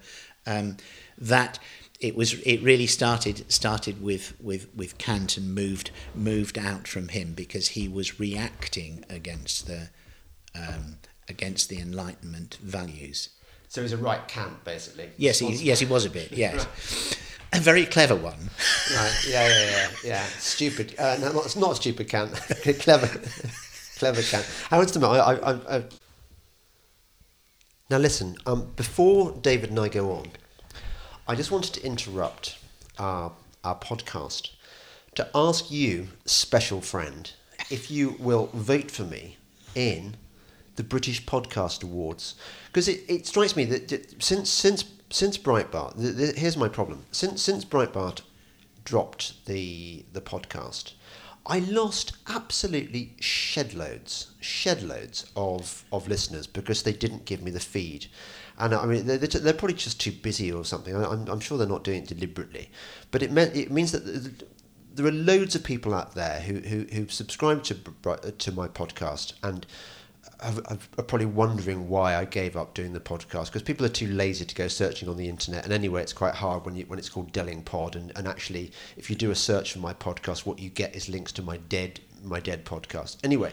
um, 0.47 0.77
that 1.17 1.59
it 1.99 2.15
was 2.15 2.35
it 2.43 2.63
really 2.63 2.87
started 2.87 3.51
started 3.51 4.03
with, 4.03 4.35
with, 4.41 4.69
with 4.75 4.99
Kant 4.99 5.39
and 5.39 5.55
moved 5.55 5.91
moved 6.15 6.59
out 6.59 6.87
from 6.87 7.09
him 7.09 7.33
because 7.33 7.69
he 7.69 7.89
was 7.89 8.21
reacting 8.21 9.05
against 9.09 9.67
the 9.67 9.89
um, 10.55 10.99
against 11.27 11.69
the 11.69 11.81
Enlightenment 11.81 12.59
values. 12.63 13.31
So 13.69 13.83
he's 13.83 13.93
a 13.93 13.97
right 13.99 14.27
Kant, 14.27 14.65
basically. 14.65 15.11
Yes, 15.17 15.39
he, 15.39 15.53
yes, 15.55 15.81
he 15.81 15.87
was 15.87 16.05
a 16.05 16.11
bit. 16.11 16.33
Yes, 16.33 16.67
a 17.53 17.61
very 17.61 17.85
clever 17.85 18.17
one. 18.17 18.51
Right. 18.95 19.27
Yeah, 19.29 19.49
yeah, 19.49 19.71
yeah, 19.71 19.91
yeah. 20.05 20.25
Stupid. 20.39 20.95
Uh, 20.99 21.19
no, 21.21 21.33
not, 21.33 21.45
it's 21.45 21.57
not 21.57 21.77
stupid 21.77 22.09
Kant. 22.09 22.33
clever, 22.81 23.07
clever 23.99 24.23
Kant. 24.23 24.47
I 24.71 24.79
want 24.79 24.89
to 24.91 24.99
know. 24.99 25.11
I, 25.11 25.35
I, 25.35 25.77
I, 25.77 25.85
now 27.91 27.99
listen. 27.99 28.37
Um, 28.47 28.73
before 28.75 29.33
David 29.33 29.71
and 29.71 29.79
I 29.79 29.89
go 29.89 30.13
on, 30.13 30.29
I 31.27 31.35
just 31.35 31.51
wanted 31.51 31.75
to 31.75 31.85
interrupt 31.85 32.59
our 32.99 33.33
our 33.65 33.77
podcast 33.77 34.51
to 35.15 35.29
ask 35.35 35.71
you, 35.71 36.09
special 36.25 36.81
friend, 36.81 37.33
if 37.71 37.91
you 37.91 38.17
will 38.19 38.47
vote 38.55 38.91
for 38.91 39.03
me 39.03 39.37
in 39.75 40.17
the 40.79 40.85
British 40.85 41.25
Podcast 41.27 41.83
Awards 41.83 42.37
because 42.69 42.87
it, 42.87 43.03
it 43.09 43.27
strikes 43.27 43.57
me 43.57 43.65
that, 43.65 44.23
since 44.23 44.49
since 44.49 44.85
since 45.11 45.37
Breitbart, 45.37 45.97
the, 45.97 46.13
the, 46.13 46.33
here's 46.37 46.57
my 46.57 46.69
problem. 46.69 47.05
Since 47.11 47.43
since 47.43 47.65
Breitbart 47.65 48.23
dropped 48.85 49.45
the 49.47 50.07
the 50.13 50.21
podcast, 50.21 50.93
I 51.45 51.59
lost 51.59 52.17
absolutely 52.29 53.17
shed 53.19 53.75
loads, 53.75 54.29
shed 54.41 54.83
loads 54.83 55.27
of 55.35 55.85
of 55.91 56.07
listeners 56.07 56.47
because 56.47 56.85
they 56.85 56.93
didn't 56.93 57.25
give 57.25 57.43
me 57.43 57.51
the 57.51 57.61
feed. 57.61 58.07
And 58.57 58.73
I 58.73 58.87
mean, 58.87 59.07
they're, 59.07 59.19
they're 59.19 59.53
probably 59.53 59.77
just 59.77 60.01
too 60.01 60.13
busy 60.13 60.53
or 60.53 60.65
something. 60.65 60.95
I'm, 60.95 61.29
I'm 61.29 61.41
sure 61.41 61.59
they're 61.59 61.67
not 61.67 61.85
doing 61.85 62.03
it 62.03 62.09
deliberately, 62.09 62.71
but 63.11 63.23
it 63.23 63.33
meant 63.33 63.57
it 63.57 63.73
means 63.73 63.91
that 63.91 64.45
there 64.95 65.07
are 65.07 65.13
loads 65.13 65.57
of 65.57 65.65
people 65.65 65.93
out 65.93 66.15
there 66.15 66.41
who 66.41 66.61
who 66.61 66.87
who 66.93 67.09
subscribe 67.09 67.65
to 67.65 67.75
to 67.75 68.53
my 68.53 68.69
podcast 68.69 69.33
and 69.43 69.67
are 70.41 71.05
probably 71.05 71.27
wondering 71.27 71.89
why 71.89 72.17
I 72.17 72.25
gave 72.25 72.57
up 72.57 72.75
doing 72.75 72.93
the 72.93 73.01
podcast 73.01 73.47
because 73.47 73.63
people 73.63 73.85
are 73.85 73.91
too 73.91 74.09
lazy 74.09 74.45
to 74.45 74.55
go 74.55 74.69
searching 74.69 75.09
on 75.09 75.17
the 75.17 75.29
internet. 75.29 75.65
And 75.65 75.73
anyway, 75.73 76.03
it's 76.03 76.13
quite 76.13 76.35
hard 76.35 76.65
when 76.65 76.77
you 76.77 76.85
when 76.87 76.99
it's 76.99 77.09
called 77.09 77.33
Delingpod. 77.33 77.97
And, 77.97 78.13
and 78.17 78.29
actually, 78.29 78.73
if 78.97 79.11
you 79.11 79.17
do 79.17 79.31
a 79.31 79.35
search 79.35 79.73
for 79.73 79.81
my 79.81 79.95
podcast, 79.95 80.47
what 80.47 80.59
you 80.59 80.71
get 80.71 80.95
is 80.95 81.09
links 81.09 81.33
to 81.33 81.43
my 81.43 81.57
dead 81.57 82.01
my 82.23 82.41
dead 82.41 82.65
podcast. 82.65 83.17
Anyway, 83.25 83.53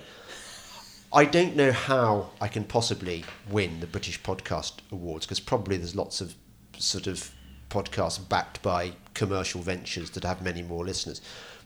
I 1.14 1.26
don't 1.26 1.56
know 1.56 1.72
how 1.72 2.32
I 2.42 2.48
can 2.48 2.64
possibly 2.64 3.26
win 3.50 3.80
the 3.80 3.88
British 3.88 4.22
Podcast 4.22 4.74
Awards 4.92 5.26
because 5.26 5.40
probably 5.40 5.78
there's 5.78 5.96
lots 5.96 6.22
of 6.22 6.36
sort 6.78 7.08
of 7.08 7.32
podcasts 7.70 8.28
backed 8.28 8.62
by 8.62 8.94
commercial 9.14 9.62
ventures 9.62 10.10
that 10.12 10.24
have 10.24 10.42
many 10.42 10.62
more 10.62 10.86
listeners. 10.86 11.22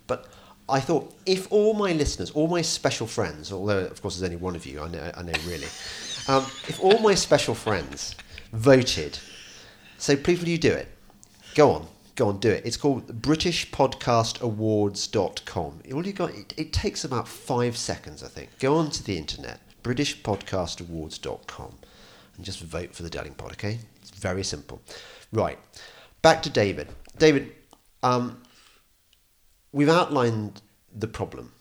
But 0.08 0.28
I 0.70 0.80
thought 0.80 1.14
if 1.26 1.52
all 1.52 1.74
my 1.74 1.92
listeners, 1.94 2.30
all 2.32 2.48
my 2.48 2.62
special 2.62 3.08
friends, 3.08 3.52
although 3.52 3.86
of 3.86 4.02
course 4.02 4.18
there's 4.18 4.30
only 4.30 4.42
one 4.42 4.56
of 4.56 4.66
you, 4.66 4.82
I 4.82 4.88
know, 4.88 5.12
I 5.16 5.24
know 5.24 5.34
really, 5.46 5.68
um, 6.28 6.44
if 6.68 6.80
all 6.82 7.00
my 7.00 7.16
special 7.16 7.56
friends 7.56 8.16
voted, 8.54 9.18
so 9.98 10.16
please 10.16 10.40
will 10.40 10.50
you 10.50 10.58
do 10.58 10.72
it? 10.72 10.88
Go 11.56 11.72
on, 11.72 11.88
go 12.16 12.28
on, 12.28 12.40
do 12.40 12.50
it. 12.50 12.66
It's 12.66 12.78
called 12.78 13.22
BritishPodcastAwards.com. 13.22 15.80
All 15.94 16.06
you 16.06 16.14
got, 16.14 16.32
it, 16.32 16.54
it 16.58 16.74
takes 16.74 17.04
about 17.04 17.28
five 17.28 17.76
seconds, 17.76 18.24
I 18.24 18.28
think. 18.28 18.50
Go 18.60 18.78
onto 18.78 19.04
the 19.04 19.18
internet, 19.18 19.60
BritishPodcastAwards.com, 19.84 21.74
and 22.38 22.46
just 22.46 22.62
vote 22.62 22.94
for 22.94 23.04
the 23.04 23.10
Delingpod. 23.10 23.52
Okay, 23.54 23.80
it's 24.02 24.12
very 24.12 24.44
simple. 24.44 24.82
Right, 25.32 25.58
back 26.22 26.44
to 26.44 26.50
David. 26.50 26.90
David, 27.18 27.52
um, 28.04 28.42
we've 29.72 29.90
outlined 29.90 30.62
the 30.96 31.08
problem 31.08 31.54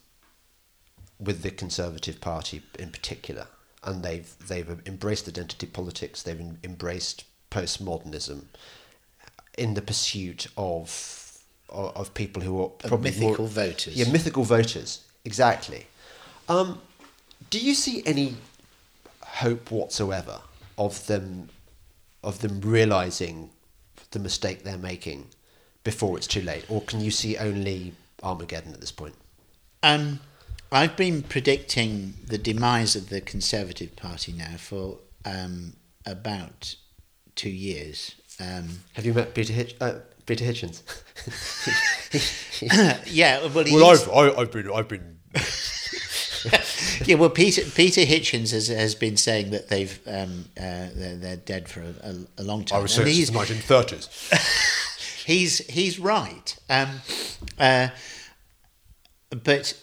with 1.18 1.42
the 1.42 1.50
Conservative 1.50 2.20
Party 2.20 2.62
in 2.78 2.90
particular, 2.90 3.46
and 3.82 4.02
they've 4.02 4.34
they've 4.46 4.80
embraced 4.86 5.28
identity 5.28 5.66
politics. 5.66 6.22
They've 6.22 6.40
embraced 6.62 7.24
postmodernism 7.50 8.44
in 9.56 9.74
the 9.74 9.82
pursuit 9.82 10.46
of 10.56 11.40
of, 11.68 11.96
of 11.96 12.14
people 12.14 12.42
who 12.42 12.62
are 12.62 12.68
probably 12.68 13.10
mythical 13.10 13.44
more, 13.44 13.48
voters. 13.48 13.94
Yeah, 13.94 14.10
mythical 14.10 14.44
voters. 14.44 15.04
Exactly. 15.24 15.86
Um, 16.48 16.80
do 17.50 17.58
you 17.58 17.74
see 17.74 18.02
any 18.06 18.36
hope 19.22 19.70
whatsoever 19.70 20.40
of 20.76 21.06
them 21.06 21.50
of 22.24 22.40
them 22.40 22.60
realizing 22.60 23.50
the 24.10 24.18
mistake 24.18 24.64
they're 24.64 24.78
making 24.78 25.26
before 25.88 26.18
it's 26.18 26.26
too 26.26 26.42
late, 26.42 26.66
or 26.68 26.82
can 26.82 27.00
you 27.00 27.10
see 27.10 27.38
only 27.38 27.94
Armageddon 28.22 28.74
at 28.74 28.80
this 28.80 28.92
point? 28.92 29.14
Um, 29.82 30.20
I've 30.70 30.98
been 30.98 31.22
predicting 31.22 32.12
the 32.26 32.36
demise 32.36 32.94
of 32.94 33.08
the 33.08 33.22
Conservative 33.22 33.96
Party 33.96 34.32
now 34.32 34.58
for 34.58 34.98
um, 35.24 35.72
about 36.04 36.76
two 37.36 37.48
years. 37.48 38.16
Um, 38.38 38.80
Have 38.92 39.06
you 39.06 39.14
met 39.14 39.32
Peter 39.32 39.54
Hitch? 39.54 39.76
Uh, 39.80 40.00
Peter 40.26 40.44
Hitchens. 40.44 40.82
yeah, 43.10 43.40
well, 43.46 43.64
well 43.72 43.90
I've, 43.90 44.10
I, 44.10 44.40
have 44.40 44.52
been, 44.52 44.70
I've 44.70 44.88
been. 44.88 45.20
yeah, 47.06 47.14
well, 47.14 47.30
Peter 47.30 47.62
Peter 47.62 48.02
Hitchens 48.02 48.52
has, 48.52 48.68
has 48.68 48.94
been 48.94 49.16
saying 49.16 49.52
that 49.52 49.70
they've 49.70 49.98
um, 50.06 50.44
uh, 50.58 50.88
they're, 50.94 51.16
they're 51.16 51.36
dead 51.36 51.66
for 51.66 51.80
a, 51.80 51.94
a, 52.02 52.42
a 52.42 52.44
long 52.44 52.66
time. 52.66 52.80
I 52.80 52.82
was 52.82 52.92
saying 52.92 53.08
since 53.08 53.30
the 53.30 53.38
nineteen 53.38 53.56
thirties 53.56 54.10
he's 55.28 55.58
he's 55.68 56.00
right. 56.00 56.56
Um, 56.68 56.88
uh, 57.58 57.88
but 59.44 59.74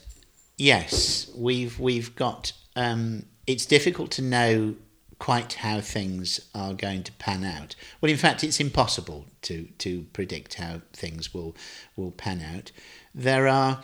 yes, 0.58 1.32
we've 1.38 1.80
we've 1.80 2.14
got. 2.16 2.52
Um, 2.76 3.28
it's 3.48 3.66
difficult 3.66 4.12
to 4.12 4.22
know 4.22 4.76
quite 5.20 5.54
how 5.54 5.80
things 5.80 6.50
are 6.54 6.74
going 6.74 7.04
to 7.04 7.12
pan 7.14 7.46
out. 7.46 7.76
Well, 8.02 8.12
in 8.12 8.18
fact, 8.18 8.44
it's 8.44 8.60
impossible 8.60 9.28
to 9.44 9.68
to 9.78 10.08
predict 10.12 10.56
how 10.56 10.82
things 10.92 11.34
will 11.34 11.56
will 11.96 12.12
pan 12.12 12.42
out. 12.42 12.72
There 13.14 13.48
are, 13.48 13.82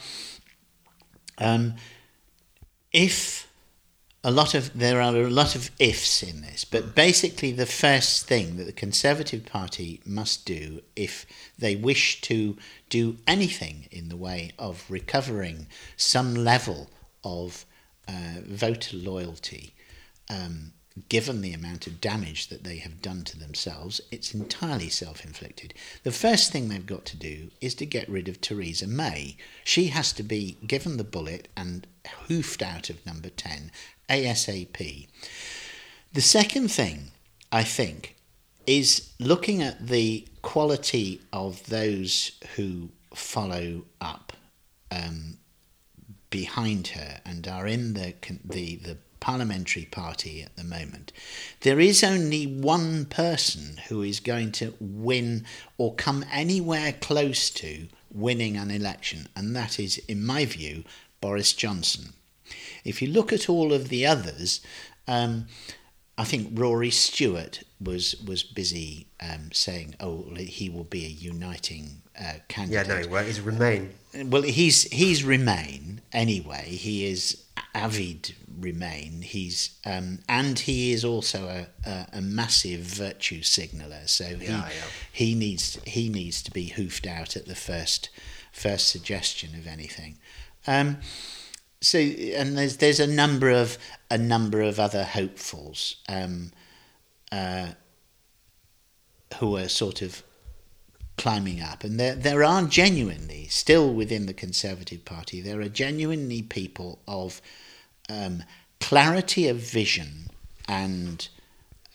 um, 1.37 1.75
if 2.91 3.50
a 4.23 4.31
lot 4.31 4.53
of 4.53 4.77
there 4.77 5.01
are 5.01 5.15
a 5.15 5.29
lot 5.29 5.55
of 5.55 5.71
ifs 5.79 6.21
in 6.21 6.41
this, 6.41 6.63
but 6.63 6.93
basically 6.93 7.51
the 7.51 7.65
first 7.65 8.27
thing 8.27 8.57
that 8.57 8.65
the 8.65 8.71
Conservative 8.71 9.45
Party 9.45 9.99
must 10.05 10.45
do 10.45 10.81
if 10.95 11.25
they 11.57 11.75
wish 11.75 12.21
to 12.21 12.55
do 12.89 13.17
anything 13.25 13.87
in 13.89 14.09
the 14.09 14.17
way 14.17 14.51
of 14.59 14.85
recovering 14.89 15.67
some 15.97 16.35
level 16.35 16.89
of 17.23 17.65
uh, 18.07 18.41
voter 18.45 18.95
loyalty, 18.95 19.73
um, 20.29 20.73
given 21.09 21.41
the 21.41 21.53
amount 21.53 21.87
of 21.87 22.01
damage 22.01 22.49
that 22.49 22.63
they 22.63 22.77
have 22.77 23.01
done 23.01 23.23
to 23.23 23.39
themselves, 23.39 24.01
it's 24.11 24.35
entirely 24.35 24.89
self 24.89 25.25
inflicted. 25.25 25.73
The 26.03 26.11
first 26.11 26.51
thing 26.51 26.69
they've 26.69 26.85
got 26.85 27.05
to 27.05 27.17
do 27.17 27.49
is 27.59 27.73
to 27.75 27.87
get 27.87 28.09
rid 28.09 28.27
of 28.27 28.39
Theresa 28.39 28.85
May. 28.85 29.37
She 29.63 29.87
has 29.87 30.13
to 30.13 30.21
be 30.21 30.57
given 30.67 30.97
the 30.97 31.03
bullet 31.03 31.47
and 31.57 31.87
hoofed 32.27 32.61
out 32.61 32.89
of 32.89 33.03
number 33.05 33.29
10 33.29 33.71
ASAP. 34.09 35.07
The 36.13 36.21
second 36.21 36.69
thing, 36.69 37.11
I 37.51 37.63
think, 37.63 38.15
is 38.67 39.11
looking 39.19 39.61
at 39.61 39.87
the 39.87 40.27
quality 40.41 41.21
of 41.31 41.65
those 41.67 42.31
who 42.55 42.89
follow 43.13 43.85
up 43.99 44.33
um, 44.91 45.37
behind 46.29 46.87
her 46.89 47.21
and 47.25 47.47
are 47.47 47.67
in 47.67 47.93
the, 47.93 48.13
the, 48.43 48.75
the 48.77 48.97
parliamentary 49.19 49.85
party 49.85 50.43
at 50.43 50.55
the 50.57 50.63
moment, 50.63 51.13
there 51.61 51.79
is 51.79 52.03
only 52.03 52.45
one 52.45 53.05
person 53.05 53.79
who 53.87 54.01
is 54.01 54.19
going 54.19 54.51
to 54.51 54.73
win 54.79 55.45
or 55.77 55.95
come 55.95 56.25
anywhere 56.31 56.93
close 56.99 57.49
to 57.49 57.87
winning 58.13 58.57
an 58.57 58.69
election, 58.69 59.29
and 59.35 59.55
that 59.55 59.79
is, 59.79 59.97
in 60.09 60.25
my 60.25 60.43
view, 60.43 60.83
Boris 61.21 61.53
Johnson. 61.53 62.13
If 62.83 63.01
you 63.01 63.07
look 63.09 63.31
at 63.33 63.49
all 63.49 63.73
of 63.73 63.89
the 63.89 64.05
others, 64.05 64.61
um, 65.07 65.47
I 66.17 66.23
think 66.23 66.49
Rory 66.59 66.91
Stewart 66.91 67.63
was 67.79 68.15
was 68.25 68.43
busy 68.43 69.07
um, 69.19 69.51
saying, 69.51 69.95
"Oh, 69.99 70.25
he 70.35 70.69
will 70.69 70.83
be 70.83 71.05
a 71.05 71.09
uniting 71.09 72.01
uh, 72.19 72.33
candidate." 72.47 72.87
Yeah, 72.87 73.01
no, 73.01 73.07
well, 73.07 73.23
he's 73.25 73.41
Remain. 73.41 73.93
Well, 74.25 74.41
he's 74.43 74.83
he's 74.91 75.23
Remain 75.23 76.01
anyway. 76.11 76.65
He 76.65 77.05
is 77.05 77.43
avid 77.73 78.35
Remain. 78.59 79.21
He's 79.21 79.77
um, 79.85 80.19
and 80.27 80.59
he 80.59 80.91
is 80.91 81.03
also 81.05 81.47
a, 81.47 81.89
a, 81.89 82.07
a 82.13 82.21
massive 82.21 82.81
virtue 82.81 83.41
signaller. 83.41 84.05
So 84.05 84.25
he 84.25 84.45
Yeah, 84.45 84.67
yeah. 84.67 84.87
he 85.11 85.33
needs 85.33 85.79
he 85.87 86.09
needs 86.09 86.43
to 86.43 86.51
be 86.51 86.65
hoofed 86.65 87.07
out 87.07 87.35
at 87.35 87.47
the 87.47 87.55
first 87.55 88.09
first 88.51 88.89
suggestion 88.89 89.55
of 89.55 89.65
anything. 89.65 90.17
Um, 90.67 90.97
so 91.81 91.97
and 91.97 92.57
there's 92.57 92.77
there's 92.77 92.99
a 92.99 93.07
number 93.07 93.49
of 93.49 93.77
a 94.09 94.17
number 94.17 94.61
of 94.61 94.79
other 94.79 95.03
hopefuls 95.03 95.97
um, 96.07 96.51
uh, 97.31 97.69
who 99.39 99.57
are 99.57 99.67
sort 99.67 100.01
of 100.01 100.23
climbing 101.17 101.61
up, 101.61 101.83
and 101.83 101.99
there 101.99 102.15
there 102.15 102.43
are 102.43 102.63
genuinely 102.63 103.47
still 103.47 103.93
within 103.93 104.27
the 104.27 104.33
Conservative 104.33 105.03
Party 105.05 105.41
there 105.41 105.59
are 105.61 105.69
genuinely 105.69 106.41
people 106.43 106.99
of 107.07 107.41
um, 108.09 108.43
clarity 108.79 109.47
of 109.47 109.57
vision 109.57 110.29
and 110.67 111.29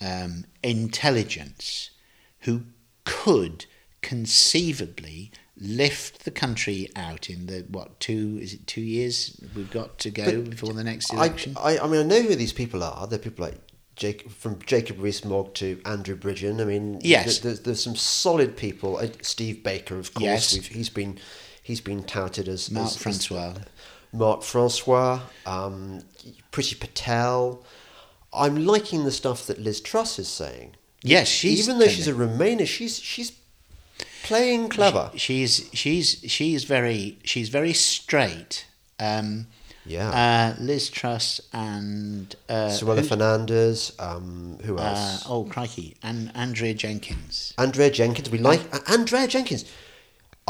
um, 0.00 0.44
intelligence 0.62 1.90
who 2.40 2.62
could 3.04 3.66
conceivably 4.02 5.30
lift 5.58 6.24
the 6.24 6.30
country 6.30 6.90
out 6.96 7.30
in 7.30 7.46
the 7.46 7.64
what 7.70 7.98
two 7.98 8.38
is 8.42 8.52
it 8.52 8.66
two 8.66 8.82
years 8.82 9.40
we've 9.56 9.70
got 9.70 9.98
to 9.98 10.10
go 10.10 10.42
But 10.42 10.50
before 10.50 10.74
the 10.74 10.84
next 10.84 11.12
I, 11.14 11.16
election 11.16 11.54
I, 11.58 11.78
I 11.78 11.86
mean, 11.86 12.00
I 12.00 12.02
know 12.04 12.20
who 12.22 12.34
these 12.36 12.52
people 12.52 12.82
are. 12.84 13.06
They're 13.06 13.18
people 13.18 13.46
like 13.46 13.56
Jacob, 13.96 14.30
from 14.32 14.58
Jacob 14.66 15.00
Rees-Mogg 15.00 15.54
to 15.54 15.80
Andrew 15.86 16.18
Bridgen. 16.18 16.60
I 16.60 16.64
mean, 16.64 17.00
Yes. 17.02 17.24
th- 17.24 17.40
there's, 17.42 17.60
there's 17.60 17.82
some 17.82 17.96
solid 17.96 18.54
people. 18.54 18.98
Uh, 18.98 19.06
Steve 19.22 19.62
Baker, 19.62 19.98
of 19.98 20.12
course. 20.12 20.22
Yes. 20.24 20.52
We've, 20.52 20.66
he's 20.66 20.90
been 20.90 21.18
he's 21.62 21.80
been 21.80 22.04
touted 22.04 22.46
as 22.48 22.70
Mark 22.70 22.88
as- 22.88 22.96
as- 22.96 23.02
Francois. 23.02 23.54
Mark 24.12 24.42
Francois, 24.42 25.20
um, 25.46 26.02
Priti 26.52 26.78
Patel. 26.78 27.64
I'm 28.32 28.66
liking 28.66 29.04
the 29.04 29.10
stuff 29.10 29.46
that 29.46 29.58
Liz 29.58 29.80
Truss 29.80 30.18
is 30.18 30.28
saying. 30.28 30.76
yes 31.02 31.26
she's 31.28 31.66
Even 31.66 31.78
though 31.78 31.88
she's 31.88 32.08
a 32.08 32.12
Remainer, 32.12 32.66
she's 32.66 32.98
she's 32.98 33.32
playing 34.26 34.68
clever. 34.68 35.10
she's 35.16 35.68
she's 35.72 36.08
she's 36.26 36.64
very 36.64 37.18
she's 37.24 37.48
very 37.48 37.72
straight 37.72 38.66
um 38.98 39.46
Yeah. 39.88 40.10
uh, 40.10 40.48
Liz 40.68 40.90
Truss 40.90 41.40
and 41.52 42.34
uh, 42.48 42.70
Suella 42.78 43.02
Fernandes. 43.10 43.78
Um, 44.00 44.58
who 44.66 44.76
uh, 44.78 44.82
else? 44.82 45.24
oh 45.28 45.44
crikey 45.44 45.96
and 46.02 46.18
Andrea 46.34 46.74
Jenkyns 46.74 47.54
Andrea 47.56 47.90
Jenkyns. 47.90 48.28
We 48.30 48.38
like 48.38 48.62
A- 48.74 48.90
Andrea 48.90 49.26
Jenkyns. 49.28 49.64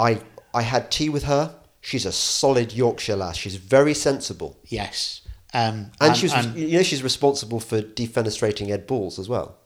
I 0.09 0.11
I 0.55 0.63
had 0.63 0.91
tea 0.91 1.11
with 1.17 1.25
her. 1.25 1.45
She's 1.81 2.07
a 2.07 2.13
solid 2.13 2.73
Yorkshire 2.73 3.17
lass. 3.17 3.37
She's 3.37 3.57
very 3.57 3.95
sensible, 3.95 4.57
yes 4.79 5.21
um 5.55 5.91
and 6.01 6.11
um, 6.11 6.15
she's 6.15 6.35
um, 6.35 6.57
you 6.57 6.77
know 6.77 6.83
she's 6.83 7.03
responsible 7.03 7.61
for 7.61 7.81
defenestrating 7.81 8.71
Ed 8.71 8.87
Balls 8.87 9.19
as 9.19 9.29
well. 9.29 9.57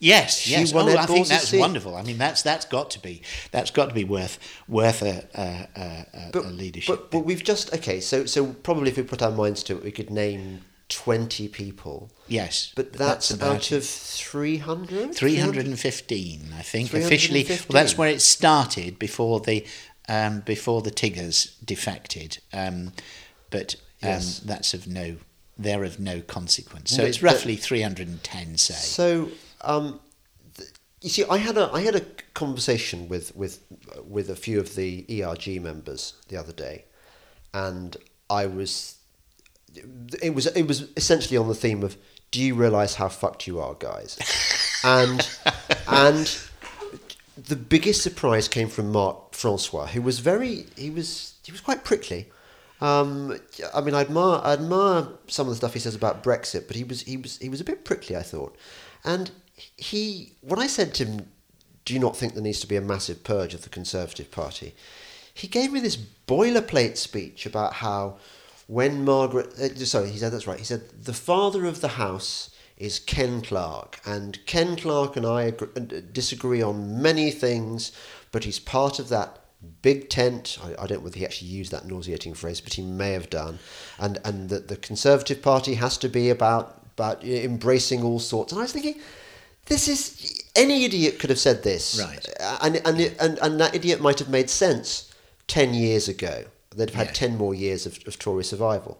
Yes, 0.00 0.40
She 0.40 0.50
yes. 0.50 0.72
won 0.74 0.88
oh, 0.88 0.96
I 0.98 1.06
think 1.06 1.28
that's 1.28 1.52
wonderful. 1.52 1.96
I 1.96 2.02
mean, 2.02 2.18
that's 2.18 2.42
that's 2.42 2.66
got 2.66 2.90
to 2.90 3.00
be 3.00 3.22
that's 3.52 3.70
got 3.70 3.88
to 3.88 3.94
be 3.94 4.04
worth 4.04 4.38
worth 4.68 5.00
a 5.02 5.26
a, 5.34 5.80
a, 5.80 6.30
But, 6.32 6.44
a 6.44 6.48
leadership. 6.48 6.94
but, 6.96 7.10
but 7.10 7.20
we've 7.20 7.42
just 7.44 7.72
okay. 7.74 8.00
So 8.00 8.26
so 8.26 8.46
probably 8.52 8.90
if 8.90 8.96
we 8.96 9.02
put 9.04 9.22
our 9.22 9.30
minds 9.30 9.62
to 9.64 9.76
it, 9.78 9.84
we 9.84 9.90
could 9.92 10.10
name 10.10 10.60
twenty 10.90 11.48
people. 11.48 12.10
yes, 12.28 12.72
But 12.76 12.92
that's, 12.92 13.30
about 13.30 13.56
out 13.56 13.72
of 13.72 13.84
three 13.86 14.58
hundred. 14.58 15.14
315, 15.14 16.52
I 16.58 16.62
think. 16.62 16.92
Officially, 16.92 17.44
well, 17.48 17.58
that's 17.70 17.96
where 17.96 18.08
it 18.10 18.20
started 18.20 18.98
before 18.98 19.40
the 19.40 19.64
um, 20.08 20.40
before 20.40 20.82
the 20.82 20.90
Tiggers 20.90 21.56
defected. 21.64 22.38
Um, 22.52 22.92
but 23.50 23.76
um, 24.02 24.10
Yes. 24.10 24.40
that's 24.40 24.74
of 24.74 24.86
no 24.86 25.16
they're 25.56 25.84
of 25.84 25.98
no 26.00 26.20
consequence. 26.20 26.90
So 26.90 27.04
it's 27.04 27.18
but- 27.18 27.32
roughly 27.32 27.56
310, 27.56 28.58
say. 28.58 28.74
So, 28.74 29.30
um, 29.64 30.00
th- 30.56 30.70
you 31.00 31.08
see, 31.08 31.24
I 31.24 31.38
had 31.38 31.56
a 31.56 31.70
I 31.72 31.80
had 31.80 31.94
a 31.94 32.02
conversation 32.34 33.08
with 33.08 33.34
with 33.36 33.60
with 34.06 34.30
a 34.30 34.36
few 34.36 34.60
of 34.60 34.74
the 34.74 35.04
ERG 35.22 35.60
members 35.60 36.14
the 36.28 36.36
other 36.36 36.52
day, 36.52 36.84
and 37.52 37.96
I 38.30 38.46
was 38.46 38.96
it 40.22 40.34
was 40.34 40.46
it 40.46 40.64
was 40.64 40.88
essentially 40.96 41.36
on 41.36 41.48
the 41.48 41.54
theme 41.54 41.82
of 41.82 41.96
do 42.30 42.42
you 42.42 42.54
realize 42.54 42.96
how 42.96 43.08
fucked 43.08 43.46
you 43.46 43.60
are, 43.60 43.74
guys? 43.74 44.18
and 44.84 45.28
and 45.88 46.38
the 47.36 47.56
biggest 47.56 48.02
surprise 48.02 48.48
came 48.48 48.68
from 48.68 48.92
Mark 48.92 49.34
Francois, 49.34 49.86
who 49.86 50.02
was 50.02 50.20
very 50.20 50.66
he 50.76 50.90
was 50.90 51.34
he 51.44 51.52
was 51.52 51.60
quite 51.60 51.84
prickly. 51.84 52.28
Um, 52.80 53.38
I 53.72 53.80
mean, 53.80 53.94
I 53.94 54.00
admire 54.00 54.40
I 54.42 54.52
admire 54.52 55.08
some 55.28 55.46
of 55.46 55.52
the 55.52 55.56
stuff 55.56 55.74
he 55.74 55.80
says 55.80 55.94
about 55.94 56.22
Brexit, 56.22 56.66
but 56.66 56.76
he 56.76 56.84
was 56.84 57.02
he 57.02 57.16
was 57.16 57.38
he 57.38 57.48
was 57.48 57.60
a 57.60 57.64
bit 57.64 57.84
prickly, 57.84 58.16
I 58.16 58.22
thought. 58.22 58.56
And 59.04 59.30
he, 59.76 60.32
when 60.40 60.58
I 60.58 60.66
said 60.66 60.94
to 60.94 61.04
him, 61.04 61.28
"Do 61.84 61.94
you 61.94 62.00
not 62.00 62.16
think 62.16 62.34
there 62.34 62.42
needs 62.42 62.60
to 62.60 62.66
be 62.66 62.76
a 62.76 62.80
massive 62.80 63.24
purge 63.24 63.54
of 63.54 63.62
the 63.62 63.68
Conservative 63.68 64.30
Party?" 64.30 64.74
He 65.32 65.48
gave 65.48 65.72
me 65.72 65.80
this 65.80 65.96
boilerplate 65.96 66.96
speech 66.96 67.44
about 67.44 67.74
how 67.74 68.18
when 68.66 69.04
Margaret, 69.04 69.58
uh, 69.58 69.84
sorry, 69.84 70.10
he 70.10 70.18
said 70.18 70.32
that's 70.32 70.46
right. 70.46 70.58
He 70.58 70.64
said 70.64 71.04
the 71.04 71.12
father 71.12 71.66
of 71.66 71.80
the 71.80 71.88
house 71.88 72.50
is 72.76 72.98
Ken 72.98 73.40
Clarke, 73.40 74.00
and 74.04 74.44
Ken 74.46 74.76
Clarke 74.76 75.16
and 75.16 75.26
I 75.26 75.42
agree, 75.42 75.68
uh, 75.76 76.00
disagree 76.12 76.62
on 76.62 77.00
many 77.02 77.30
things, 77.30 77.92
but 78.32 78.44
he's 78.44 78.58
part 78.58 78.98
of 78.98 79.08
that 79.10 79.40
big 79.82 80.08
tent. 80.08 80.58
I, 80.62 80.72
I 80.72 80.86
don't 80.86 80.98
know 80.98 81.00
whether 81.00 81.18
he 81.18 81.24
actually 81.24 81.48
used 81.48 81.72
that 81.72 81.86
nauseating 81.86 82.34
phrase, 82.34 82.60
but 82.60 82.74
he 82.74 82.82
may 82.82 83.12
have 83.12 83.30
done. 83.30 83.58
And 83.98 84.18
and 84.24 84.48
that 84.50 84.68
the 84.68 84.76
Conservative 84.76 85.42
Party 85.42 85.74
has 85.74 85.98
to 85.98 86.08
be 86.08 86.30
about 86.30 86.80
about 86.96 87.24
embracing 87.24 88.02
all 88.02 88.20
sorts. 88.20 88.52
And 88.52 88.60
I 88.60 88.62
was 88.62 88.72
thinking, 88.72 89.00
this 89.66 89.88
is 89.88 90.42
any 90.56 90.84
idiot 90.84 91.18
could 91.18 91.30
have 91.30 91.38
said 91.38 91.62
this, 91.62 91.98
Right. 91.98 92.26
Uh, 92.40 92.58
And 92.62 92.76
and 92.84 93.00
and 93.20 93.38
and 93.40 93.60
that 93.60 93.74
idiot 93.74 94.00
might 94.00 94.18
have 94.18 94.28
made 94.28 94.48
sense 94.50 95.10
ten 95.46 95.74
years 95.74 96.08
ago. 96.08 96.44
They'd 96.76 96.90
have 96.90 96.94
had 96.98 97.06
Yeah. 97.08 97.12
ten 97.28 97.36
more 97.36 97.54
years 97.54 97.86
of, 97.86 97.98
of 98.06 98.18
Tory 98.18 98.44
survival. 98.44 98.98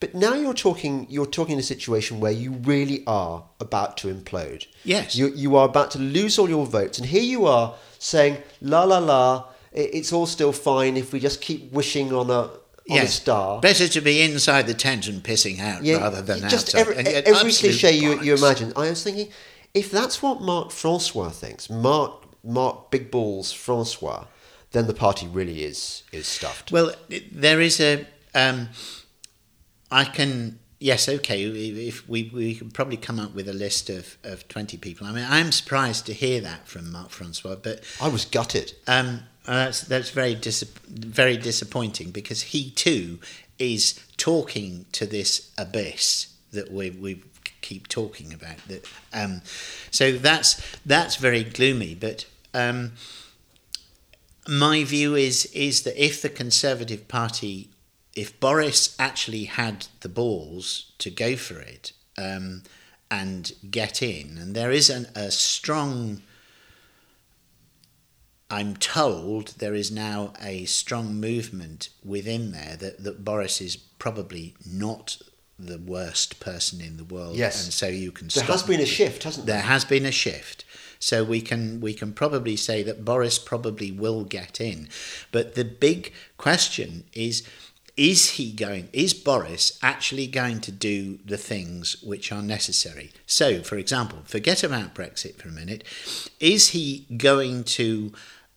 But 0.00 0.14
now 0.14 0.34
you're 0.34 0.54
talking 0.54 1.06
you're 1.10 1.26
talking 1.26 1.54
in 1.54 1.58
a 1.58 1.62
situation 1.74 2.20
where 2.20 2.30
you 2.32 2.52
really 2.52 3.02
are 3.06 3.44
about 3.60 3.96
to 3.98 4.08
implode. 4.14 4.66
Yes. 4.84 5.14
You 5.16 5.26
you 5.34 5.56
are 5.56 5.66
about 5.68 5.90
to 5.92 5.98
lose 5.98 6.38
all 6.38 6.48
your 6.48 6.66
votes, 6.66 6.98
and 6.98 7.06
here 7.08 7.22
you 7.34 7.46
are 7.46 7.74
saying 7.98 8.38
la 8.60 8.84
la 8.84 8.98
la. 8.98 9.44
It's 9.72 10.12
all 10.12 10.26
still 10.26 10.52
fine 10.52 10.96
if 10.96 11.12
we 11.12 11.18
just 11.20 11.40
keep 11.40 11.72
wishing 11.72 12.12
on 12.12 12.30
a 12.30 12.42
on 12.90 12.96
a 12.98 13.02
Yes. 13.02 13.14
star. 13.14 13.60
Better 13.60 13.86
to 13.88 14.00
be 14.00 14.22
inside 14.22 14.66
the 14.66 14.74
tent 14.74 15.06
and 15.08 15.22
pissing 15.22 15.60
out 15.60 15.82
rather 15.82 16.22
than 16.22 16.40
just 16.48 16.74
outside. 16.74 16.80
every, 16.80 16.96
every 17.32 17.52
cliche 17.52 17.92
you, 17.92 18.22
you 18.22 18.34
imagine. 18.34 18.72
I 18.76 18.88
was 18.90 19.02
thinking, 19.02 19.28
if 19.74 19.90
that's 19.90 20.22
what 20.22 20.40
Mark 20.40 20.70
Francois 20.70 21.30
thinks, 21.30 21.68
Mark 21.70 22.12
Mark 22.44 22.90
Big 22.90 23.10
Balls 23.10 23.52
Francois, 23.52 24.24
then 24.72 24.86
the 24.86 24.94
party 24.94 25.26
really 25.26 25.64
is 25.64 26.02
is 26.12 26.26
stuffed. 26.26 26.72
Well, 26.72 26.92
there 27.32 27.60
is 27.60 27.80
a. 27.80 28.06
Um, 28.34 28.68
I 29.90 30.04
can. 30.04 30.58
Yes, 30.80 31.08
okay. 31.08 31.42
If 31.42 32.08
we 32.08 32.30
we 32.32 32.54
could 32.54 32.72
probably 32.72 32.96
come 32.96 33.18
up 33.18 33.34
with 33.34 33.48
a 33.48 33.52
list 33.52 33.90
of, 33.90 34.16
of 34.22 34.46
twenty 34.48 34.76
people. 34.76 35.06
I 35.06 35.12
mean, 35.12 35.26
I'm 35.28 35.50
surprised 35.52 36.06
to 36.06 36.12
hear 36.12 36.40
that 36.42 36.68
from 36.68 36.92
Mark 36.92 37.10
Francois, 37.10 37.56
but 37.56 37.82
I 38.00 38.08
was 38.08 38.24
gutted. 38.24 38.74
um, 38.86 39.22
uh, 39.46 39.64
that's 39.64 39.80
that's 39.82 40.10
very 40.10 40.34
dis- 40.34 40.62
very 40.86 41.36
disappointing 41.36 42.10
because 42.10 42.42
he 42.42 42.70
too 42.70 43.18
is 43.58 43.98
talking 44.16 44.84
to 44.92 45.06
this 45.06 45.50
abyss 45.56 46.28
that 46.52 46.70
we 46.70 46.90
we 46.90 47.22
keep 47.68 47.88
talking 47.88 48.32
about. 48.32 48.56
That 48.68 48.88
um, 49.12 49.42
so 49.90 50.12
that's 50.12 50.60
that's 50.86 51.16
very 51.16 51.44
gloomy. 51.44 51.94
But 51.94 52.24
um, 52.54 52.92
my 54.48 54.84
view 54.84 55.14
is 55.14 55.46
is 55.46 55.82
that 55.82 56.02
if 56.02 56.22
the 56.22 56.30
Conservative 56.30 57.06
Party, 57.08 57.68
if 58.14 58.38
Boris 58.40 58.96
actually 58.98 59.44
had 59.44 59.86
the 60.00 60.08
balls 60.08 60.92
to 60.98 61.10
go 61.10 61.36
for 61.36 61.60
it 61.60 61.92
um, 62.16 62.62
and 63.10 63.52
get 63.70 64.02
in, 64.02 64.38
and 64.38 64.54
there 64.54 64.72
is 64.72 64.88
an, 64.88 65.06
a 65.14 65.30
strong 65.30 66.22
I'm 68.50 68.76
told 68.76 69.48
there 69.58 69.74
is 69.74 69.90
now 69.90 70.32
a 70.40 70.64
strong 70.64 71.20
movement 71.20 71.90
within 72.02 72.52
there 72.52 72.76
that, 72.78 73.04
that 73.04 73.22
Boris 73.22 73.60
is 73.60 73.76
probably 73.76 74.54
not 74.64 75.18
the 75.58 75.78
worst 75.78 76.40
person 76.40 76.80
in 76.80 76.96
the 76.96 77.04
world. 77.04 77.36
Yes. 77.36 77.64
and 77.64 77.72
so 77.72 77.88
you 77.88 78.12
can. 78.12 78.28
There 78.28 78.44
has 78.44 78.62
been 78.62 78.80
a 78.80 78.86
shift, 78.86 79.24
hasn't 79.24 79.46
there? 79.46 79.56
There 79.56 79.64
has 79.64 79.84
been 79.84 80.06
a 80.06 80.12
shift. 80.12 80.64
So 81.00 81.24
we 81.24 81.40
can 81.40 81.80
we 81.80 81.94
can 81.94 82.12
probably 82.12 82.56
say 82.56 82.82
that 82.82 83.04
Boris 83.04 83.38
probably 83.38 83.90
will 83.92 84.24
get 84.24 84.60
in, 84.60 84.88
but 85.32 85.54
the 85.54 85.64
big 85.64 86.12
question 86.36 87.04
is. 87.12 87.46
Is 87.96 88.30
he 88.30 88.52
going? 88.52 88.90
Is 88.92 89.12
Boris 89.12 89.76
actually 89.82 90.28
going 90.28 90.60
to 90.60 90.70
do 90.70 91.18
the 91.24 91.36
things 91.36 92.00
which 92.00 92.30
are 92.30 92.42
necessary? 92.42 93.10
So, 93.26 93.60
for 93.64 93.76
example, 93.76 94.20
forget 94.24 94.62
about 94.62 94.94
Brexit 94.94 95.34
for 95.34 95.48
a 95.48 95.50
minute. 95.50 95.82
Is 96.38 96.68
he 96.68 97.08
going 97.16 97.64
to? 97.64 98.12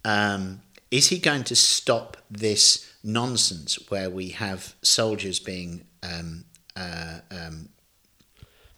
Um, 0.06 0.62
is 0.92 1.08
he 1.08 1.18
going 1.18 1.44
to 1.46 1.56
stop 1.56 2.18
this 2.30 2.94
nonsense 3.04 3.80
where 3.90 4.12
we 4.12 4.30
have 4.30 4.76
soldiers 4.84 5.40
being 5.40 5.86
um, 6.04 6.46
uh, 6.76 7.20
um, 7.30 7.70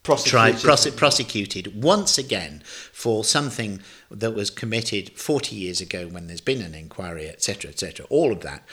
tried, 0.03 0.59
prose- 0.59 0.91
prosecuted 0.91 1.81
once 1.81 2.17
again 2.17 2.61
for 2.91 3.23
something 3.23 3.81
that 4.11 4.35
was 4.35 4.49
committed 4.49 5.11
40 5.17 5.55
years 5.55 5.81
ago 5.81 6.07
when 6.07 6.27
there's 6.27 6.41
been 6.41 6.61
an 6.61 6.75
inquiry, 6.75 7.29
etc., 7.29 7.71
etc., 7.71 8.05
all 8.09 8.31
of 8.31 8.41
that. 8.41 8.63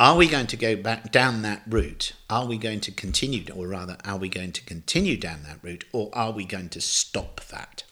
Are 0.00 0.16
we 0.16 0.26
going 0.26 0.48
to 0.48 0.56
go 0.56 0.74
back 0.74 1.12
down 1.12 1.42
that 1.42 1.62
route? 1.68 2.14
Are 2.28 2.46
we 2.46 2.58
going 2.58 2.80
to 2.80 2.90
continue, 2.90 3.44
or 3.54 3.68
rather, 3.68 3.96
are 4.04 4.18
we 4.18 4.28
going 4.28 4.52
to 4.52 4.64
continue 4.64 5.16
down 5.16 5.44
that 5.44 5.58
route, 5.62 5.84
or 5.92 6.10
are 6.12 6.32
we 6.32 6.44
going 6.44 6.68
to 6.70 6.80
stop 6.80 7.40
that? 7.50 7.84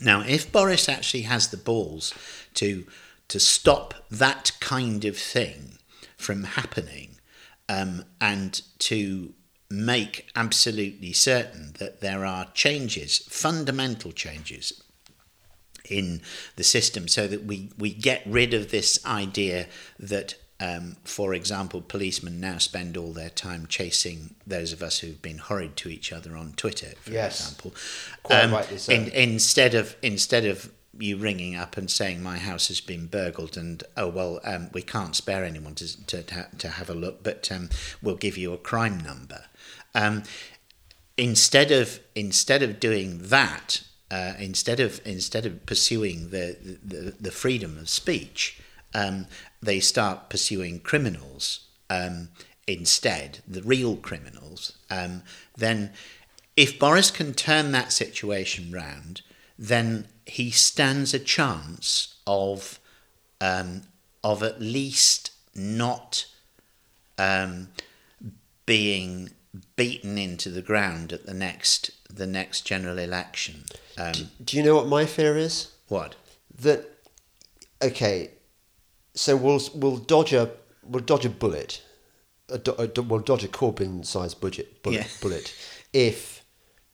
Now, 0.00 0.22
if 0.22 0.50
Boris 0.50 0.88
actually 0.88 1.22
has 1.22 1.48
the 1.48 1.56
balls 1.56 2.12
to 2.54 2.86
to 3.28 3.40
stop 3.40 3.94
that 4.08 4.52
kind 4.60 5.04
of 5.04 5.16
thing 5.16 5.78
from 6.16 6.44
happening, 6.44 7.15
um, 7.68 8.04
and 8.20 8.62
to 8.80 9.34
make 9.70 10.28
absolutely 10.36 11.12
certain 11.12 11.72
that 11.78 12.00
there 12.00 12.24
are 12.24 12.46
changes, 12.54 13.18
fundamental 13.28 14.12
changes 14.12 14.82
in 15.88 16.20
the 16.56 16.64
system, 16.64 17.06
so 17.08 17.26
that 17.26 17.44
we, 17.44 17.70
we 17.78 17.92
get 17.92 18.22
rid 18.26 18.52
of 18.54 18.70
this 18.70 19.04
idea 19.06 19.66
that, 19.98 20.34
um, 20.58 20.96
for 21.04 21.32
example, 21.34 21.80
policemen 21.80 22.40
now 22.40 22.58
spend 22.58 22.96
all 22.96 23.12
their 23.12 23.30
time 23.30 23.66
chasing 23.68 24.34
those 24.46 24.72
of 24.72 24.82
us 24.82 24.98
who've 24.98 25.22
been 25.22 25.38
horrid 25.38 25.76
to 25.76 25.88
each 25.88 26.12
other 26.12 26.36
on 26.36 26.52
Twitter, 26.54 26.92
for 27.02 27.10
Yes. 27.12 27.40
example. 27.40 27.74
Quite 28.24 28.42
Um, 28.44 28.52
rightly 28.52 28.78
so. 28.78 28.92
in- 28.92 29.10
instead 29.10 29.74
of 29.74 29.96
instead 30.02 30.44
of 30.44 30.70
you 30.98 31.16
ringing 31.16 31.54
up 31.54 31.76
and 31.76 31.90
saying 31.90 32.22
my 32.22 32.38
house 32.38 32.68
has 32.68 32.80
been 32.80 33.06
burgled 33.06 33.56
and 33.56 33.82
oh 33.96 34.08
well 34.08 34.40
um, 34.44 34.70
we 34.72 34.82
can't 34.82 35.16
spare 35.16 35.44
anyone 35.44 35.74
to 35.74 36.06
to, 36.06 36.46
to, 36.58 36.68
have 36.68 36.90
a 36.90 36.94
look 36.94 37.22
but 37.22 37.50
um, 37.52 37.68
we'll 38.02 38.16
give 38.16 38.36
you 38.36 38.52
a 38.52 38.58
crime 38.58 38.98
number. 38.98 39.44
Um, 39.94 40.22
instead 41.16 41.70
of 41.70 42.00
instead 42.14 42.62
of 42.62 42.80
doing 42.80 43.18
that 43.28 43.82
uh, 44.10 44.34
instead 44.38 44.80
of 44.80 45.00
instead 45.04 45.46
of 45.46 45.64
pursuing 45.66 46.30
the 46.30 46.56
the, 46.84 47.14
the 47.20 47.30
freedom 47.30 47.78
of 47.78 47.88
speech 47.88 48.60
um, 48.94 49.26
they 49.62 49.80
start 49.80 50.28
pursuing 50.28 50.80
criminals 50.80 51.66
um, 51.90 52.28
instead 52.66 53.38
the 53.46 53.62
real 53.62 53.96
criminals. 53.96 54.76
Um, 54.90 55.22
then 55.56 55.92
if 56.56 56.78
Boris 56.78 57.10
can 57.10 57.34
turn 57.34 57.72
that 57.72 57.92
situation 57.92 58.72
round 58.72 59.22
then 59.58 60.06
he 60.26 60.50
stands 60.50 61.14
a 61.14 61.18
chance 61.18 62.16
of 62.26 62.78
um, 63.40 63.82
of 64.24 64.42
at 64.42 64.60
least 64.60 65.30
not 65.54 66.26
um, 67.18 67.68
being 68.66 69.30
beaten 69.76 70.18
into 70.18 70.50
the 70.50 70.62
ground 70.62 71.12
at 71.12 71.26
the 71.26 71.34
next 71.34 71.90
the 72.14 72.26
next 72.26 72.62
general 72.62 72.98
election. 72.98 73.64
Um, 73.98 74.30
Do 74.44 74.56
you 74.56 74.62
know 74.62 74.74
what 74.76 74.86
my 74.88 75.06
fear 75.06 75.36
is? 75.36 75.72
what? 75.88 76.14
That 76.60 76.84
okay, 77.82 78.30
so 79.14 79.36
we'll 79.36 79.60
we'll 79.74 79.98
dodge 79.98 80.32
a 80.32 80.50
we'll 80.82 81.02
dodge 81.04 81.24
a 81.26 81.30
bullet, 81.30 81.82
a, 82.48 82.58
do- 82.58 82.74
a, 82.78 82.86
do- 82.86 83.02
we'll 83.02 83.20
dodge 83.20 83.44
a 83.44 83.48
Corbyn-sized 83.48 84.40
budget 84.40 84.82
bullet, 84.82 84.96
Yeah. 84.96 85.06
bullet 85.20 85.54
if 85.92 86.44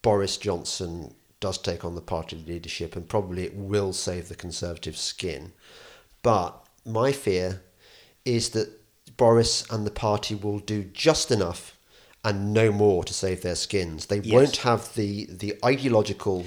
Boris 0.02 0.36
Johnson 0.36 1.14
does 1.42 1.58
take 1.58 1.84
on 1.84 1.94
the 1.94 2.00
party 2.00 2.36
leadership, 2.46 2.96
and 2.96 3.06
probably 3.06 3.42
it 3.44 3.54
will 3.54 3.92
save 3.92 4.28
the 4.28 4.34
Conservative 4.34 4.96
skin. 4.96 5.52
But 6.22 6.66
my 6.86 7.12
fear 7.12 7.62
is 8.24 8.50
that 8.50 8.68
Boris 9.18 9.68
and 9.70 9.86
the 9.86 9.90
party 9.90 10.34
will 10.34 10.58
do 10.60 10.84
just 10.84 11.30
enough 11.30 11.76
and 12.24 12.54
no 12.54 12.72
more 12.72 13.04
to 13.04 13.12
save 13.12 13.42
their 13.42 13.56
skins. 13.56 14.06
They 14.06 14.20
Yes. 14.20 14.32
won't 14.32 14.56
have 14.58 14.94
the 14.94 15.26
the 15.26 15.58
ideological 15.64 16.46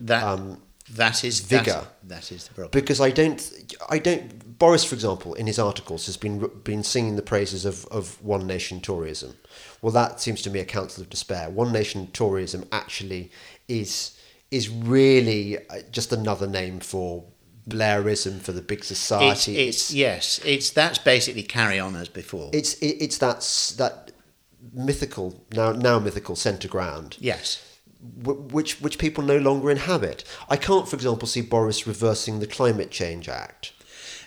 That 0.00 0.22
um, 0.24 0.60
that 0.90 1.24
is 1.24 1.40
vigour. 1.40 1.86
That, 2.02 2.08
that 2.08 2.32
is 2.32 2.48
the 2.48 2.54
problem. 2.54 2.70
because 2.72 3.00
I 3.00 3.10
don't, 3.10 3.40
I 3.88 3.98
don't. 3.98 4.58
Boris, 4.58 4.84
for 4.84 4.94
example, 4.94 5.34
in 5.34 5.46
his 5.46 5.58
articles, 5.58 6.06
has 6.06 6.16
been 6.16 6.50
been 6.64 6.82
singing 6.82 7.16
the 7.16 7.22
praises 7.22 7.64
of, 7.64 7.86
of 7.86 8.20
one 8.22 8.46
nation 8.46 8.80
Toryism. 8.80 9.34
Well, 9.80 9.92
that 9.92 10.20
seems 10.20 10.42
to 10.42 10.50
me 10.50 10.58
a 10.60 10.64
counsel 10.64 11.02
of 11.02 11.10
despair. 11.10 11.48
One 11.48 11.72
nation 11.72 12.08
Toryism 12.12 12.66
actually 12.72 13.30
is 13.68 14.13
is 14.54 14.68
really 14.68 15.58
uh, 15.58 15.80
just 15.90 16.12
another 16.12 16.46
name 16.46 16.80
for 16.80 17.24
Blairism 17.68 18.40
for 18.40 18.52
the 18.52 18.62
big 18.62 18.80
It's, 18.80 18.88
society. 18.88 19.56
it's 19.68 19.92
yes, 19.92 20.40
it's 20.44 20.70
that's 20.70 20.98
basically 20.98 21.42
carry 21.42 21.78
on 21.80 21.96
as 21.96 22.08
before. 22.08 22.50
it's 22.52 22.74
it, 22.74 22.96
it's 23.04 23.18
that 23.18 23.40
that 23.78 24.12
mythical 24.72 25.44
now 25.52 25.72
now 25.72 25.98
mythical 25.98 26.36
centre 26.36 26.68
ground 26.68 27.16
yes, 27.20 27.62
which 28.22 28.80
which 28.80 28.98
people 28.98 29.24
no 29.24 29.38
longer 29.38 29.70
inhabit. 29.70 30.24
I 30.48 30.56
can't, 30.56 30.86
for 30.88 30.96
example, 30.96 31.26
see 31.28 31.40
Boris 31.42 31.86
reversing 31.86 32.40
the 32.40 32.46
Climate 32.46 32.90
Change 32.90 33.28
Act. 33.28 33.72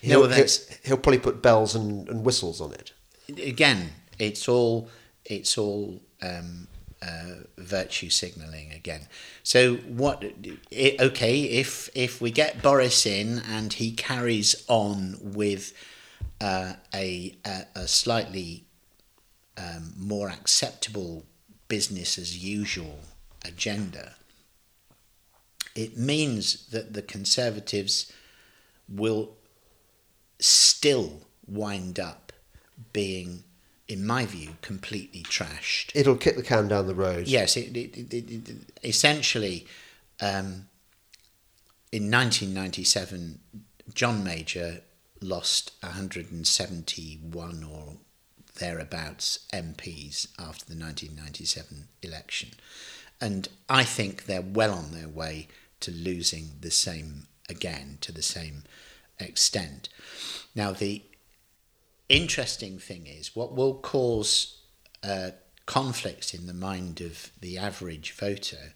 No, 0.04 0.20
He'll, 0.22 0.28
that's- 0.28 0.68
he'll, 0.68 0.78
he'll 0.86 0.98
probably 0.98 1.20
put 1.20 1.42
bells 1.42 1.76
and, 1.76 2.08
and 2.10 2.24
whistles 2.26 2.60
on 2.62 2.72
it. 2.74 2.94
again, 3.54 3.90
it's 4.20 4.48
all 4.50 4.90
it's 5.26 5.58
all 5.58 6.00
um, 6.22 6.68
uh, 7.02 7.44
virtue 7.58 8.10
signalling 8.10 8.72
again. 8.72 9.08
So 9.44 9.76
what? 9.76 10.24
i 10.72 10.96
okay, 11.00 11.42
if 11.44 11.90
if 11.96 12.22
we 12.22 12.32
get 12.32 12.62
Boris 12.62 13.06
in 13.06 13.40
and 13.40 13.74
he 13.74 13.92
carries 13.92 14.64
on 14.68 15.18
with 15.22 15.74
uh, 16.42 16.74
a, 16.94 17.36
a 17.46 17.66
a 17.76 17.88
slightly 17.88 18.66
um, 19.58 19.94
more 19.98 20.30
acceptable 20.30 21.26
business 21.68 22.18
as 22.18 22.44
usual 22.44 23.00
agenda, 23.46 24.16
it 25.76 25.98
means 25.98 26.68
that 26.68 26.94
the 26.94 27.02
Conservatives 27.02 28.12
will 28.90 29.36
still 30.40 31.22
wind 31.48 32.00
up 32.00 32.34
being, 32.94 33.44
in 33.88 34.06
my 34.06 34.26
view, 34.26 34.58
completely 34.62 35.24
trashed. 35.24 35.92
It'll 35.96 36.18
kick 36.18 36.36
the 36.36 36.44
can 36.44 36.68
down 36.68 36.88
the 36.88 36.96
road. 36.96 37.28
Yes, 37.28 37.56
it, 37.56 37.76
it, 37.76 38.14
it, 38.14 38.56
essentially, 38.84 39.66
um, 40.22 40.68
in 41.92 42.12
1997, 42.12 43.40
John 43.94 44.24
Major 44.24 44.82
lost 45.22 45.72
171 45.82 47.64
or 47.64 47.94
thereabouts 48.60 49.40
MPs 49.54 50.28
after 50.38 50.66
the 50.66 50.80
1997 50.80 51.88
election. 52.02 52.50
And 53.22 53.48
I 53.70 53.84
think 53.84 54.26
they're 54.26 54.42
well 54.42 54.74
on 54.74 54.92
their 54.92 55.08
way 55.08 55.48
to 55.80 55.92
losing 55.92 56.52
the 56.60 56.72
same 56.72 57.28
again 57.50 57.98
to 58.02 58.12
the 58.12 58.22
same 58.22 58.64
extent. 59.20 59.90
Now, 60.54 60.72
the 60.72 61.04
interesting 62.10 62.80
thing 62.80 63.08
is 63.08 63.36
what 63.36 63.54
will 63.54 63.76
cause 63.76 64.62
uh, 65.04 65.32
conflicts 65.66 66.34
in 66.34 66.48
the 66.48 66.54
mind 66.54 67.02
of 67.02 67.32
the 67.42 67.58
average 67.58 68.14
voter 68.14 68.74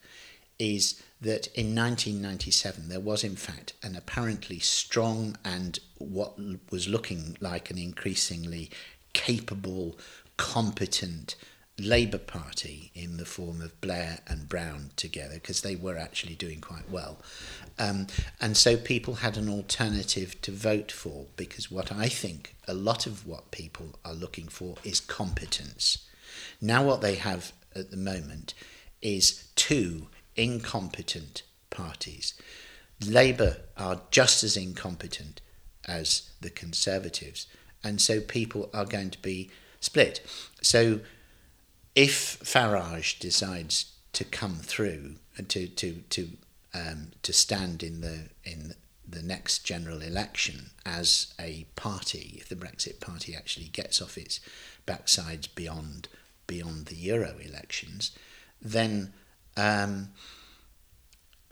is 0.59 1.01
that 1.21 1.47
in 1.47 1.75
1997 1.75 2.89
there 2.89 2.99
was 2.99 3.23
in 3.23 3.35
fact 3.35 3.73
an 3.81 3.95
apparently 3.95 4.59
strong 4.59 5.35
and 5.45 5.79
what 5.97 6.37
was 6.69 6.87
looking 6.87 7.37
like 7.39 7.71
an 7.71 7.77
increasingly 7.77 8.69
capable, 9.13 9.97
competent 10.37 11.35
Labour 11.81 12.17
Party 12.17 12.91
in 12.93 13.17
the 13.17 13.25
form 13.25 13.61
of 13.61 13.79
Blair 13.81 14.19
and 14.27 14.47
Brown 14.47 14.91
together 14.95 15.35
because 15.35 15.61
they 15.61 15.75
were 15.75 15.97
actually 15.97 16.35
doing 16.35 16.61
quite 16.61 16.89
well. 16.89 17.19
Um, 17.79 18.07
and 18.39 18.55
so 18.55 18.77
people 18.77 19.15
had 19.15 19.37
an 19.37 19.49
alternative 19.49 20.41
to 20.41 20.51
vote 20.51 20.91
for 20.91 21.25
because 21.35 21.71
what 21.71 21.91
I 21.91 22.07
think 22.07 22.55
a 22.67 22.73
lot 22.73 23.05
of 23.05 23.25
what 23.25 23.51
people 23.51 23.99
are 24.05 24.13
looking 24.13 24.47
for 24.47 24.75
is 24.83 24.99
competence. 24.99 26.07
Now, 26.61 26.83
what 26.83 27.01
they 27.01 27.15
have 27.15 27.51
at 27.75 27.91
the 27.91 27.97
moment 27.97 28.53
is 29.01 29.47
two 29.55 30.07
incompetent 30.35 31.43
parties. 31.69 32.33
Labour 33.05 33.57
are 33.77 34.01
just 34.11 34.43
as 34.43 34.55
incompetent 34.55 35.41
as 35.87 36.29
the 36.39 36.49
Conservatives, 36.49 37.47
and 37.83 37.99
so 37.99 38.21
people 38.21 38.69
are 38.73 38.85
going 38.85 39.09
to 39.09 39.21
be 39.21 39.49
split. 39.79 40.21
So 40.61 40.99
if 41.95 42.39
Farage 42.39 43.19
decides 43.19 43.93
to 44.13 44.23
come 44.23 44.55
through 44.55 45.15
and 45.37 45.49
to 45.49 45.67
to 45.67 46.01
to 46.09 46.29
um, 46.73 47.11
to 47.23 47.33
stand 47.33 47.83
in 47.83 48.01
the 48.01 48.29
in 48.43 48.73
the 49.07 49.21
next 49.21 49.65
general 49.65 50.01
election 50.01 50.71
as 50.85 51.33
a 51.39 51.65
party, 51.75 52.37
if 52.37 52.47
the 52.47 52.55
Brexit 52.55 52.99
party 53.01 53.35
actually 53.35 53.67
gets 53.67 54.01
off 54.01 54.17
its 54.17 54.39
backsides 54.87 55.53
beyond 55.53 56.07
beyond 56.47 56.87
the 56.87 56.95
Euro 56.95 57.35
elections, 57.39 58.11
then 58.61 59.13
um, 59.57 60.09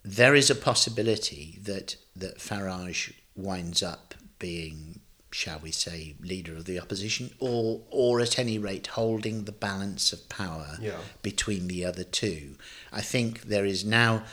there 0.03 0.35
is 0.35 0.49
a 0.49 0.55
possibility 0.55 1.59
that 1.61 1.95
that 2.15 2.39
Farage 2.39 3.13
winds 3.35 3.83
up 3.83 4.13
being, 4.39 4.99
shall 5.31 5.59
we 5.59 5.71
say, 5.71 6.15
leader 6.21 6.55
of 6.55 6.65
the 6.65 6.79
opposition, 6.79 7.31
or 7.39 7.81
or 7.91 8.19
at 8.19 8.39
any 8.39 8.57
rate 8.57 8.87
holding 8.87 9.45
the 9.45 9.51
balance 9.51 10.11
of 10.13 10.27
power 10.29 10.77
Yeah. 10.81 10.99
between 11.21 11.67
the 11.67 11.85
other 11.85 12.03
two. 12.03 12.55
I 12.91 13.01
think 13.01 13.41
there 13.43 13.65
is 13.65 13.83
now 13.85 14.23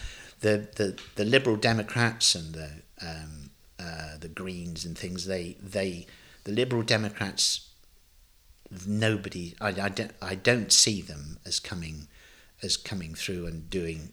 the 0.41 0.69
the, 0.77 0.99
the 1.17 1.25
Liberal 1.25 1.57
Democrats 1.57 2.35
and 2.35 2.55
the 2.55 2.71
um, 3.01 3.51
uh, 3.79 4.17
the 4.19 4.29
Greens 4.29 4.85
and 4.87 4.97
things. 4.97 5.27
They 5.27 5.57
they 5.63 6.07
the 6.45 6.53
Liberal 6.53 6.83
Democrats. 6.83 7.63
Nobody, 8.87 9.55
I, 9.61 9.69
I 9.69 9.89
don't, 9.89 10.11
I 10.21 10.35
don't 10.35 10.73
see 10.73 11.01
them 11.01 11.39
as 11.47 11.61
coming, 11.61 12.09
as 12.65 12.77
coming 12.77 13.15
through 13.15 13.47
and 13.47 13.71
doing 13.71 14.11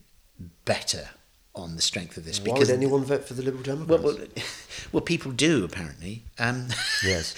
better 0.63 1.09
on 1.55 1.75
the 1.75 1.81
strength 1.81 2.17
of 2.17 2.25
this. 2.25 2.39
Why 2.41 2.57
would 2.57 2.69
anyone 2.69 3.03
vote 3.03 3.25
for 3.25 3.35
the 3.35 3.43
Liberal 3.43 3.63
Democrats? 3.63 4.03
Well, 4.03 4.15
well, 4.15 4.27
well, 4.91 5.01
people 5.01 5.31
do 5.31 5.63
apparently. 5.63 6.23
Um, 6.39 6.67
Yes. 7.03 7.35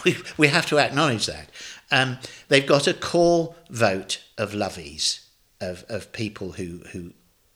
we 0.04 0.16
we 0.36 0.48
have 0.48 0.66
to 0.66 0.78
acknowledge 0.78 1.26
that. 1.26 1.48
Um, 1.90 2.18
they've 2.48 2.66
got 2.66 2.86
a 2.86 2.94
core 2.94 3.54
vote 3.70 4.22
of 4.36 4.52
lovies 4.52 5.20
of, 5.60 5.84
of 5.88 6.12
people 6.12 6.52
who 6.52 6.82
who 6.92 7.12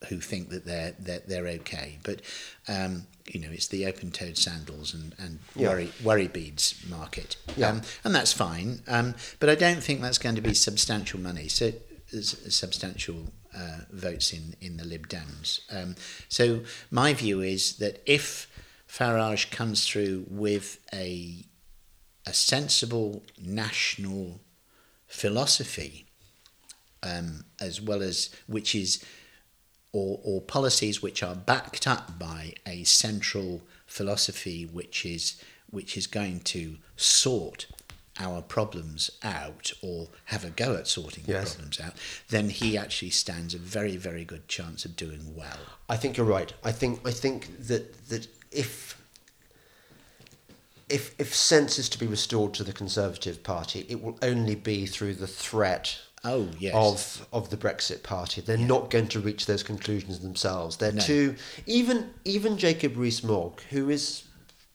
who 0.09 0.21
think 0.21 0.51
that 0.51 0.65
they're 0.65 0.95
they're, 0.99 1.23
they're 1.27 1.47
okay, 1.49 1.99
but 2.03 2.21
um, 2.69 3.07
you 3.27 3.41
know 3.41 3.49
it's 3.51 3.69
the 3.69 3.87
open-toed 3.87 4.37
sandals 4.39 4.95
and 4.95 5.15
and 5.19 5.39
Yeah. 5.55 5.69
worry 5.69 5.93
worry 6.03 6.29
beads 6.29 6.75
market, 6.89 7.37
Yeah. 7.57 7.69
um, 7.71 7.83
and 8.05 8.15
that's 8.15 8.33
fine. 8.33 8.83
Um, 8.87 9.15
but 9.39 9.49
I 9.51 9.55
don't 9.55 9.83
think 9.83 10.01
that's 10.01 10.19
going 10.19 10.35
to 10.37 10.43
be 10.43 10.55
substantial 10.55 11.21
money. 11.21 11.49
So 11.49 11.73
substantial 12.49 13.33
uh, 13.57 13.81
votes 13.91 14.33
in, 14.33 14.55
in 14.61 14.77
the 14.77 14.85
Lib 14.85 15.09
Dems. 15.09 15.61
Um, 15.71 15.97
so 16.29 16.61
my 16.91 17.15
view 17.15 17.41
is 17.41 17.77
that 17.77 18.03
if 18.07 18.51
Farage 18.89 19.51
comes 19.51 19.87
through 19.87 20.27
with 20.29 20.79
a 20.93 21.45
a 22.27 22.33
sensible 22.33 23.23
national 23.39 24.41
philosophy, 25.07 26.07
um, 27.03 27.45
as 27.61 27.81
well 27.81 28.03
as 28.03 28.31
which 28.47 28.75
is 28.75 29.05
or, 29.93 30.21
or 30.25 30.41
policies 30.41 31.03
which 31.03 31.23
are 31.23 31.35
backed 31.35 31.87
up 31.87 32.19
by 32.19 32.55
a 32.67 32.83
central 32.85 33.63
philosophy 33.87 34.65
which 34.65 35.05
is 35.05 35.41
which 35.71 35.97
is 35.97 36.07
going 36.07 36.41
to 36.41 36.77
sort 36.97 37.67
our 38.21 38.41
problems 38.43 39.11
out 39.23 39.73
or 39.83 40.09
have 40.27 40.45
a 40.45 40.51
go 40.51 40.77
at 40.77 40.87
sorting 40.87 41.25
Yes. 41.27 41.51
the 41.51 41.57
problems 41.57 41.81
out, 41.81 41.95
then 42.29 42.49
he 42.51 42.77
actually 42.79 43.11
stands 43.11 43.55
a 43.55 43.59
very, 43.59 43.97
very 43.97 44.25
good 44.25 44.47
chance 44.49 44.85
of 44.85 44.95
doing 44.97 45.35
well. 45.35 45.59
I 45.89 45.97
think 45.97 46.17
you're 46.17 46.27
right. 46.27 46.53
I 46.63 46.73
think 46.73 47.01
I 47.07 47.11
think 47.11 47.67
that 47.67 48.09
that 48.09 48.29
if 48.53 48.97
if 50.89 51.15
if 51.19 51.35
sense 51.35 51.79
is 51.79 51.89
to 51.91 51.99
be 51.99 52.07
restored 52.07 52.55
to 52.55 52.65
the 52.65 52.73
Conservative 52.73 53.43
Party, 53.43 53.87
it 53.89 54.03
will 54.03 54.19
only 54.23 54.55
be 54.55 54.87
through 54.87 55.15
the 55.15 55.27
threat 55.27 55.99
Oh, 56.23 56.49
yes. 56.59 56.75
of 56.75 57.27
of 57.33 57.51
the 57.51 57.57
Brexit 57.57 58.03
Party. 58.03 58.41
They're 58.41 58.57
not 58.57 58.91
going 58.91 59.09
to 59.09 59.21
reach 59.21 59.47
those 59.47 59.63
conclusions 59.63 60.21
themselves. 60.21 60.77
They're 60.77 60.93
No. 60.93 61.03
too 61.03 61.37
even 61.67 62.13
even 62.25 62.59
Jacob 62.59 62.97
Rees-Mogg, 62.97 63.61
who 63.71 63.91
is 63.91 64.25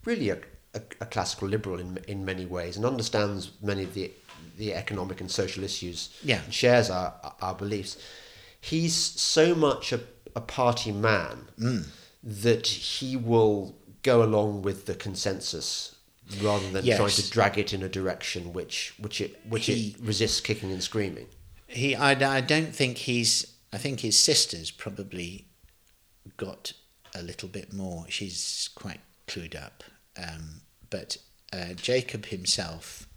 really 0.06 0.30
a, 0.30 0.38
a, 0.74 0.82
a 1.02 1.06
classical 1.06 1.48
liberal 1.48 1.80
in 1.80 1.98
in 2.08 2.26
many 2.26 2.46
ways 2.46 2.78
and 2.78 2.86
understands 2.86 3.52
many 3.62 3.84
of 3.84 3.94
the 3.94 4.12
the 4.58 4.74
economic 4.74 5.22
and 5.22 5.32
social 5.32 5.64
issues 5.64 6.10
Yeah. 6.24 6.42
and 6.44 6.54
shares 6.54 6.90
our 6.90 7.14
our 7.42 7.56
beliefs. 7.56 7.98
He's 8.62 8.94
so 8.96 9.56
much 9.56 9.94
a, 9.94 10.02
a 10.36 10.42
party 10.42 10.92
man 10.92 11.48
Mm. 11.60 11.88
that 12.24 12.68
he 12.68 13.16
will 13.16 13.76
go 14.04 14.22
along 14.24 14.62
with 14.62 14.86
the 14.86 14.96
consensus 14.96 15.96
rather 16.42 16.70
than 16.72 16.86
Yes. 16.86 16.98
trying 16.98 17.10
to 17.12 17.30
drag 17.30 17.58
it 17.58 17.74
in 17.74 17.82
a 17.84 17.90
direction 17.90 18.54
which 18.54 18.94
which 19.00 19.22
it 19.22 19.40
which 19.48 19.66
He- 19.68 19.90
it 19.90 20.02
resists 20.02 20.40
kicking 20.42 20.72
and 20.72 20.84
screaming. 20.84 21.28
He, 21.68 21.96
I, 21.96 22.12
I 22.38 22.42
don't 22.42 22.76
think 22.76 22.98
he's. 22.98 23.46
I 23.72 23.78
think 23.78 24.00
his 24.00 24.18
sister's 24.18 24.72
probably 24.72 25.46
got 26.38 26.74
a 27.14 27.22
little 27.22 27.48
bit 27.50 27.72
more. 27.74 28.06
She's 28.10 28.70
quite 28.74 29.00
clued 29.28 29.56
up, 29.56 29.84
um, 30.22 30.62
but 30.90 31.18
uh, 31.54 31.74
Jacob 31.76 32.26
himself 32.28 33.08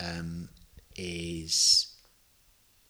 um, 0.00 0.48
is. 0.96 1.92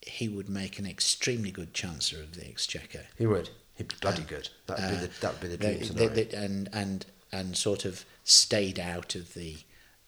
He 0.03 0.29
would 0.29 0.49
make 0.49 0.79
an 0.79 0.87
extremely 0.87 1.51
good 1.51 1.75
chancellor 1.75 2.21
of 2.23 2.37
the 2.37 2.47
exchequer. 2.47 3.07
He 3.19 3.27
would. 3.27 3.51
He'd 3.75 3.89
be 3.89 3.97
bloody 4.01 4.23
good. 4.23 4.49
That 4.67 4.79
would 4.79 4.91
be 4.91 5.07
the 5.07 5.21
that 5.21 5.33
would 5.33 5.41
be 5.41 5.49
the 5.49 5.57
dream 5.57 5.79
They- 5.81 5.85
scenario. 5.85 6.09
they- 6.11 6.23
they- 6.25 6.37
and 6.37 6.69
and 6.73 7.07
and 7.33 7.57
sort 7.57 7.85
of 7.85 8.05
stayed 8.25 8.79
out 8.79 9.15
of 9.17 9.35
the 9.35 9.57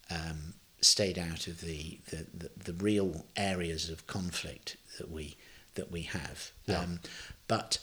um, 0.08 0.54
stayed 0.80 1.18
out 1.18 1.48
of 1.48 1.60
the, 1.60 1.98
the, 2.10 2.24
the, 2.32 2.50
the 2.72 2.72
real 2.72 3.26
areas 3.36 3.90
of 3.90 4.06
conflict 4.06 4.76
that 4.98 5.10
we 5.10 5.36
that 5.74 5.90
we 5.90 6.02
have. 6.02 6.52
Yeah. 6.66 6.80
Um, 6.80 7.00
but 7.48 7.78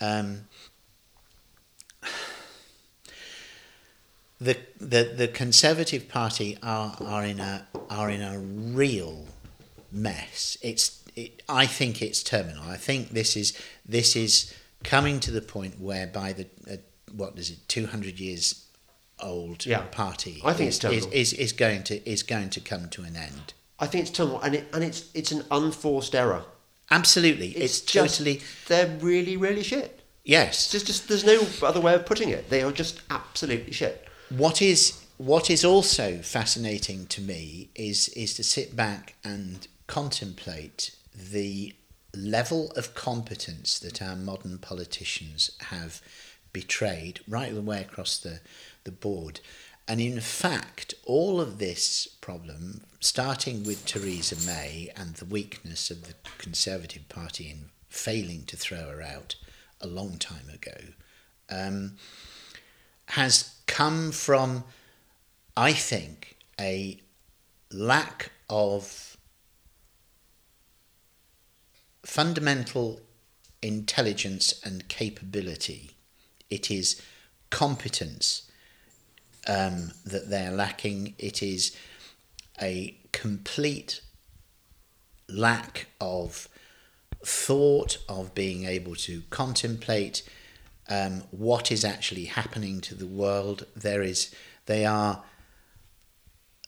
um, 0.00 0.48
the, 4.44 4.56
the 4.80 5.02
the 5.16 5.28
Conservative 5.28 6.08
Party 6.08 6.58
are 6.62 6.96
are 7.00 7.24
in 7.24 7.40
a 7.40 7.66
are 7.90 8.10
in 8.10 8.22
a 8.22 8.38
real 8.38 9.26
mess. 9.90 10.56
It's 10.62 11.02
it, 11.14 11.42
I 11.48 11.66
think 11.66 12.00
it's 12.02 12.22
terminal. 12.22 12.64
I 12.64 12.76
think 12.76 13.10
this 13.10 13.36
is 13.36 13.56
this 13.88 14.16
is 14.16 14.52
coming 14.84 15.20
to 15.20 15.30
the 15.30 15.42
point 15.42 15.80
where 15.80 16.06
by 16.06 16.32
the 16.32 16.46
uh, 16.70 16.76
what 17.14 17.38
is 17.38 17.50
it 17.50 17.58
two 17.68 17.86
hundred 17.86 18.18
years 18.18 18.66
old 19.20 19.64
Yeah. 19.66 19.82
party 19.92 20.40
I 20.44 20.52
think 20.54 20.68
is, 20.68 20.76
it's 20.76 20.78
terminal. 20.82 21.08
is, 21.12 21.32
is 21.32 21.38
is 21.38 21.52
going 21.52 21.82
to 21.84 21.94
is 22.10 22.22
going 22.22 22.50
to 22.50 22.60
come 22.60 22.88
to 22.90 23.02
an 23.02 23.16
end. 23.16 23.52
I 23.78 23.86
think 23.86 24.06
it's 24.06 24.16
terminal, 24.16 24.40
and 24.40 24.54
it 24.54 24.64
and 24.74 24.82
it's 24.82 25.08
it's 25.14 25.32
an 25.32 25.44
unforced 25.50 26.14
error. 26.14 26.44
Absolutely, 26.90 27.50
it's, 27.50 27.80
just 27.80 28.18
totally 28.18 28.40
they're 28.68 28.98
really 29.00 29.36
really 29.36 29.62
shit. 29.62 30.00
yes. 30.24 30.48
It's 30.64 30.72
just, 30.72 30.86
just 30.86 31.08
there's 31.08 31.24
no 31.24 31.46
other 31.66 31.80
way 31.80 31.94
of 31.94 32.04
putting 32.06 32.28
it. 32.28 32.50
They 32.50 32.62
are 32.62 32.72
just 32.72 33.00
absolutely 33.10 33.72
shit. 33.72 34.08
What 34.36 34.62
is 34.62 35.04
what 35.18 35.50
is 35.50 35.62
also 35.62 36.18
fascinating 36.22 37.04
to 37.08 37.20
me 37.20 37.68
is 37.74 38.08
is 38.08 38.32
to 38.34 38.42
sit 38.42 38.74
back 38.74 39.14
and 39.22 39.68
contemplate 39.86 40.96
the 41.14 41.74
level 42.16 42.70
of 42.72 42.94
competence 42.94 43.78
that 43.78 44.00
our 44.00 44.16
modern 44.16 44.56
politicians 44.56 45.50
have 45.60 46.00
betrayed 46.50 47.20
right 47.28 47.54
the 47.54 47.60
way 47.60 47.82
across 47.82 48.16
the, 48.16 48.40
the 48.84 48.90
board. 48.90 49.40
And 49.86 50.00
in 50.00 50.18
fact, 50.20 50.94
all 51.04 51.38
of 51.38 51.58
this 51.58 52.06
problem, 52.22 52.82
starting 53.00 53.64
with 53.64 53.84
Theresa 53.84 54.36
May 54.46 54.90
and 54.96 55.16
the 55.16 55.26
weakness 55.26 55.90
of 55.90 56.04
the 56.04 56.14
Conservative 56.38 57.06
Party 57.10 57.50
in 57.50 57.66
failing 57.90 58.44
to 58.44 58.56
throw 58.56 58.88
her 58.88 59.02
out 59.02 59.34
a 59.80 59.86
long 59.86 60.16
time 60.16 60.48
ago, 60.48 60.78
um, 61.50 61.96
has 63.08 63.51
come 63.72 64.12
from, 64.12 64.64
I 65.56 65.72
think, 65.72 66.36
a 66.60 67.00
lack 67.72 68.30
of 68.50 69.16
fundamental 72.04 73.00
intelligence 73.62 74.60
and 74.62 74.86
capability. 74.88 75.92
It 76.50 76.70
is 76.70 77.00
competence 77.48 78.50
um, 79.48 79.92
that 80.04 80.28
they're 80.28 80.52
lacking. 80.52 81.14
It 81.18 81.42
is 81.42 81.74
a 82.60 82.98
complete 83.12 84.02
lack 85.30 85.86
of 85.98 86.46
thought, 87.24 87.96
of 88.06 88.34
being 88.34 88.66
able 88.66 88.96
to 88.96 89.22
contemplate 89.30 90.28
um, 90.88 91.22
what 91.30 91.70
is 91.72 91.84
actually 91.84 92.24
happening 92.26 92.80
to 92.82 92.94
the 92.94 93.06
world. 93.06 93.66
There 93.76 94.02
is, 94.02 94.34
they 94.66 94.84
are 94.84 95.22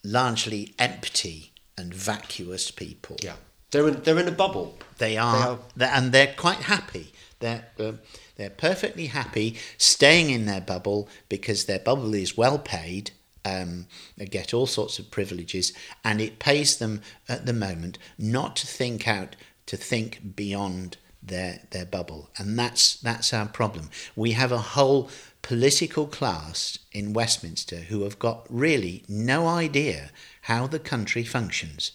largely 0.02 0.74
empty 0.78 1.52
and 1.76 1.92
vacuous 1.92 2.70
people. 2.70 3.16
Yeah, 3.22 3.36
they're 3.70 3.88
in 3.88 4.02
they're 4.02 4.18
in 4.18 4.28
a 4.28 4.32
bubble. 4.32 4.78
They 4.98 5.16
are, 5.16 5.36
They 5.38 5.44
are- 5.46 5.58
they 5.76 5.86
and 5.86 6.12
they're 6.12 6.34
quite 6.36 6.58
happy. 6.60 7.12
They're 7.40 7.66
um, 7.78 8.00
they're 8.36 8.50
perfectly 8.50 9.06
happy 9.06 9.56
staying 9.78 10.30
in 10.30 10.46
their 10.46 10.60
bubble 10.60 11.08
because 11.28 11.64
their 11.64 11.78
bubble 11.78 12.14
is 12.14 12.36
well 12.36 12.58
paid. 12.58 13.10
Um, 13.44 13.86
they 14.16 14.24
get 14.24 14.54
all 14.54 14.66
sorts 14.66 14.98
of 14.98 15.10
privileges, 15.10 15.72
and 16.02 16.20
it 16.20 16.38
pays 16.38 16.78
them 16.78 17.02
at 17.28 17.44
the 17.44 17.52
moment 17.52 17.98
not 18.16 18.56
to 18.56 18.66
think 18.66 19.06
out 19.06 19.36
to 19.66 19.76
think 19.76 20.34
beyond 20.36 20.96
their 21.26 21.60
their 21.70 21.86
bubble, 21.86 22.30
and 22.36 22.58
that's 22.58 22.96
that's 22.96 23.32
our 23.32 23.46
problem. 23.46 23.90
We 24.14 24.32
have 24.32 24.52
a 24.52 24.58
whole 24.58 25.10
political 25.42 26.06
class 26.06 26.78
in 26.92 27.12
Westminster 27.12 27.76
who 27.76 28.02
have 28.02 28.18
got 28.18 28.46
really 28.48 29.04
no 29.08 29.46
idea 29.46 30.10
how 30.42 30.66
the 30.66 30.78
country 30.78 31.24
functions, 31.24 31.92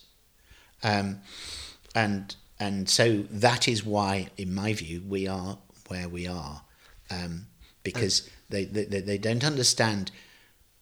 um, 0.84 1.22
and 1.94 2.36
and 2.60 2.90
so 2.90 3.24
that 3.30 3.68
is 3.68 3.86
why, 3.86 4.28
in 4.38 4.54
my 4.54 4.74
view, 4.74 5.04
we 5.08 5.28
are 5.28 5.60
where 5.88 6.10
we 6.10 6.28
are, 6.28 6.64
um, 7.10 7.48
because 7.84 8.30
they, 8.50 8.66
they 8.66 8.86
they 8.86 9.18
don't 9.18 9.44
understand 9.44 10.12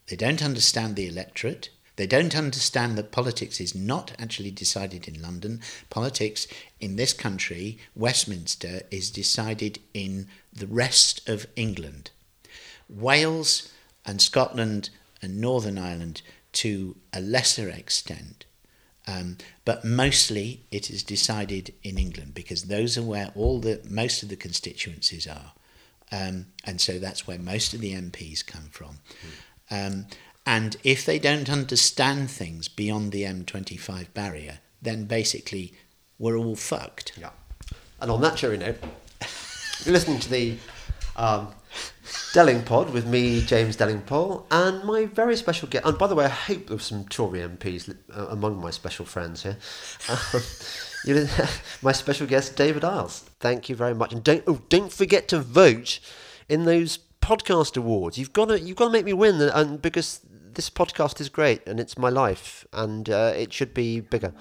they 0.08 0.16
don't 0.16 0.42
understand 0.42 0.96
the 0.96 1.08
electorate. 1.08 1.70
They 1.98 2.08
don't 2.08 2.36
understand 2.36 2.98
that 2.98 3.12
politics 3.12 3.60
is 3.60 3.76
not 3.76 4.14
actually 4.20 4.52
decided 4.52 5.08
in 5.08 5.22
London. 5.22 5.62
Politics 5.90 6.48
in 6.80 6.96
this 6.96 7.12
country, 7.12 7.80
Westminster, 7.96 8.84
is 8.90 9.12
decided 9.12 9.80
in 9.94 10.28
the 10.54 10.68
rest 10.68 11.28
of 11.28 11.48
England. 11.56 12.12
Wales 12.88 13.72
and 14.06 14.22
Scotland 14.22 14.90
and 15.22 15.42
Northern 15.42 15.78
Ireland 15.78 16.22
to 16.54 16.96
a 17.12 17.20
lesser 17.20 17.68
extent. 17.70 18.46
Um, 19.08 19.38
but 19.66 19.86
mostly 19.86 20.66
it 20.70 20.90
is 20.90 21.02
decided 21.02 21.74
in 21.82 21.98
England 21.98 22.34
because 22.34 22.64
those 22.64 22.98
are 22.98 23.04
where 23.04 23.32
all 23.36 23.60
the 23.60 23.82
most 23.90 24.22
of 24.22 24.30
the 24.30 24.36
constituencies 24.36 25.26
are, 25.26 25.54
um, 26.12 26.48
and 26.66 26.82
so 26.82 27.00
that's 27.00 27.26
where 27.26 27.40
most 27.40 27.74
of 27.74 27.80
the 27.80 27.94
MPs 27.94 28.46
come 28.46 28.68
from. 28.70 29.00
Mm. 29.70 29.88
Um, 29.88 30.08
and 30.48 30.78
if 30.82 31.06
they 31.06 31.20
don't 31.20 31.50
understand 31.50 32.32
things 32.32 32.70
beyond 32.70 33.12
the 33.12 33.24
M25 33.24 34.14
barrier, 34.14 34.60
then 34.82 35.04
basically 35.04 35.74
we're 36.18 36.38
all 36.38 36.56
fucked. 36.56 37.12
Yeah. 37.20 37.32
And 38.00 38.10
on 38.10 38.22
that 38.22 38.38
cheery 38.38 38.58
note, 38.58 38.78
you're 39.84 39.92
listening 39.92 40.20
to 40.22 40.30
the 40.30 40.56
um, 41.18 41.50
Delingpod 42.32 42.94
with 42.94 43.06
me, 43.06 43.42
James 43.42 43.76
Delingpole, 43.76 44.46
and 44.50 44.86
my 44.86 45.06
very 45.08 45.36
special 45.36 45.68
guest. 45.68 45.86
And 45.86 45.98
by 45.98 46.08
the 46.08 46.16
way, 46.16 46.24
I 46.24 46.30
hope 46.30 46.68
there's 46.68 46.84
some 46.84 47.04
Tory 47.10 47.40
MPs 47.40 47.94
uh, 48.16 48.28
among 48.28 48.62
my 48.62 48.72
special 48.72 49.04
friends 49.04 49.44
here. 49.44 49.58
Um, 50.08 50.42
my 51.82 51.92
special 51.92 52.26
guest, 52.26 52.56
David 52.56 52.86
Eyles. 52.86 53.26
Thank 53.42 53.68
you 53.68 53.76
very 53.76 53.94
much, 53.94 54.14
and 54.14 54.24
don't 54.24 54.44
oh, 54.48 54.62
don't 54.70 54.94
forget 54.94 55.28
to 55.28 55.40
vote 55.40 56.00
in 56.48 56.64
those 56.64 57.00
podcast 57.22 57.76
awards. 57.76 58.18
You've 58.18 58.34
got 58.34 58.46
to 58.46 58.60
you've 58.60 58.78
got 58.78 58.86
to 58.86 58.92
make 58.92 59.06
me 59.06 59.14
win, 59.14 59.42
and 59.42 59.82
because 59.82 60.22
this 60.58 60.70
podcast 60.72 61.22
is 61.22 61.30
great 61.30 61.62
and 61.68 61.80
it's 61.80 62.00
my 62.00 62.10
life 62.10 62.66
and 62.74 63.10
uh, 63.12 63.32
it 63.36 63.54
should 63.54 63.74
be 63.76 64.00
bigger. 64.00 64.34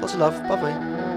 Lots 0.00 0.14
of 0.14 0.20
love. 0.20 0.48
Bye 0.48 0.56
bye. 0.56 1.11